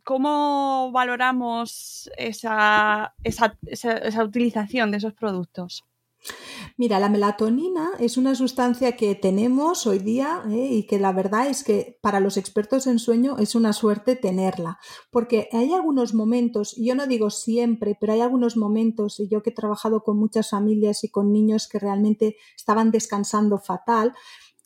¿Cómo 0.03 0.91
valoramos 0.91 2.09
esa, 2.17 3.15
esa 3.23 4.23
utilización 4.23 4.91
de 4.91 4.97
esos 4.97 5.13
productos? 5.13 5.83
Mira, 6.77 6.99
la 6.99 7.09
melatonina 7.09 7.91
es 7.99 8.17
una 8.17 8.35
sustancia 8.35 8.97
que 8.97 9.15
tenemos 9.15 9.87
hoy 9.87 9.99
día 9.99 10.43
¿eh? 10.49 10.67
y 10.71 10.87
que 10.87 10.99
la 10.99 11.13
verdad 11.13 11.47
es 11.47 11.63
que 11.63 11.97
para 12.01 12.19
los 12.19 12.35
expertos 12.35 12.85
en 12.87 12.99
sueño 12.99 13.37
es 13.37 13.55
una 13.55 13.71
suerte 13.71 14.15
tenerla, 14.15 14.77
porque 15.09 15.47
hay 15.53 15.73
algunos 15.73 16.13
momentos, 16.13 16.75
yo 16.77 16.95
no 16.95 17.07
digo 17.07 17.29
siempre, 17.29 17.97
pero 17.99 18.13
hay 18.13 18.21
algunos 18.21 18.57
momentos, 18.57 19.19
y 19.19 19.29
yo 19.29 19.41
que 19.41 19.51
he 19.51 19.53
trabajado 19.53 20.03
con 20.03 20.17
muchas 20.17 20.49
familias 20.49 21.03
y 21.03 21.09
con 21.09 21.31
niños 21.31 21.69
que 21.69 21.79
realmente 21.79 22.35
estaban 22.57 22.91
descansando 22.91 23.57
fatal, 23.57 24.13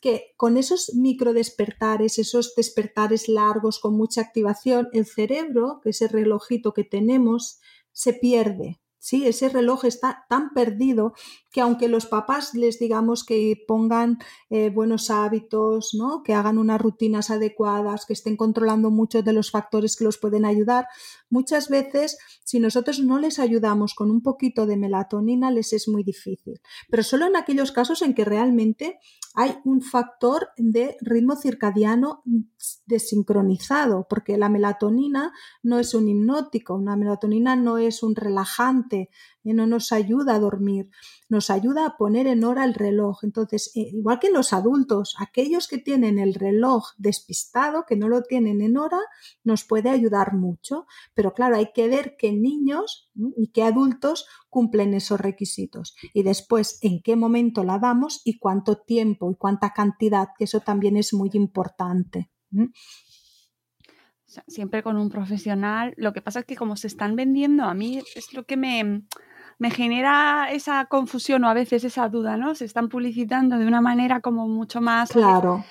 que 0.00 0.32
con 0.36 0.56
esos 0.56 0.94
micro 0.94 1.32
despertares, 1.32 2.18
esos 2.18 2.54
despertares 2.56 3.28
largos 3.28 3.78
con 3.78 3.96
mucha 3.96 4.22
activación, 4.22 4.88
el 4.92 5.06
cerebro, 5.06 5.80
que 5.82 5.90
es 5.90 6.02
el 6.02 6.08
relojito 6.08 6.72
que 6.72 6.84
tenemos, 6.84 7.60
se 7.92 8.14
pierde, 8.14 8.79
Sí, 9.02 9.26
ese 9.26 9.48
reloj 9.48 9.86
está 9.86 10.26
tan 10.28 10.50
perdido 10.52 11.14
que 11.50 11.62
aunque 11.62 11.88
los 11.88 12.04
papás 12.04 12.52
les 12.54 12.78
digamos 12.78 13.24
que 13.24 13.56
pongan 13.66 14.18
eh, 14.50 14.68
buenos 14.68 15.10
hábitos, 15.10 15.94
¿no? 15.94 16.22
que 16.22 16.34
hagan 16.34 16.58
unas 16.58 16.78
rutinas 16.78 17.30
adecuadas, 17.30 18.04
que 18.04 18.12
estén 18.12 18.36
controlando 18.36 18.90
muchos 18.90 19.24
de 19.24 19.32
los 19.32 19.50
factores 19.50 19.96
que 19.96 20.04
los 20.04 20.18
pueden 20.18 20.44
ayudar, 20.44 20.86
muchas 21.30 21.70
veces 21.70 22.18
si 22.44 22.60
nosotros 22.60 23.00
no 23.00 23.18
les 23.18 23.38
ayudamos 23.38 23.94
con 23.94 24.10
un 24.10 24.22
poquito 24.22 24.66
de 24.66 24.76
melatonina 24.76 25.50
les 25.50 25.72
es 25.72 25.88
muy 25.88 26.04
difícil. 26.04 26.60
Pero 26.90 27.02
solo 27.02 27.26
en 27.26 27.36
aquellos 27.36 27.72
casos 27.72 28.02
en 28.02 28.12
que 28.12 28.26
realmente 28.26 29.00
hay 29.34 29.58
un 29.64 29.80
factor 29.80 30.48
de 30.56 30.96
ritmo 31.00 31.36
circadiano 31.36 32.22
desincronizado, 32.86 34.06
porque 34.08 34.36
la 34.36 34.48
melatonina 34.48 35.32
no 35.62 35.78
es 35.78 35.94
un 35.94 36.08
hipnótico, 36.08 36.74
una 36.74 36.96
melatonina 36.96 37.54
no 37.54 37.78
es 37.78 38.02
un 38.02 38.16
relajante, 38.16 39.10
eh, 39.44 39.54
no 39.54 39.66
nos 39.66 39.92
ayuda 39.92 40.34
a 40.34 40.38
dormir, 40.38 40.90
nos 41.28 41.50
ayuda 41.50 41.86
a 41.86 41.96
poner 41.96 42.26
en 42.26 42.44
hora 42.44 42.64
el 42.64 42.74
reloj. 42.74 43.24
Entonces, 43.24 43.70
eh, 43.74 43.90
igual 43.92 44.18
que 44.18 44.30
los 44.30 44.52
adultos, 44.52 45.14
aquellos 45.18 45.66
que 45.66 45.78
tienen 45.78 46.18
el 46.18 46.34
reloj 46.34 46.88
despistado, 46.98 47.84
que 47.86 47.96
no 47.96 48.08
lo 48.08 48.22
tienen 48.22 48.60
en 48.60 48.76
hora, 48.76 48.98
nos 49.42 49.64
puede 49.64 49.88
ayudar 49.88 50.34
mucho. 50.34 50.86
Pero 51.14 51.32
claro, 51.32 51.56
hay 51.56 51.72
que 51.72 51.88
ver 51.88 52.16
qué 52.18 52.32
niños 52.32 53.10
y 53.36 53.50
qué 53.52 53.62
adultos 53.62 54.26
cumplen 54.48 54.94
esos 54.94 55.20
requisitos. 55.20 55.94
Y 56.12 56.22
después, 56.22 56.78
en 56.82 57.00
qué 57.02 57.16
momento 57.16 57.64
la 57.64 57.78
damos 57.78 58.20
y 58.24 58.38
cuánto 58.38 58.76
tiempo 58.76 59.30
y 59.30 59.36
cuánta 59.36 59.72
cantidad, 59.72 60.28
que 60.36 60.44
eso 60.44 60.60
también 60.60 60.96
es 60.96 61.14
muy 61.14 61.30
importante. 61.32 62.30
Siempre 64.46 64.82
con 64.82 64.96
un 64.96 65.08
profesional. 65.08 65.94
Lo 65.96 66.12
que 66.12 66.22
pasa 66.22 66.40
es 66.40 66.46
que 66.46 66.56
como 66.56 66.76
se 66.76 66.86
están 66.86 67.16
vendiendo, 67.16 67.64
a 67.64 67.74
mí 67.74 68.00
es 68.14 68.32
lo 68.32 68.44
que 68.44 68.56
me, 68.56 69.02
me 69.60 69.70
genera 69.70 70.48
esa 70.50 70.86
confusión 70.86 71.44
o 71.44 71.48
a 71.48 71.54
veces 71.54 71.84
esa 71.84 72.08
duda, 72.08 72.38
¿no? 72.38 72.54
Se 72.54 72.64
están 72.64 72.88
publicitando 72.88 73.58
de 73.58 73.66
una 73.66 73.82
manera 73.82 74.20
como 74.20 74.48
mucho 74.48 74.80
más... 74.80 75.10
Claro. 75.10 75.64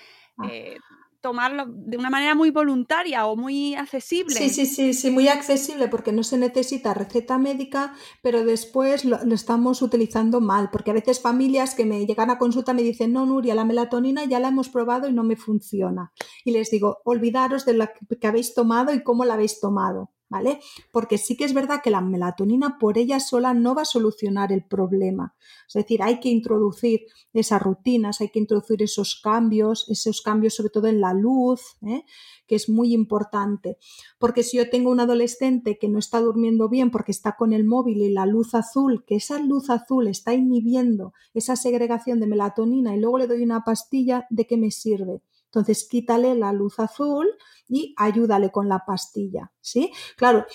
Eh, 0.47 0.77
tomarlo 1.21 1.65
de 1.67 1.97
una 1.97 2.11
manera 2.11 2.35
muy 2.35 2.51
voluntaria 2.51 3.25
o 3.25 3.35
muy 3.35 3.73
accesible. 3.73 4.35
Sí, 4.35 4.49
sí, 4.49 4.67
sí, 4.67 4.93
sí, 4.93 5.09
muy 5.09 5.27
accesible 5.27 5.87
porque 5.87 6.11
no 6.11 6.23
se 6.23 6.37
necesita 6.37 6.93
receta 6.93 7.39
médica, 7.39 7.95
pero 8.21 8.45
después 8.45 9.05
lo, 9.05 9.17
estamos 9.33 9.81
utilizando 9.81 10.39
mal, 10.39 10.69
porque 10.71 10.91
a 10.91 10.93
veces 10.93 11.19
familias 11.19 11.73
que 11.73 11.85
me 11.85 12.05
llegan 12.05 12.29
a 12.29 12.37
consulta 12.37 12.73
me 12.75 12.83
dicen, 12.83 13.11
no, 13.11 13.25
Nuria, 13.25 13.55
la 13.55 13.65
melatonina 13.65 14.23
ya 14.25 14.39
la 14.39 14.49
hemos 14.49 14.69
probado 14.69 15.09
y 15.09 15.13
no 15.13 15.23
me 15.23 15.35
funciona. 15.35 16.13
Y 16.45 16.51
les 16.51 16.69
digo, 16.69 16.99
olvidaros 17.05 17.65
de 17.65 17.73
la 17.73 17.91
que 17.91 18.27
habéis 18.27 18.53
tomado 18.53 18.93
y 18.93 19.01
cómo 19.01 19.25
la 19.25 19.33
habéis 19.33 19.59
tomado. 19.59 20.11
¿Vale? 20.29 20.59
Porque 20.91 21.17
sí 21.17 21.35
que 21.35 21.43
es 21.43 21.53
verdad 21.53 21.81
que 21.83 21.89
la 21.89 22.01
melatonina 22.01 22.77
por 22.79 22.97
ella 22.97 23.19
sola 23.19 23.53
no 23.53 23.75
va 23.75 23.81
a 23.81 23.85
solucionar 23.85 24.51
el 24.51 24.63
problema. 24.63 25.35
Es 25.67 25.73
decir, 25.73 26.01
hay 26.03 26.19
que 26.19 26.29
introducir 26.29 27.01
esas 27.33 27.61
rutinas, 27.61 28.21
hay 28.21 28.29
que 28.29 28.39
introducir 28.39 28.81
esos 28.83 29.19
cambios, 29.21 29.89
esos 29.89 30.21
cambios 30.21 30.53
sobre 30.53 30.69
todo 30.69 30.87
en 30.87 31.01
la 31.01 31.13
luz, 31.13 31.61
¿eh? 31.81 32.03
que 32.47 32.55
es 32.55 32.69
muy 32.69 32.93
importante. 32.93 33.77
Porque 34.19 34.43
si 34.43 34.57
yo 34.57 34.69
tengo 34.69 34.91
un 34.91 34.99
adolescente 34.99 35.77
que 35.79 35.89
no 35.89 35.99
está 35.99 36.19
durmiendo 36.21 36.69
bien 36.69 36.91
porque 36.91 37.11
está 37.11 37.35
con 37.35 37.53
el 37.53 37.65
móvil 37.65 38.01
y 38.01 38.11
la 38.11 38.25
luz 38.25 38.53
azul, 38.55 39.03
que 39.05 39.15
esa 39.15 39.39
luz 39.39 39.69
azul 39.69 40.07
está 40.07 40.33
inhibiendo 40.33 41.13
esa 41.33 41.55
segregación 41.55 42.19
de 42.19 42.27
melatonina 42.27 42.95
y 42.95 42.99
luego 42.99 43.17
le 43.17 43.27
doy 43.27 43.43
una 43.43 43.63
pastilla, 43.63 44.27
¿de 44.29 44.45
qué 44.45 44.57
me 44.57 44.71
sirve? 44.71 45.21
Entonces, 45.49 45.87
quítale 45.89 46.35
la 46.35 46.53
luz 46.53 46.79
azul 46.79 47.27
y 47.67 47.93
ayúdale 47.97 48.51
con 48.51 48.69
la 48.69 48.85
pastilla, 48.85 49.51
¿sí? 49.61 49.91
Claro, 50.15 50.45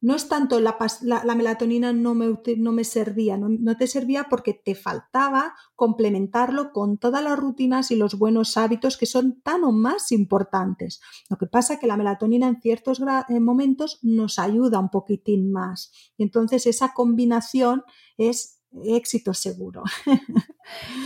no 0.00 0.14
es 0.14 0.28
tanto 0.28 0.60
la, 0.60 0.78
la, 1.02 1.34
melatonina 1.34 1.92
no 1.92 2.14
me, 2.14 2.38
no 2.56 2.72
me 2.72 2.84
servía, 2.84 3.36
no, 3.36 3.76
te 3.76 3.88
servía 3.88 4.28
porque 4.30 4.54
te 4.54 4.76
faltaba 4.76 5.54
complementarlo 5.74 6.72
con 6.72 6.98
todas 6.98 7.22
las 7.22 7.36
rutinas 7.36 7.90
y 7.90 7.96
los 7.96 8.16
buenos 8.16 8.56
hábitos 8.56 8.96
que 8.96 9.06
son 9.06 9.40
tan 9.42 9.64
o 9.64 9.72
más 9.72 10.12
importantes. 10.12 11.00
Lo 11.28 11.36
que 11.36 11.46
pasa 11.46 11.74
es 11.74 11.80
que 11.80 11.88
la 11.88 11.96
melatonina 11.96 12.46
en 12.46 12.60
ciertos 12.60 13.00
momentos 13.40 13.98
nos 14.02 14.38
ayuda 14.38 14.78
un 14.78 14.90
poquitín 14.90 15.50
más. 15.50 15.90
Y 16.16 16.22
entonces 16.22 16.66
esa 16.66 16.92
combinación 16.94 17.82
es 18.16 18.57
éxito 18.84 19.34
seguro. 19.34 19.82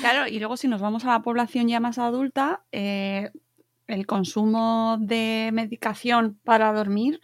Claro, 0.01 0.27
y 0.27 0.41
luego 0.41 0.57
si 0.57 0.67
nos 0.67 0.81
vamos 0.81 1.05
a 1.05 1.11
la 1.11 1.23
población 1.23 1.69
ya 1.69 1.79
más 1.79 1.97
adulta, 1.97 2.65
eh, 2.73 3.31
el 3.87 4.07
consumo 4.07 4.97
de 5.01 5.51
medicación 5.53 6.37
para 6.43 6.73
dormir 6.73 7.21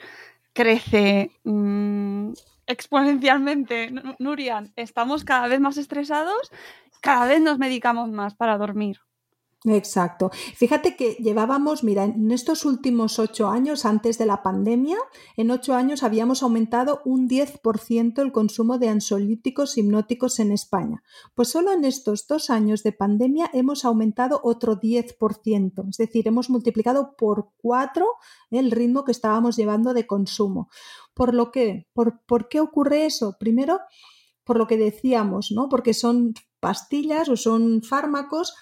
crece 0.52 1.32
mm, 1.42 2.32
exponencialmente. 2.66 3.90
Nurian, 4.20 4.72
estamos 4.76 5.24
cada 5.24 5.48
vez 5.48 5.60
más 5.60 5.78
estresados, 5.78 6.52
cada 7.00 7.26
vez 7.26 7.40
nos 7.40 7.58
medicamos 7.58 8.08
más 8.10 8.34
para 8.34 8.58
dormir. 8.58 9.00
Exacto. 9.64 10.30
Fíjate 10.54 10.94
que 10.94 11.14
llevábamos, 11.14 11.82
mira, 11.82 12.04
en 12.04 12.30
estos 12.30 12.64
últimos 12.64 13.18
ocho 13.18 13.48
años, 13.48 13.84
antes 13.84 14.16
de 14.16 14.24
la 14.24 14.40
pandemia, 14.44 14.98
en 15.36 15.50
ocho 15.50 15.74
años 15.74 16.04
habíamos 16.04 16.44
aumentado 16.44 17.02
un 17.04 17.28
10% 17.28 18.22
el 18.22 18.30
consumo 18.30 18.78
de 18.78 18.88
ansiolíticos 18.88 19.76
hipnóticos 19.76 20.38
en 20.38 20.52
España. 20.52 21.02
Pues 21.34 21.48
solo 21.48 21.72
en 21.72 21.84
estos 21.84 22.28
dos 22.28 22.50
años 22.50 22.84
de 22.84 22.92
pandemia 22.92 23.50
hemos 23.52 23.84
aumentado 23.84 24.40
otro 24.44 24.78
10%, 24.78 25.88
es 25.90 25.96
decir, 25.96 26.28
hemos 26.28 26.50
multiplicado 26.50 27.16
por 27.16 27.50
cuatro 27.56 28.06
el 28.52 28.70
ritmo 28.70 29.04
que 29.04 29.12
estábamos 29.12 29.56
llevando 29.56 29.92
de 29.92 30.06
consumo. 30.06 30.68
¿Por 31.14 31.34
lo 31.34 31.50
que? 31.50 31.88
¿Por, 31.92 32.20
¿Por 32.26 32.48
qué 32.48 32.60
ocurre 32.60 33.06
eso? 33.06 33.34
Primero, 33.40 33.80
por 34.44 34.56
lo 34.56 34.68
que 34.68 34.76
decíamos, 34.76 35.50
¿no? 35.50 35.68
Porque 35.68 35.94
son 35.94 36.34
pastillas 36.60 37.28
o 37.28 37.36
son 37.36 37.82
fármacos 37.82 38.54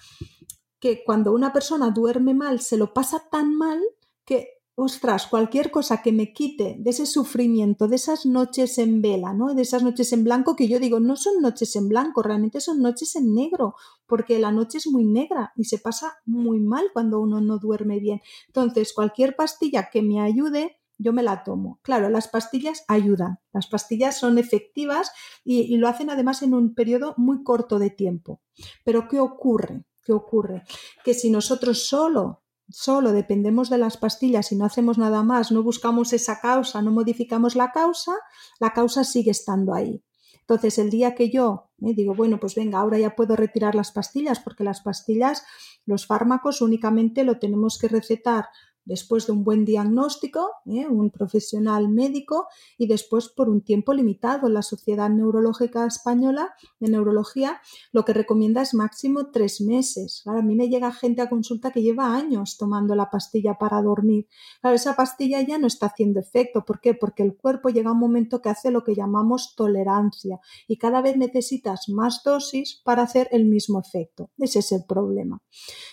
que 0.79 1.03
cuando 1.03 1.33
una 1.33 1.53
persona 1.53 1.91
duerme 1.91 2.33
mal 2.33 2.61
se 2.61 2.77
lo 2.77 2.93
pasa 2.93 3.23
tan 3.31 3.55
mal 3.55 3.81
que, 4.25 4.61
ostras, 4.75 5.25
cualquier 5.27 5.71
cosa 5.71 6.03
que 6.03 6.11
me 6.11 6.33
quite 6.33 6.75
de 6.77 6.89
ese 6.91 7.07
sufrimiento, 7.07 7.87
de 7.87 7.95
esas 7.95 8.25
noches 8.25 8.77
en 8.77 9.01
vela, 9.01 9.33
¿no? 9.33 9.55
De 9.55 9.63
esas 9.63 9.81
noches 9.81 10.13
en 10.13 10.23
blanco 10.23 10.55
que 10.55 10.67
yo 10.67 10.79
digo, 10.79 10.99
no 10.99 11.15
son 11.15 11.41
noches 11.41 11.75
en 11.75 11.89
blanco, 11.89 12.21
realmente 12.21 12.61
son 12.61 12.81
noches 12.81 13.15
en 13.15 13.33
negro, 13.33 13.75
porque 14.05 14.37
la 14.37 14.51
noche 14.51 14.77
es 14.77 14.87
muy 14.87 15.05
negra 15.05 15.51
y 15.55 15.63
se 15.65 15.79
pasa 15.79 16.17
muy 16.25 16.59
mal 16.59 16.91
cuando 16.93 17.19
uno 17.19 17.41
no 17.41 17.57
duerme 17.57 17.99
bien. 17.99 18.21
Entonces, 18.47 18.93
cualquier 18.93 19.35
pastilla 19.35 19.89
que 19.91 20.03
me 20.03 20.21
ayude, 20.21 20.77
yo 20.99 21.11
me 21.11 21.23
la 21.23 21.43
tomo. 21.43 21.79
Claro, 21.81 22.09
las 22.09 22.27
pastillas 22.27 22.83
ayudan, 22.87 23.39
las 23.53 23.67
pastillas 23.67 24.19
son 24.19 24.37
efectivas 24.37 25.11
y, 25.43 25.61
y, 25.61 25.77
lo 25.77 25.87
hacen 25.87 26.09
además 26.09 26.41
en 26.43 26.53
un 26.53 26.75
periodo 26.75 27.13
muy 27.17 27.43
corto 27.43 27.79
de 27.79 27.89
tiempo. 27.89 28.41
Pero 28.83 29.07
¿qué 29.07 29.19
ocurre? 29.19 29.85
¿Qué 30.07 30.13
ocurre? 30.13 30.63
Que 31.03 31.13
si 31.13 31.29
nosotros 31.29 31.89
solo, 31.89 32.41
solo 32.69 33.11
dependemos 33.11 33.69
de 33.69 33.77
las 33.77 33.97
pastillas 33.97 34.53
y 34.53 34.55
no 34.55 34.63
hacemos 34.63 34.97
nada 34.97 35.21
más, 35.21 35.51
no 35.51 35.63
buscamos 35.63 36.13
esa 36.13 36.39
causa, 36.39 36.81
no 36.81 36.91
modificamos 36.91 37.57
la 37.57 37.73
causa, 37.73 38.13
la 38.61 38.71
causa 38.71 39.03
sigue 39.03 39.31
estando 39.31 39.73
ahí. 39.73 40.01
Entonces, 40.39 40.77
el 40.77 40.89
día 40.89 41.13
que 41.13 41.29
yo 41.29 41.71
eh, 41.81 41.93
digo, 41.93 42.15
bueno, 42.15 42.39
pues 42.39 42.55
venga, 42.55 42.79
ahora 42.79 42.97
ya 42.97 43.17
puedo 43.17 43.35
retirar 43.35 43.75
las 43.75 43.91
pastillas, 43.91 44.39
porque 44.39 44.63
las 44.63 44.79
pastillas, 44.79 45.43
los 45.85 46.07
fármacos 46.07 46.61
únicamente 46.61 47.25
lo 47.25 47.37
tenemos 47.37 47.77
que 47.77 47.89
recetar 47.89 48.45
después 48.87 49.27
de 49.27 49.33
un 49.33 49.43
buen 49.43 49.65
diagnóstico, 49.65 50.49
¿eh? 50.65 50.87
un 50.87 51.11
profesional 51.11 51.89
médico 51.89 52.47
y 52.77 52.87
después 52.87 53.27
por 53.29 53.49
un 53.49 53.61
tiempo 53.61 53.93
limitado. 53.93 54.49
La 54.49 54.61
Sociedad 54.61 55.09
Neurológica 55.09 55.85
Española 55.85 56.55
de 56.79 56.89
Neurología 56.89 57.61
lo 57.91 58.05
que 58.05 58.13
recomienda 58.13 58.61
es 58.61 58.73
máximo 58.73 59.29
tres 59.31 59.61
meses. 59.61 60.23
a 60.25 60.41
mí 60.41 60.55
me 60.55 60.69
llega 60.69 60.91
gente 60.91 61.21
a 61.21 61.29
consulta 61.29 61.71
que 61.71 61.81
lleva 61.81 62.15
años 62.15 62.57
tomando 62.57 62.95
la 62.95 63.09
pastilla 63.09 63.55
para 63.55 63.81
dormir. 63.81 64.27
Claro, 64.61 64.75
esa 64.75 64.95
pastilla 64.95 65.41
ya 65.41 65.57
no 65.57 65.67
está 65.67 65.87
haciendo 65.87 66.19
efecto. 66.19 66.63
¿Por 66.65 66.79
qué? 66.79 66.93
Porque 66.93 67.23
el 67.23 67.35
cuerpo 67.35 67.69
llega 67.69 67.89
a 67.89 67.93
un 67.93 67.99
momento 67.99 68.41
que 68.41 68.49
hace 68.49 68.71
lo 68.71 68.83
que 68.83 68.95
llamamos 68.95 69.53
tolerancia 69.55 70.39
y 70.67 70.77
cada 70.77 71.01
vez 71.01 71.17
necesitas 71.17 71.89
más 71.89 72.21
dosis 72.23 72.81
para 72.85 73.03
hacer 73.03 73.27
el 73.31 73.45
mismo 73.45 73.81
efecto. 73.81 74.31
Ese 74.37 74.59
es 74.59 74.71
el 74.71 74.85
problema. 74.87 75.41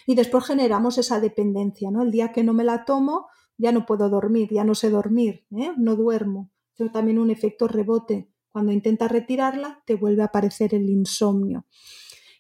Y 0.07 0.15
después 0.15 0.45
generamos 0.45 0.99
esa 0.99 1.19
dependencia, 1.19 1.91
¿no? 1.91 2.03
El 2.03 2.13
día 2.13 2.33
que 2.33 2.45
no 2.45 2.53
me 2.53 2.63
la 2.63 2.84
tomo, 2.85 3.27
ya 3.57 3.73
no 3.73 3.87
puedo 3.87 4.09
dormir, 4.09 4.49
ya 4.53 4.65
no 4.65 4.75
sé 4.75 4.91
dormir, 4.91 5.47
¿eh? 5.51 5.73
no 5.77 5.97
duermo. 5.97 6.51
Pero 6.77 6.91
también 6.91 7.19
un 7.19 7.31
efecto 7.31 7.69
rebote. 7.69 8.31
Cuando 8.51 8.73
intentas 8.73 9.11
retirarla, 9.11 9.83
te 9.87 9.95
vuelve 9.95 10.23
a 10.23 10.27
aparecer 10.27 10.75
el 10.75 10.89
insomnio. 10.89 11.67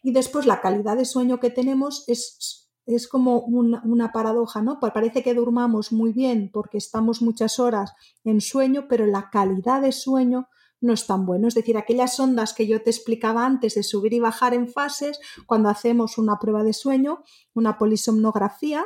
Y 0.03 0.13
después 0.13 0.47
la 0.47 0.61
calidad 0.61 0.97
de 0.97 1.05
sueño 1.05 1.41
que 1.41 1.51
tenemos 1.51 2.05
es, 2.09 2.69
es 2.87 3.09
como 3.09 3.41
una, 3.41 3.83
una, 3.85 4.13
paradoja, 4.13 4.61
¿no? 4.61 4.79
Pues 4.81 4.93
parece 4.93 5.23
que 5.23 5.35
durmamos 5.35 5.93
muy 5.93 6.13
bien 6.13 6.51
porque 6.53 6.79
estamos 6.79 7.23
muchas 7.23 7.59
horas 7.59 7.95
en 8.23 8.41
sueño, 8.41 8.87
pero 8.89 9.07
la 9.07 9.31
calidad 9.31 9.81
de 9.81 9.93
sueño 9.93 10.49
no 10.85 10.93
es 10.93 11.07
tan 11.07 11.27
bueno. 11.27 11.49
Es 11.49 11.55
decir, 11.55 11.77
aquellas 11.77 12.21
ondas 12.21 12.53
que 12.53 12.67
yo 12.67 12.83
te 12.83 12.91
explicaba 12.91 13.45
antes 13.45 13.75
de 13.75 13.83
subir 13.83 14.13
y 14.13 14.21
bajar 14.21 14.55
en 14.55 14.69
fases, 14.69 15.19
cuando 15.47 15.69
hacemos 15.69 16.19
una 16.19 16.39
prueba 16.39 16.63
de 16.63 16.75
sueño, 16.75 17.25
una 17.55 17.79
polisomnografía, 17.79 18.85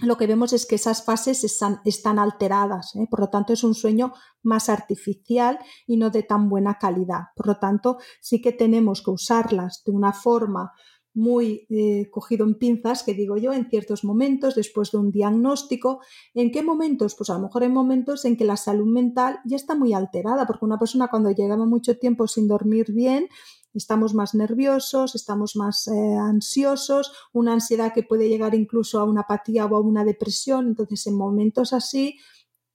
lo 0.00 0.16
que 0.16 0.26
vemos 0.26 0.52
es 0.52 0.66
que 0.66 0.74
esas 0.74 1.04
fases 1.04 1.44
están, 1.44 2.18
alteradas, 2.18 2.96
¿eh? 2.96 3.06
por 3.08 3.20
lo 3.20 3.28
tanto 3.28 3.52
es 3.52 3.62
un 3.62 3.74
sueño 3.74 4.12
más 4.42 4.68
artificial 4.68 5.58
y 5.86 5.96
no 5.96 6.10
de 6.10 6.24
tan 6.24 6.48
buena 6.48 6.78
calidad. 6.78 7.28
Por 7.36 7.46
lo 7.46 7.58
tanto, 7.58 7.98
sí 8.20 8.42
que 8.42 8.50
tenemos 8.50 9.02
que 9.02 9.12
usarlas 9.12 9.82
de 9.86 9.92
una 9.92 10.12
forma 10.12 10.72
muy 11.16 11.64
eh, 11.70 12.10
cogido 12.10 12.44
en 12.44 12.56
pinzas, 12.56 13.04
que 13.04 13.14
digo 13.14 13.36
yo, 13.36 13.52
en 13.52 13.70
ciertos 13.70 14.02
momentos, 14.02 14.56
después 14.56 14.90
de 14.90 14.98
un 14.98 15.12
diagnóstico. 15.12 16.00
¿En 16.34 16.50
qué 16.50 16.64
momentos? 16.64 17.14
Pues 17.14 17.30
a 17.30 17.34
lo 17.34 17.42
mejor 17.42 17.62
en 17.62 17.72
momentos 17.72 18.24
en 18.24 18.36
que 18.36 18.44
la 18.44 18.56
salud 18.56 18.86
mental 18.86 19.38
ya 19.44 19.54
está 19.54 19.76
muy 19.76 19.94
alterada, 19.94 20.44
porque 20.44 20.64
una 20.64 20.78
persona 20.78 21.06
cuando 21.06 21.30
llegaba 21.30 21.66
mucho 21.66 21.96
tiempo 21.98 22.26
sin 22.26 22.48
dormir 22.48 22.92
bien, 22.92 23.28
estamos 23.74 24.14
más 24.14 24.34
nerviosos, 24.34 25.14
estamos 25.14 25.56
más 25.56 25.88
eh, 25.88 26.14
ansiosos, 26.16 27.12
una 27.32 27.52
ansiedad 27.54 27.92
que 27.92 28.02
puede 28.02 28.28
llegar 28.28 28.54
incluso 28.54 29.00
a 29.00 29.04
una 29.04 29.22
apatía 29.22 29.66
o 29.66 29.76
a 29.76 29.80
una 29.80 30.04
depresión. 30.04 30.68
Entonces, 30.68 31.06
en 31.06 31.16
momentos 31.16 31.72
así, 31.72 32.18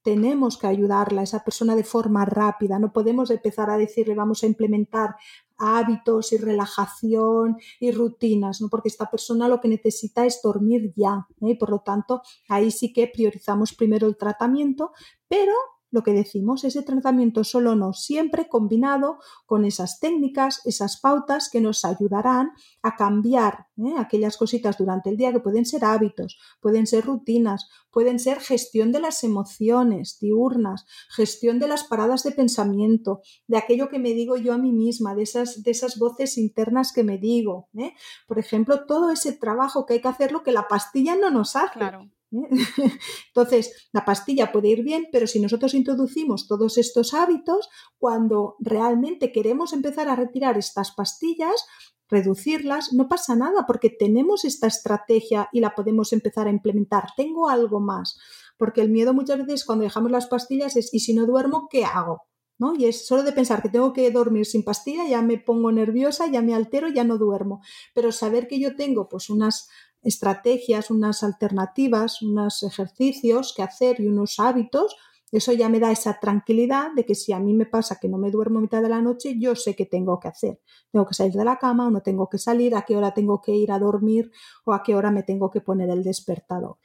tenemos 0.01 0.57
que 0.57 0.67
ayudarla 0.67 1.21
a 1.21 1.23
esa 1.23 1.43
persona 1.43 1.75
de 1.75 1.83
forma 1.83 2.25
rápida. 2.25 2.79
No 2.79 2.91
podemos 2.93 3.29
empezar 3.31 3.69
a 3.69 3.77
decirle 3.77 4.15
vamos 4.15 4.43
a 4.43 4.47
implementar 4.47 5.15
hábitos 5.57 6.31
y 6.31 6.37
relajación 6.37 7.57
y 7.79 7.91
rutinas, 7.91 8.61
¿no? 8.61 8.69
porque 8.69 8.87
esta 8.87 9.09
persona 9.09 9.49
lo 9.49 9.59
que 9.59 9.67
necesita 9.67 10.25
es 10.25 10.41
dormir 10.41 10.93
ya. 10.95 11.27
¿eh? 11.41 11.51
Y 11.51 11.55
por 11.55 11.69
lo 11.69 11.79
tanto, 11.79 12.21
ahí 12.47 12.71
sí 12.71 12.93
que 12.93 13.07
priorizamos 13.07 13.73
primero 13.73 14.07
el 14.07 14.17
tratamiento, 14.17 14.93
pero 15.27 15.53
lo 15.91 16.03
que 16.03 16.13
decimos, 16.13 16.63
ese 16.63 16.83
tratamiento 16.83 17.43
solo 17.43 17.75
no, 17.75 17.93
siempre 17.93 18.47
combinado 18.47 19.17
con 19.45 19.65
esas 19.65 19.99
técnicas, 19.99 20.61
esas 20.65 20.99
pautas 20.99 21.49
que 21.49 21.61
nos 21.61 21.85
ayudarán 21.85 22.51
a 22.81 22.95
cambiar 22.95 23.67
¿eh? 23.77 23.95
aquellas 23.97 24.37
cositas 24.37 24.77
durante 24.77 25.09
el 25.09 25.17
día 25.17 25.31
que 25.31 25.39
pueden 25.39 25.65
ser 25.65 25.85
hábitos, 25.85 26.37
pueden 26.61 26.87
ser 26.87 27.05
rutinas, 27.05 27.67
pueden 27.91 28.19
ser 28.19 28.39
gestión 28.39 28.91
de 28.91 28.99
las 28.99 29.23
emociones 29.23 30.17
diurnas, 30.19 30.85
gestión 31.09 31.59
de 31.59 31.67
las 31.67 31.83
paradas 31.83 32.23
de 32.23 32.31
pensamiento, 32.31 33.21
de 33.47 33.57
aquello 33.57 33.89
que 33.89 33.99
me 33.99 34.13
digo 34.13 34.37
yo 34.37 34.53
a 34.53 34.57
mí 34.57 34.71
misma, 34.71 35.15
de 35.15 35.23
esas, 35.23 35.63
de 35.63 35.71
esas 35.71 35.97
voces 35.97 36.37
internas 36.37 36.93
que 36.93 37.03
me 37.03 37.17
digo. 37.17 37.69
¿eh? 37.77 37.93
Por 38.27 38.39
ejemplo, 38.39 38.85
todo 38.85 39.11
ese 39.11 39.33
trabajo 39.33 39.85
que 39.85 39.93
hay 39.93 40.01
que 40.01 40.07
hacerlo 40.07 40.43
que 40.43 40.51
la 40.51 40.67
pastilla 40.67 41.15
no 41.15 41.31
nos 41.31 41.55
hace. 41.55 41.79
Claro. 41.79 42.09
Entonces, 43.27 43.89
la 43.91 44.05
pastilla 44.05 44.51
puede 44.51 44.69
ir 44.69 44.83
bien, 44.83 45.07
pero 45.11 45.27
si 45.27 45.39
nosotros 45.39 45.73
introducimos 45.73 46.47
todos 46.47 46.77
estos 46.77 47.13
hábitos, 47.13 47.69
cuando 47.97 48.55
realmente 48.59 49.31
queremos 49.31 49.73
empezar 49.73 50.09
a 50.09 50.15
retirar 50.15 50.57
estas 50.57 50.91
pastillas, 50.91 51.65
reducirlas, 52.09 52.93
no 52.93 53.07
pasa 53.07 53.35
nada 53.35 53.65
porque 53.67 53.89
tenemos 53.89 54.43
esta 54.45 54.67
estrategia 54.67 55.49
y 55.51 55.59
la 55.59 55.75
podemos 55.75 56.11
empezar 56.11 56.47
a 56.47 56.51
implementar. 56.51 57.09
Tengo 57.15 57.49
algo 57.49 57.79
más, 57.79 58.19
porque 58.57 58.81
el 58.81 58.89
miedo 58.89 59.13
muchas 59.13 59.39
veces 59.39 59.65
cuando 59.65 59.83
dejamos 59.83 60.11
las 60.11 60.27
pastillas 60.27 60.75
es, 60.75 60.93
¿y 60.93 60.99
si 60.99 61.13
no 61.13 61.25
duermo, 61.25 61.67
qué 61.69 61.85
hago? 61.85 62.23
¿No? 62.57 62.75
Y 62.75 62.85
es 62.85 63.07
solo 63.07 63.23
de 63.23 63.31
pensar 63.31 63.61
que 63.61 63.69
tengo 63.69 63.93
que 63.93 64.11
dormir 64.11 64.45
sin 64.45 64.65
pastilla, 64.65 65.07
ya 65.07 65.21
me 65.21 65.37
pongo 65.37 65.71
nerviosa, 65.71 66.27
ya 66.27 66.41
me 66.41 66.53
altero, 66.53 66.89
ya 66.89 67.05
no 67.05 67.17
duermo. 67.17 67.61
Pero 67.95 68.11
saber 68.11 68.49
que 68.49 68.59
yo 68.59 68.75
tengo 68.75 69.07
pues 69.07 69.29
unas 69.29 69.69
estrategias, 70.01 70.91
unas 70.91 71.23
alternativas, 71.23 72.21
unos 72.21 72.63
ejercicios 72.63 73.53
que 73.55 73.63
hacer 73.63 73.99
y 73.99 74.07
unos 74.07 74.39
hábitos, 74.39 74.95
eso 75.31 75.53
ya 75.53 75.69
me 75.69 75.79
da 75.79 75.91
esa 75.91 76.19
tranquilidad 76.19 76.91
de 76.95 77.05
que 77.05 77.13
si 77.13 77.33
a 77.33 77.39
mí 77.39 77.53
me 77.53 77.65
pasa 77.65 77.99
que 78.01 78.09
no 78.09 78.17
me 78.17 78.31
duermo 78.31 78.59
a 78.59 78.61
mitad 78.61 78.81
de 78.81 78.89
la 78.89 79.01
noche, 79.01 79.35
yo 79.37 79.55
sé 79.55 79.75
qué 79.75 79.85
tengo 79.85 80.19
que 80.19 80.27
hacer. 80.27 80.59
Tengo 80.91 81.05
que 81.05 81.13
salir 81.13 81.33
de 81.33 81.45
la 81.45 81.57
cama 81.57 81.87
o 81.87 81.91
no 81.91 82.01
tengo 82.01 82.27
que 82.27 82.39
salir, 82.39 82.75
a 82.75 82.81
qué 82.81 82.95
hora 82.95 83.13
tengo 83.13 83.39
que 83.41 83.55
ir 83.55 83.71
a 83.71 83.77
dormir 83.77 84.31
o 84.65 84.73
a 84.73 84.81
qué 84.81 84.95
hora 84.95 85.11
me 85.11 85.23
tengo 85.23 85.51
que 85.51 85.61
poner 85.61 85.89
el 85.89 86.03
despertador. 86.03 86.77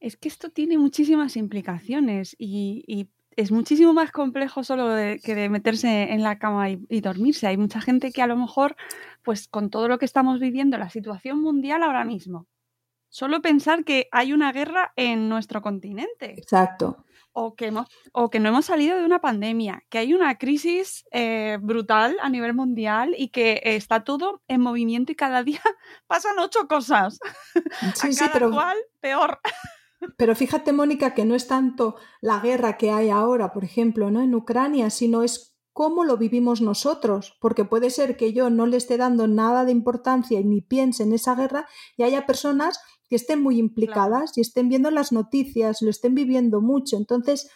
Es 0.00 0.16
que 0.16 0.28
esto 0.28 0.50
tiene 0.50 0.76
muchísimas 0.76 1.36
implicaciones 1.36 2.36
y, 2.38 3.10
es 3.36 3.52
muchísimo 3.52 3.92
más 3.92 4.10
complejo 4.10 4.64
solo 4.64 4.88
que 5.22 5.34
de 5.34 5.48
meterse 5.48 6.12
en 6.12 6.22
la 6.22 6.38
cama 6.38 6.70
y, 6.70 6.84
y, 6.88 7.00
dormirse. 7.00 7.46
Hay 7.46 7.56
mucha 7.56 7.80
gente 7.80 8.12
que 8.12 8.22
a 8.22 8.26
lo 8.26 8.36
mejor 8.36 8.76
pues 9.22 9.48
con 9.48 9.70
todo 9.70 9.88
lo 9.88 9.98
que 9.98 10.04
estamos 10.04 10.40
viviendo, 10.40 10.78
la 10.78 10.90
situación 10.90 11.40
mundial 11.40 11.82
ahora 11.82 12.04
mismo, 12.04 12.46
solo 13.10 13.42
pensar 13.42 13.84
que 13.84 14.08
hay 14.12 14.32
una 14.32 14.52
guerra 14.52 14.92
en 14.96 15.28
nuestro 15.28 15.60
continente. 15.60 16.34
Exacto. 16.38 17.04
O 17.32 17.54
que, 17.54 17.72
o 18.12 18.30
que 18.30 18.40
no 18.40 18.48
hemos 18.48 18.64
salido 18.64 18.96
de 18.98 19.04
una 19.04 19.20
pandemia, 19.20 19.84
que 19.88 19.98
hay 19.98 20.14
una 20.14 20.36
crisis 20.36 21.04
eh, 21.12 21.58
brutal 21.60 22.16
a 22.22 22.28
nivel 22.28 22.54
mundial 22.54 23.14
y 23.16 23.28
que 23.28 23.60
está 23.62 24.02
todo 24.02 24.42
en 24.48 24.60
movimiento 24.60 25.12
y 25.12 25.16
cada 25.16 25.44
día 25.44 25.60
pasan 26.08 26.38
ocho 26.38 26.66
cosas. 26.66 27.20
Sí, 27.94 28.12
sí, 28.12 28.24
pero... 28.32 28.50
cual 28.50 28.76
peor. 29.00 29.40
Pero 30.16 30.34
fíjate, 30.34 30.72
Mónica, 30.72 31.14
que 31.14 31.24
no 31.24 31.34
es 31.34 31.46
tanto 31.46 31.96
la 32.20 32.40
guerra 32.40 32.78
que 32.78 32.90
hay 32.90 33.10
ahora, 33.10 33.52
por 33.52 33.64
ejemplo, 33.64 34.10
¿no? 34.10 34.22
en 34.22 34.34
Ucrania, 34.34 34.90
sino 34.90 35.22
es 35.22 35.50
cómo 35.72 36.04
lo 36.04 36.16
vivimos 36.16 36.60
nosotros, 36.60 37.36
porque 37.40 37.64
puede 37.64 37.90
ser 37.90 38.16
que 38.16 38.32
yo 38.32 38.50
no 38.50 38.66
le 38.66 38.76
esté 38.76 38.96
dando 38.96 39.28
nada 39.28 39.64
de 39.64 39.72
importancia 39.72 40.40
y 40.40 40.44
ni 40.44 40.60
piense 40.60 41.02
en 41.02 41.12
esa 41.12 41.34
guerra 41.34 41.66
y 41.96 42.02
haya 42.02 42.26
personas 42.26 42.80
que 43.08 43.16
estén 43.16 43.42
muy 43.42 43.58
implicadas 43.58 44.36
y 44.36 44.40
estén 44.40 44.68
viendo 44.68 44.90
las 44.90 45.12
noticias, 45.12 45.82
lo 45.82 45.90
estén 45.90 46.14
viviendo 46.14 46.60
mucho. 46.60 46.96
Entonces, 46.96 47.50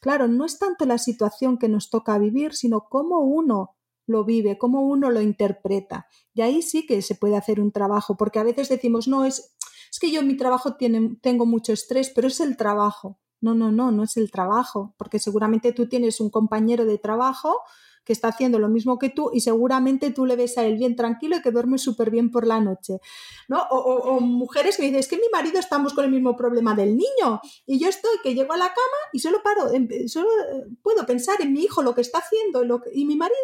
claro, 0.00 0.28
no 0.28 0.44
es 0.44 0.58
tanto 0.58 0.86
la 0.86 0.98
situación 0.98 1.58
que 1.58 1.68
nos 1.68 1.90
toca 1.90 2.18
vivir, 2.18 2.54
sino 2.54 2.88
cómo 2.88 3.20
uno 3.20 3.76
lo 4.06 4.24
vive, 4.24 4.58
cómo 4.58 4.82
uno 4.82 5.10
lo 5.10 5.20
interpreta. 5.20 6.06
Y 6.34 6.40
ahí 6.40 6.62
sí 6.62 6.86
que 6.86 7.00
se 7.02 7.14
puede 7.14 7.36
hacer 7.36 7.60
un 7.60 7.72
trabajo, 7.72 8.16
porque 8.16 8.38
a 8.38 8.42
veces 8.44 8.68
decimos, 8.68 9.06
no, 9.06 9.24
es, 9.24 9.56
es 9.98 10.00
que 10.00 10.12
yo 10.12 10.20
en 10.20 10.28
mi 10.28 10.36
trabajo 10.36 10.76
tengo 11.20 11.44
mucho 11.44 11.72
estrés, 11.72 12.12
pero 12.14 12.28
es 12.28 12.38
el 12.38 12.56
trabajo. 12.56 13.18
No, 13.40 13.54
no, 13.54 13.72
no, 13.72 13.90
no 13.90 14.04
es 14.04 14.16
el 14.16 14.30
trabajo, 14.30 14.94
porque 14.96 15.18
seguramente 15.18 15.72
tú 15.72 15.88
tienes 15.88 16.20
un 16.20 16.30
compañero 16.30 16.84
de 16.84 16.98
trabajo 16.98 17.62
que 18.04 18.12
está 18.12 18.28
haciendo 18.28 18.60
lo 18.60 18.68
mismo 18.68 18.96
que 18.96 19.10
tú 19.10 19.30
y 19.34 19.40
seguramente 19.40 20.12
tú 20.12 20.24
le 20.24 20.36
ves 20.36 20.56
a 20.56 20.64
él 20.64 20.76
bien 20.76 20.94
tranquilo 20.94 21.36
y 21.36 21.42
que 21.42 21.50
duerme 21.50 21.78
súper 21.78 22.10
bien 22.10 22.30
por 22.30 22.46
la 22.46 22.60
noche, 22.60 23.00
¿no? 23.48 23.60
O, 23.70 24.20
mujeres 24.20 24.76
que 24.76 24.84
dicen, 24.84 25.00
es 25.00 25.08
que 25.08 25.16
mi 25.16 25.28
marido 25.32 25.58
estamos 25.58 25.92
con 25.94 26.04
el 26.04 26.12
mismo 26.12 26.36
problema 26.36 26.74
del 26.74 26.96
niño 26.96 27.40
y 27.66 27.78
yo 27.78 27.88
estoy 27.88 28.18
que 28.22 28.34
llego 28.34 28.52
a 28.52 28.56
la 28.56 28.68
cama 28.68 28.98
y 29.12 29.18
solo 29.18 29.42
paro, 29.42 29.68
solo 30.06 30.28
eh, 30.30 30.76
puedo 30.80 31.04
pensar 31.06 31.40
en 31.40 31.52
mi 31.52 31.62
hijo 31.62 31.82
lo 31.82 31.94
que 31.94 32.02
está 32.02 32.18
haciendo 32.18 32.62
y 32.92 33.04
mi 33.04 33.16
marido 33.16 33.36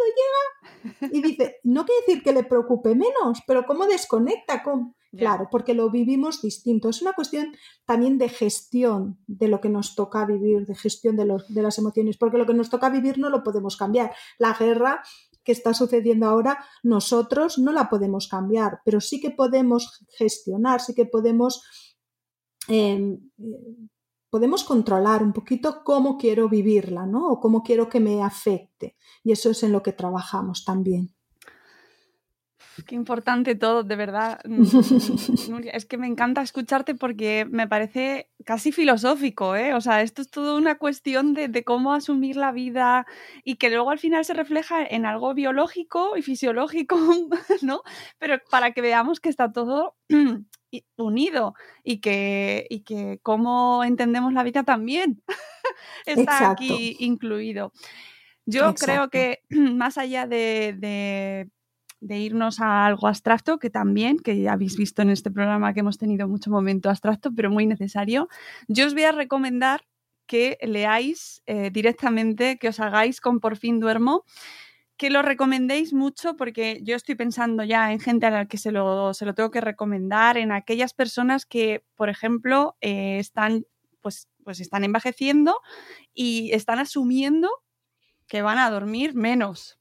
llega 1.00 1.12
y 1.12 1.20
dice, 1.20 1.56
no 1.64 1.84
quiere 1.84 2.00
decir 2.06 2.22
que 2.22 2.32
le 2.32 2.44
preocupe 2.44 2.94
menos, 2.94 3.40
pero 3.46 3.66
¿cómo 3.66 3.86
desconecta? 3.86 4.62
con 4.62 4.94
Claro, 5.16 5.48
porque 5.50 5.74
lo 5.74 5.90
vivimos 5.90 6.42
distinto. 6.42 6.88
Es 6.88 7.02
una 7.02 7.12
cuestión 7.12 7.54
también 7.84 8.18
de 8.18 8.28
gestión 8.28 9.18
de 9.26 9.48
lo 9.48 9.60
que 9.60 9.68
nos 9.68 9.94
toca 9.94 10.24
vivir, 10.24 10.66
de 10.66 10.74
gestión 10.74 11.16
de, 11.16 11.24
los, 11.24 11.52
de 11.52 11.62
las 11.62 11.78
emociones, 11.78 12.16
porque 12.16 12.38
lo 12.38 12.46
que 12.46 12.54
nos 12.54 12.70
toca 12.70 12.90
vivir 12.90 13.18
no 13.18 13.30
lo 13.30 13.42
podemos 13.42 13.76
cambiar. 13.76 14.12
La 14.38 14.54
guerra 14.54 15.02
que 15.44 15.52
está 15.52 15.74
sucediendo 15.74 16.26
ahora, 16.26 16.64
nosotros 16.82 17.58
no 17.58 17.70
la 17.72 17.88
podemos 17.88 18.28
cambiar, 18.28 18.80
pero 18.84 19.00
sí 19.00 19.20
que 19.20 19.30
podemos 19.30 20.04
gestionar, 20.16 20.80
sí 20.80 20.94
que 20.94 21.04
podemos 21.04 21.62
em, 22.68 23.20
podemos 24.34 24.64
controlar 24.64 25.22
un 25.22 25.32
poquito 25.32 25.84
cómo 25.84 26.18
quiero 26.18 26.48
vivirla, 26.48 27.06
¿no? 27.06 27.28
O 27.28 27.38
cómo 27.38 27.62
quiero 27.62 27.88
que 27.88 28.00
me 28.00 28.20
afecte. 28.20 28.96
Y 29.22 29.30
eso 29.30 29.50
es 29.50 29.62
en 29.62 29.70
lo 29.70 29.80
que 29.80 29.92
trabajamos 29.92 30.64
también. 30.64 31.14
Qué 32.86 32.94
importante 32.94 33.54
todo, 33.54 33.82
de 33.82 33.96
verdad. 33.96 34.40
Mm, 34.54 35.50
Nuria, 35.50 35.72
es 35.72 35.86
que 35.86 35.98
me 35.98 36.06
encanta 36.06 36.42
escucharte 36.42 36.94
porque 36.94 37.46
me 37.50 37.66
parece 37.66 38.30
casi 38.44 38.72
filosófico, 38.72 39.56
¿eh? 39.56 39.74
O 39.74 39.80
sea, 39.80 40.02
esto 40.02 40.22
es 40.22 40.30
todo 40.30 40.56
una 40.56 40.76
cuestión 40.76 41.34
de, 41.34 41.48
de, 41.48 41.64
cómo 41.64 41.92
asumir 41.92 42.36
la 42.36 42.52
vida 42.52 43.06
y 43.42 43.56
que 43.56 43.70
luego 43.70 43.90
al 43.90 43.98
final 43.98 44.24
se 44.24 44.34
refleja 44.34 44.84
en 44.84 45.06
algo 45.06 45.34
biológico 45.34 46.16
y 46.16 46.22
fisiológico, 46.22 46.96
¿no? 47.62 47.82
Pero 48.18 48.38
para 48.50 48.72
que 48.72 48.80
veamos 48.80 49.20
que 49.20 49.28
está 49.28 49.52
todo 49.52 49.96
unido 50.96 51.54
y 51.82 52.00
que, 52.00 52.66
y 52.70 52.80
que 52.80 53.18
cómo 53.22 53.84
entendemos 53.84 54.32
la 54.32 54.42
vida 54.42 54.64
también 54.64 55.22
está 56.06 56.22
Exacto. 56.22 56.52
aquí 56.52 56.96
incluido. 57.00 57.72
Yo 58.46 58.68
Exacto. 58.70 58.84
creo 58.84 59.10
que 59.10 59.40
más 59.50 59.98
allá 59.98 60.26
de, 60.26 60.74
de 60.78 61.48
de 62.04 62.18
irnos 62.18 62.60
a 62.60 62.84
algo 62.84 63.08
abstracto, 63.08 63.58
que 63.58 63.70
también, 63.70 64.18
que 64.18 64.38
ya 64.38 64.52
habéis 64.52 64.76
visto 64.76 65.00
en 65.00 65.08
este 65.08 65.30
programa 65.30 65.72
que 65.72 65.80
hemos 65.80 65.96
tenido 65.96 66.28
mucho 66.28 66.50
momento 66.50 66.90
abstracto, 66.90 67.30
pero 67.34 67.50
muy 67.50 67.66
necesario, 67.66 68.28
yo 68.68 68.86
os 68.86 68.92
voy 68.92 69.04
a 69.04 69.12
recomendar 69.12 69.86
que 70.26 70.58
leáis 70.62 71.42
eh, 71.46 71.70
directamente, 71.70 72.58
que 72.58 72.68
os 72.68 72.78
hagáis 72.78 73.20
con 73.20 73.40
Por 73.40 73.56
fin 73.56 73.80
duermo, 73.80 74.24
que 74.98 75.08
lo 75.08 75.22
recomendéis 75.22 75.92
mucho 75.94 76.36
porque 76.36 76.80
yo 76.82 76.94
estoy 76.94 77.14
pensando 77.14 77.64
ya 77.64 77.90
en 77.90 78.00
gente 78.00 78.26
a 78.26 78.30
la 78.30 78.46
que 78.46 78.58
se 78.58 78.70
lo, 78.70 79.14
se 79.14 79.24
lo 79.24 79.34
tengo 79.34 79.50
que 79.50 79.62
recomendar, 79.62 80.36
en 80.36 80.52
aquellas 80.52 80.92
personas 80.92 81.46
que, 81.46 81.84
por 81.94 82.10
ejemplo, 82.10 82.76
eh, 82.82 83.18
están, 83.18 83.64
pues, 84.02 84.28
pues 84.44 84.60
están 84.60 84.84
envejeciendo 84.84 85.58
y 86.12 86.52
están 86.52 86.78
asumiendo 86.78 87.48
que 88.28 88.42
van 88.42 88.58
a 88.58 88.70
dormir 88.70 89.14
menos, 89.14 89.78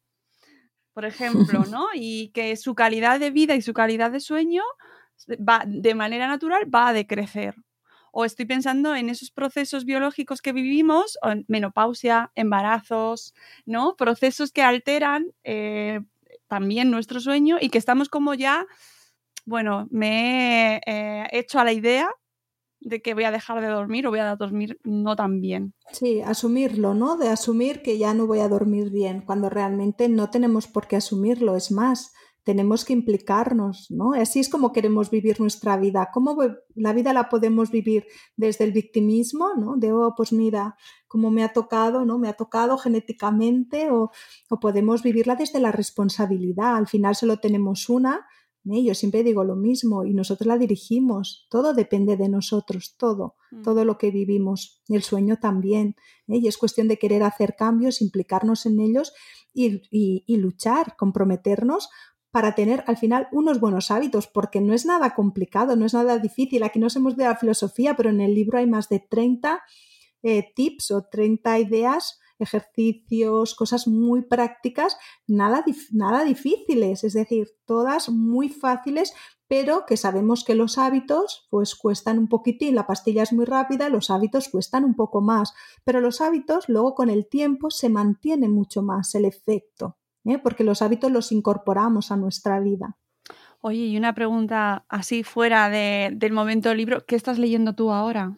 por 0.94 1.06
ejemplo, 1.06 1.64
¿no? 1.70 1.88
Y 1.94 2.30
que 2.30 2.56
su 2.56 2.76
calidad 2.76 3.20
de 3.20 3.32
vida 3.32 3.56
y 3.56 3.62
su 3.62 3.74
calidad 3.74 4.12
de 4.12 4.20
sueño 4.20 4.64
va, 5.30 5.64
de 5.66 5.96
manera 5.96 6.28
natural 6.28 6.74
va 6.74 6.90
a 6.90 6.94
decrecer. 6.94 7.56
O 8.12 8.26
estoy 8.26 8.46
pensando 8.46 8.96
en 8.96 9.10
esos 9.10 9.32
procesos 9.32 9.86
biológicos 9.86 10.42
que 10.42 10.54
vivimos, 10.54 11.18
menopausia, 11.48 12.32
embarazos, 12.36 13.34
¿no? 13.66 13.96
Procesos 13.96 14.52
que 14.52 14.62
alteran 14.62 15.34
eh, 15.44 16.02
también 16.48 16.92
nuestro 16.92 17.20
sueño 17.20 17.58
y 17.60 17.70
que 17.70 17.80
estamos 17.80 18.10
como 18.10 18.36
ya, 18.36 18.68
bueno, 19.46 19.88
me 19.90 20.76
he 20.76 20.82
eh, 20.86 21.28
hecho 21.32 21.60
a 21.60 21.64
la 21.64 21.74
idea 21.74 22.08
de 22.84 23.02
que 23.02 23.14
voy 23.14 23.24
a 23.24 23.32
dejar 23.32 23.62
de 23.62 23.68
dormir 23.68 24.08
o 24.08 24.10
voy 24.10 24.20
a 24.20 24.36
dormir 24.36 24.80
no 24.84 25.16
tan 25.16 25.42
bien. 25.42 25.74
Sí, 25.92 26.22
asumirlo, 26.22 26.94
¿no? 26.94 27.18
De 27.18 27.30
asumir 27.30 27.82
que 27.82 27.98
ya 27.98 28.14
no 28.14 28.28
voy 28.28 28.40
a 28.40 28.50
dormir 28.50 28.90
bien, 28.90 29.22
cuando 29.22 29.50
realmente 29.50 30.10
no 30.10 30.30
tenemos 30.30 30.68
por 30.68 30.88
qué 30.88 30.96
asumirlo, 30.98 31.56
es 31.56 31.72
más, 31.72 32.14
tenemos 32.44 32.84
que 32.84 32.94
implicarnos, 32.94 33.88
¿no? 33.90 34.14
Así 34.14 34.40
es 34.40 34.50
como 34.50 34.74
queremos 34.74 35.10
vivir 35.10 35.40
nuestra 35.40 35.78
vida. 35.78 36.10
¿Cómo 36.14 36.38
la 36.76 36.94
vida 36.94 37.14
la 37.14 37.30
podemos 37.30 37.72
vivir 37.72 38.06
desde 38.36 38.66
el 38.66 38.74
victimismo, 38.74 39.52
¿no? 39.58 39.78
De, 39.78 39.94
oh, 39.94 40.14
pues 40.16 40.34
mira, 40.34 40.76
cómo 41.08 41.32
me 41.32 41.44
ha 41.44 41.54
tocado, 41.54 42.06
¿no? 42.06 42.20
Me 42.20 42.28
ha 42.28 42.34
tocado 42.34 42.78
genéticamente 42.78 43.92
o, 43.92 44.12
o 44.50 44.60
podemos 44.60 45.04
vivirla 45.04 45.36
desde 45.36 45.60
la 45.60 45.72
responsabilidad. 45.72 46.76
Al 46.76 46.88
final 46.88 47.16
solo 47.16 47.38
tenemos 47.38 47.88
una, 47.88 48.28
¿eh? 48.72 48.84
Yo 48.84 48.96
siempre 48.96 49.24
digo 49.24 49.44
lo 49.44 49.56
mismo 49.56 50.06
y 50.06 50.14
nosotros 50.14 50.48
la 50.48 50.58
dirigimos. 50.58 51.48
Todo 51.50 51.74
depende 51.74 52.18
de 52.18 52.30
nosotros, 52.30 52.96
todo, 52.98 53.36
mm. 53.52 53.62
todo 53.62 53.86
lo 53.86 53.98
que 53.98 54.12
vivimos. 54.12 54.82
El 54.88 55.04
sueño 55.04 55.38
también. 55.40 55.96
¿eh? 56.28 56.38
Y 56.38 56.48
es 56.48 56.58
cuestión 56.58 56.88
de 56.88 56.98
querer 56.98 57.24
hacer 57.24 57.56
cambios, 57.58 58.02
implicarnos 58.02 58.66
en 58.66 58.80
ellos 58.80 59.14
y, 59.54 59.82
y, 59.92 60.24
y 60.28 60.38
luchar, 60.38 60.96
comprometernos 60.98 61.90
para 62.32 62.56
tener 62.56 62.84
al 62.88 62.98
final 62.98 63.28
unos 63.32 63.60
buenos 63.60 63.92
hábitos, 63.92 64.26
porque 64.26 64.60
no 64.60 64.74
es 64.74 64.88
nada 64.88 65.14
complicado, 65.14 65.76
no 65.76 65.86
es 65.86 65.94
nada 65.94 66.18
difícil. 66.18 66.64
Aquí 66.64 66.80
nos 66.80 66.96
hemos 66.96 67.16
de 67.16 67.26
la 67.26 67.36
filosofía, 67.36 67.96
pero 67.96 68.10
en 68.10 68.22
el 68.22 68.34
libro 68.34 68.58
hay 68.58 68.66
más 68.66 68.90
de 68.90 69.00
30 69.00 69.62
eh, 70.24 70.52
tips 70.56 70.90
o 70.92 71.04
30 71.12 71.60
ideas 71.60 72.20
ejercicios, 72.44 73.56
cosas 73.56 73.88
muy 73.88 74.22
prácticas, 74.22 74.98
nada, 75.28 75.66
nada 75.92 76.24
difíciles, 76.24 77.04
es 77.04 77.14
decir, 77.14 77.48
todas 77.66 78.10
muy 78.10 78.50
fáciles, 78.50 79.14
pero 79.48 79.86
que 79.86 79.98
sabemos 79.98 80.44
que 80.44 80.56
los 80.56 80.78
hábitos 80.78 81.48
pues 81.50 81.76
cuestan 81.76 82.20
un 82.20 82.28
poquitín, 82.28 82.76
la 82.76 82.88
pastilla 82.88 83.24
es 83.24 83.34
muy 83.34 83.46
rápida, 83.46 83.90
los 83.90 84.10
hábitos 84.10 84.50
cuestan 84.50 84.84
un 84.84 84.96
poco 84.96 85.22
más, 85.22 85.54
pero 85.84 86.02
los 86.02 86.22
hábitos 86.22 86.70
luego 86.70 86.96
con 86.96 87.10
el 87.10 87.28
tiempo 87.28 87.70
se 87.70 87.90
mantiene 87.90 88.48
mucho 88.48 88.82
más 88.82 89.16
el 89.16 89.26
efecto, 89.26 89.98
¿eh? 90.26 90.40
porque 90.40 90.64
los 90.64 90.82
hábitos 90.82 91.12
los 91.12 91.32
incorporamos 91.32 92.12
a 92.12 92.18
nuestra 92.18 92.60
vida. 92.60 92.98
Oye, 93.62 93.86
y 93.86 93.98
una 93.98 94.14
pregunta 94.14 94.86
así 94.90 95.24
fuera 95.24 95.70
de, 95.70 96.12
del 96.14 96.34
momento 96.34 96.70
del 96.70 96.80
libro, 96.80 97.06
¿qué 97.06 97.16
estás 97.16 97.40
leyendo 97.40 97.74
tú 97.76 97.92
ahora? 97.92 98.38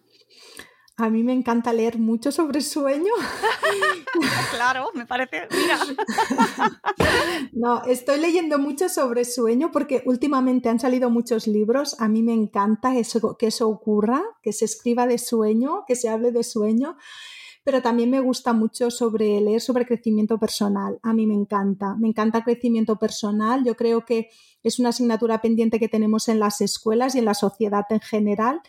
A 0.97 1.09
mí 1.09 1.23
me 1.23 1.33
encanta 1.33 1.73
leer 1.73 1.99
mucho 1.99 2.31
sobre 2.31 2.61
sueño. 2.61 3.11
claro, 4.55 4.91
me 4.93 5.05
parece, 5.05 5.41
mira. 5.51 5.77
no, 7.51 7.83
estoy 7.83 8.17
leyendo 8.17 8.59
mucho 8.59 8.87
sobre 8.87 9.25
sueño 9.25 9.71
porque 9.73 10.03
últimamente 10.05 10.69
han 10.69 10.79
salido 10.79 11.09
muchos 11.09 11.47
libros. 11.47 11.99
A 11.99 12.07
mí 12.07 12.23
me 12.23 12.31
encanta 12.31 12.95
eso, 12.95 13.35
que 13.35 13.47
eso 13.47 13.67
ocurra, 13.67 14.23
que 14.41 14.53
se 14.53 14.63
escriba 14.63 15.05
de 15.05 15.17
sueño, 15.17 15.83
que 15.85 15.97
se 15.97 16.07
hable 16.07 16.31
de 16.31 16.45
sueño. 16.45 16.95
Pero 17.65 17.81
también 17.81 18.09
me 18.09 18.21
gusta 18.21 18.53
mucho 18.53 18.89
sobre 18.89 19.41
leer 19.41 19.59
sobre 19.59 19.85
crecimiento 19.85 20.39
personal. 20.39 20.99
A 21.03 21.11
mí 21.11 21.27
me 21.27 21.33
encanta. 21.33 21.95
Me 21.95 22.07
encanta 22.07 22.41
crecimiento 22.45 22.95
personal. 22.95 23.65
Yo 23.65 23.75
creo 23.75 24.05
que 24.05 24.29
es 24.63 24.79
una 24.79 24.89
asignatura 24.89 25.41
pendiente 25.41 25.77
que 25.77 25.89
tenemos 25.89 26.29
en 26.29 26.39
las 26.39 26.61
escuelas 26.61 27.15
y 27.15 27.19
en 27.19 27.25
la 27.25 27.33
sociedad 27.33 27.83
en 27.89 27.99
general 27.99 28.61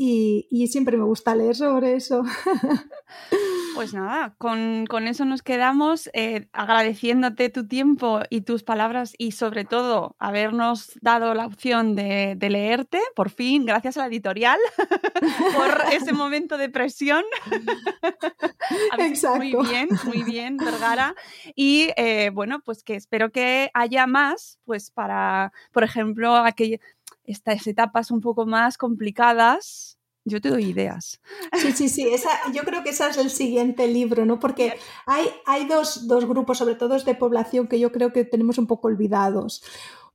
y, 0.00 0.46
y, 0.48 0.68
siempre 0.68 0.96
me 0.96 1.02
gusta 1.02 1.34
leer 1.34 1.56
sobre 1.56 1.96
eso. 1.96 2.22
Pues 3.78 3.94
nada, 3.94 4.34
con, 4.38 4.86
con 4.86 5.06
eso 5.06 5.24
nos 5.24 5.42
quedamos 5.42 6.10
eh, 6.12 6.48
agradeciéndote 6.52 7.48
tu 7.48 7.68
tiempo 7.68 8.22
y 8.28 8.40
tus 8.40 8.64
palabras 8.64 9.14
y 9.18 9.30
sobre 9.30 9.64
todo 9.64 10.16
habernos 10.18 10.98
dado 11.00 11.32
la 11.32 11.46
opción 11.46 11.94
de, 11.94 12.34
de 12.36 12.50
leerte, 12.50 12.98
por 13.14 13.30
fin, 13.30 13.64
gracias 13.66 13.96
a 13.96 14.00
la 14.00 14.06
editorial, 14.08 14.58
por 15.54 15.94
ese 15.94 16.12
momento 16.12 16.58
de 16.58 16.70
presión. 16.70 17.22
Exacto. 18.98 19.38
Muy 19.38 19.54
bien, 19.68 19.88
muy 20.06 20.24
bien, 20.24 20.56
Vergara. 20.56 21.14
Y 21.54 21.90
eh, 21.96 22.30
bueno, 22.34 22.60
pues 22.64 22.82
que 22.82 22.96
espero 22.96 23.30
que 23.30 23.70
haya 23.74 24.08
más, 24.08 24.58
pues 24.64 24.90
para, 24.90 25.52
por 25.70 25.84
ejemplo, 25.84 26.34
aquel, 26.34 26.80
estas 27.28 27.66
etapas 27.66 28.10
un 28.10 28.20
poco 28.20 28.46
más 28.46 28.78
complicadas, 28.78 29.98
yo 30.24 30.40
te 30.40 30.50
doy 30.50 30.64
ideas. 30.64 31.20
Sí, 31.56 31.72
sí, 31.72 31.88
sí. 31.88 32.08
Esa, 32.08 32.30
yo 32.52 32.62
creo 32.62 32.82
que 32.82 32.90
ese 32.90 33.06
es 33.06 33.16
el 33.16 33.30
siguiente 33.30 33.86
libro, 33.86 34.24
¿no? 34.24 34.38
Porque 34.38 34.78
hay, 35.06 35.26
hay 35.46 35.66
dos, 35.66 36.06
dos, 36.06 36.26
grupos, 36.26 36.58
sobre 36.58 36.74
todo 36.74 36.98
de 36.98 37.14
población, 37.14 37.68
que 37.68 37.78
yo 37.78 37.92
creo 37.92 38.12
que 38.12 38.24
tenemos 38.24 38.58
un 38.58 38.66
poco 38.66 38.88
olvidados. 38.88 39.62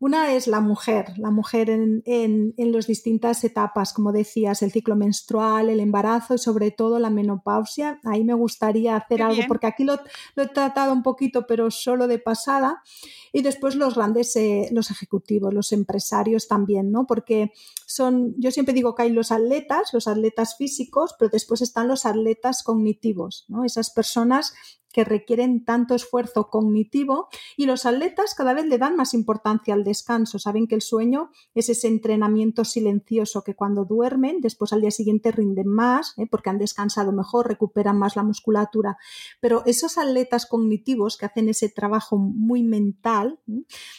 Una 0.03 0.33
es 0.33 0.47
la 0.47 0.59
mujer, 0.59 1.13
la 1.17 1.31
mujer 1.31 1.69
en, 1.69 2.03
en, 2.05 2.53
en 2.57 2.73
las 2.73 2.87
distintas 2.87 3.41
etapas, 3.45 3.93
como 3.93 4.11
decías, 4.11 4.61
el 4.61 4.73
ciclo 4.73 4.97
menstrual, 4.97 5.69
el 5.69 5.79
embarazo 5.79 6.35
y 6.35 6.39
sobre 6.39 6.71
todo 6.71 6.99
la 6.99 7.09
menopausia. 7.09 8.01
Ahí 8.03 8.25
me 8.25 8.33
gustaría 8.33 8.97
hacer 8.97 9.19
Qué 9.19 9.23
algo, 9.23 9.35
bien. 9.37 9.47
porque 9.47 9.67
aquí 9.67 9.85
lo, 9.85 9.97
lo, 10.35 10.43
he 10.43 10.47
tratado 10.49 10.91
un 10.91 11.03
poquito, 11.03 11.47
pero 11.47 11.71
solo 11.71 12.09
de 12.09 12.19
pasada. 12.19 12.83
Y 13.31 13.43
después 13.43 13.75
los 13.75 13.95
grandes, 13.95 14.35
eh, 14.35 14.67
los 14.73 14.91
ejecutivos, 14.91 15.53
los 15.53 15.71
empresarios 15.71 16.49
también, 16.49 16.91
¿no? 16.91 17.07
Porque 17.07 17.53
son, 17.85 18.35
yo 18.37 18.51
siempre 18.51 18.73
digo 18.73 18.95
que 18.95 19.03
hay 19.03 19.09
los 19.09 19.31
atletas, 19.31 19.93
los 19.93 20.09
atletas 20.09 20.57
físicos, 20.57 21.15
pero 21.17 21.31
después 21.31 21.61
están 21.61 21.87
los 21.87 22.05
atletas 22.05 22.61
cognitivos, 22.61 23.45
¿no? 23.47 23.63
Esas 23.63 23.89
personas 23.89 24.53
que 24.93 25.03
requieren 25.03 25.65
tanto 25.65 25.95
esfuerzo 25.95 26.49
cognitivo 26.49 27.27
y 27.57 27.65
los 27.65 27.85
atletas 27.85 28.35
cada 28.35 28.53
vez 28.53 28.65
le 28.65 28.77
dan 28.77 28.95
más 28.95 29.13
importancia 29.13 29.73
al 29.73 29.83
descanso. 29.83 30.39
Saben 30.39 30.67
que 30.67 30.75
el 30.75 30.81
sueño 30.81 31.31
es 31.55 31.67
ese 31.67 31.87
entrenamiento 31.87 32.63
silencioso 32.63 33.43
que 33.43 33.55
cuando 33.55 33.83
duermen, 33.83 34.39
después 34.39 34.71
al 34.71 34.81
día 34.81 34.91
siguiente 34.91 35.31
rinden 35.31 35.67
más 35.67 36.13
¿eh? 36.17 36.27
porque 36.29 36.51
han 36.51 36.59
descansado 36.59 37.11
mejor, 37.11 37.47
recuperan 37.47 37.97
más 37.97 38.15
la 38.15 38.23
musculatura. 38.23 38.97
Pero 39.41 39.63
esos 39.65 39.97
atletas 39.97 40.45
cognitivos 40.45 41.17
que 41.17 41.25
hacen 41.25 41.49
ese 41.49 41.69
trabajo 41.69 42.17
muy 42.17 42.63
mental 42.63 43.39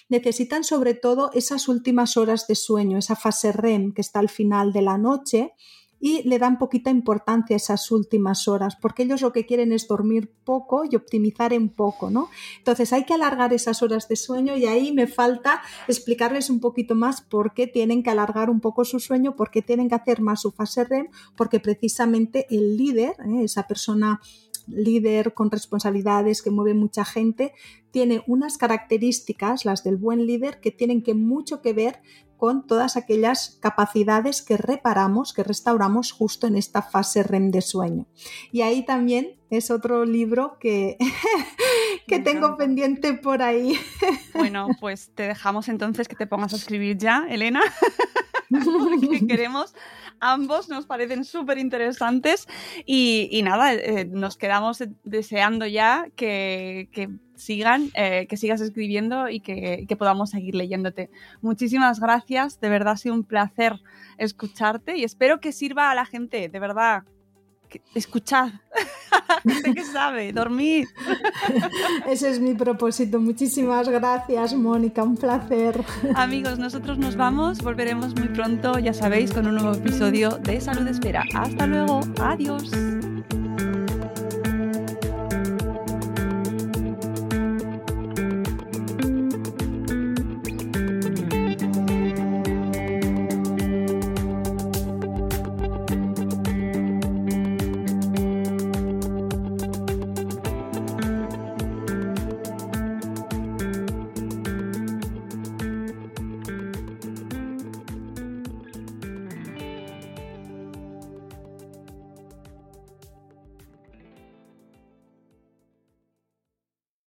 necesitan 0.09 0.63
sobre 0.63 0.95
todo 0.95 1.31
esas 1.35 1.69
últimas 1.69 2.17
horas 2.17 2.47
de 2.47 2.55
sueño, 2.55 2.99
esa 2.99 3.17
fase 3.17 3.51
REM 3.51 3.93
que 3.93 4.01
está 4.01 4.21
al 4.21 4.29
final 4.29 4.73
de 4.73 4.83
la 4.83 4.97
noche 4.97 5.55
y 6.01 6.23
le 6.29 6.39
dan 6.39 6.59
poquita 6.59 6.91
importancia 6.91 7.55
a 7.55 7.59
esas 7.59 7.91
últimas 7.91 8.49
horas, 8.49 8.77
porque 8.77 9.05
ellos 9.05 9.23
lo 9.23 9.33
que 9.33 9.47
quieren 9.47 9.73
es 9.73 9.89
dormir 9.89 10.31
poco 10.45 10.85
y 10.85 10.97
optimizar 10.97 11.53
en 11.53 11.69
poco, 11.69 12.11
¿no? 12.11 12.29
Entonces 12.59 12.93
hay 12.93 13.05
que 13.05 13.15
alargar 13.15 13.53
esas 13.53 13.83
horas 13.83 14.09
de 14.09 14.17
sueño 14.17 14.57
y 14.57 14.67
ahí 14.67 14.93
me 14.93 15.07
falta 15.07 15.63
explicarles 15.89 16.51
un 16.51 16.61
poquito 16.61 16.95
más 16.95 17.21
por 17.23 17.55
qué 17.55 17.67
tienen 17.67 18.03
que 18.03 18.11
alargar 18.11 18.51
un 18.51 18.61
poco 18.61 18.85
su 18.85 19.01
sueño, 19.01 19.37
por 19.37 19.51
qué 19.51 19.63
tienen 19.63 19.89
que 19.89 19.95
hacer 19.95 20.21
más 20.21 20.43
su 20.43 20.53
fase 20.53 20.85
REM, 20.85 21.09
porque 21.37 21.61
precisamente 21.61 22.47
el 22.51 22.77
líder, 22.77 23.17
¿eh? 23.27 23.45
esa 23.45 23.67
persona 23.67 24.21
líder 24.67 25.35
con 25.35 25.51
responsabilidades 25.51 26.43
que 26.43 26.51
mueve 26.51 26.75
mucha 26.75 27.05
gente, 27.05 27.53
tiene 27.91 28.25
unas 28.27 28.59
características, 28.59 29.65
las 29.65 29.85
del 29.85 29.97
buen 29.97 30.27
líder, 30.27 30.61
que 30.61 30.71
tienen 30.71 31.03
que 31.03 31.15
mucho 31.15 31.63
que 31.63 31.73
ver 31.73 32.01
con 32.37 32.67
todas 32.67 32.97
aquellas 32.97 33.59
capacidades 33.61 34.43
que 34.43 34.57
reparamos, 34.57 35.33
que 35.33 35.43
restauramos 35.43 36.13
justo 36.13 36.47
en 36.47 36.57
esta 36.57 36.83
fase 36.83 37.23
REM 37.23 37.51
de 37.51 37.63
sueño. 37.63 38.07
Y 38.53 38.63
ahí 38.63 38.85
también 38.85 39.37
es 39.51 39.71
otro 39.71 40.05
libro 40.05 40.59
que, 40.59 40.97
que 42.07 42.19
tengo 42.19 42.57
pendiente 42.57 43.15
por 43.15 43.43
ahí. 43.43 43.79
Bueno, 44.35 44.69
pues 44.81 45.13
te 45.15 45.29
dejamos 45.29 45.69
entonces 45.69 46.09
que 46.09 46.17
te 46.17 46.27
pongas 46.27 46.53
a 46.53 46.57
escribir 46.57 46.99
ya, 46.99 47.25
Elena, 47.31 47.63
porque 48.51 49.27
queremos 49.27 49.75
ambos, 50.21 50.69
nos 50.69 50.87
parecen 50.87 51.25
súper 51.25 51.59
interesantes 51.59 52.49
y, 52.85 53.41
nada, 53.45 53.75
eh, 53.75 54.07
nos 54.07 54.37
quedamos 54.37 54.83
deseando 55.05 55.67
ya 55.67 56.09
que, 56.17 56.89
sigan, 57.37 57.91
eh, 57.95 58.27
que 58.29 58.37
sigas 58.37 58.61
escribiendo 58.61 59.29
y 59.29 59.41
que, 59.41 59.85
que, 59.89 59.97
podamos 59.97 60.31
seguir 60.31 60.55
leyéndote. 60.55 61.11
Muchísimas 61.43 62.01
gracias, 62.01 62.61
de 62.61 62.69
verdad 62.69 62.95
ha 62.95 62.97
sido 62.97 63.15
un 63.15 63.25
placer 63.25 63.81
escucharte 64.19 64.97
y 64.97 65.05
espero 65.05 65.41
que 65.41 65.53
sirva 65.53 65.91
a 65.91 65.95
la 65.95 66.05
gente, 66.05 66.49
de 66.49 66.59
verdad, 66.59 67.05
escuchad 67.95 68.51
gente 69.43 69.75
que 69.75 69.85
sabe, 69.85 70.33
dormir. 70.33 70.89
Ese 72.09 72.31
es 72.31 72.41
mi 72.41 72.55
propósito. 72.55 73.21
Muchísimas 73.21 73.89
gracias, 73.89 74.55
Mónica, 74.55 75.03
un 75.03 75.17
placer. 75.17 75.83
Amigos, 76.15 76.59
nosotros 76.59 76.99
nos 76.99 77.17
vamos, 77.17 77.63
volveremos 77.63 78.15
muy 78.15 78.29
pronto, 78.29 78.79
ya 78.79 78.93
sabéis, 78.93 79.33
con 79.33 79.47
un 79.47 79.57
nuevo 79.57 79.73
episodio 79.73 80.31
de 80.31 80.61
Salud 80.61 80.87
Espera. 80.89 81.25
Hasta 81.35 81.67
luego, 81.67 82.01
adiós. 82.21 82.71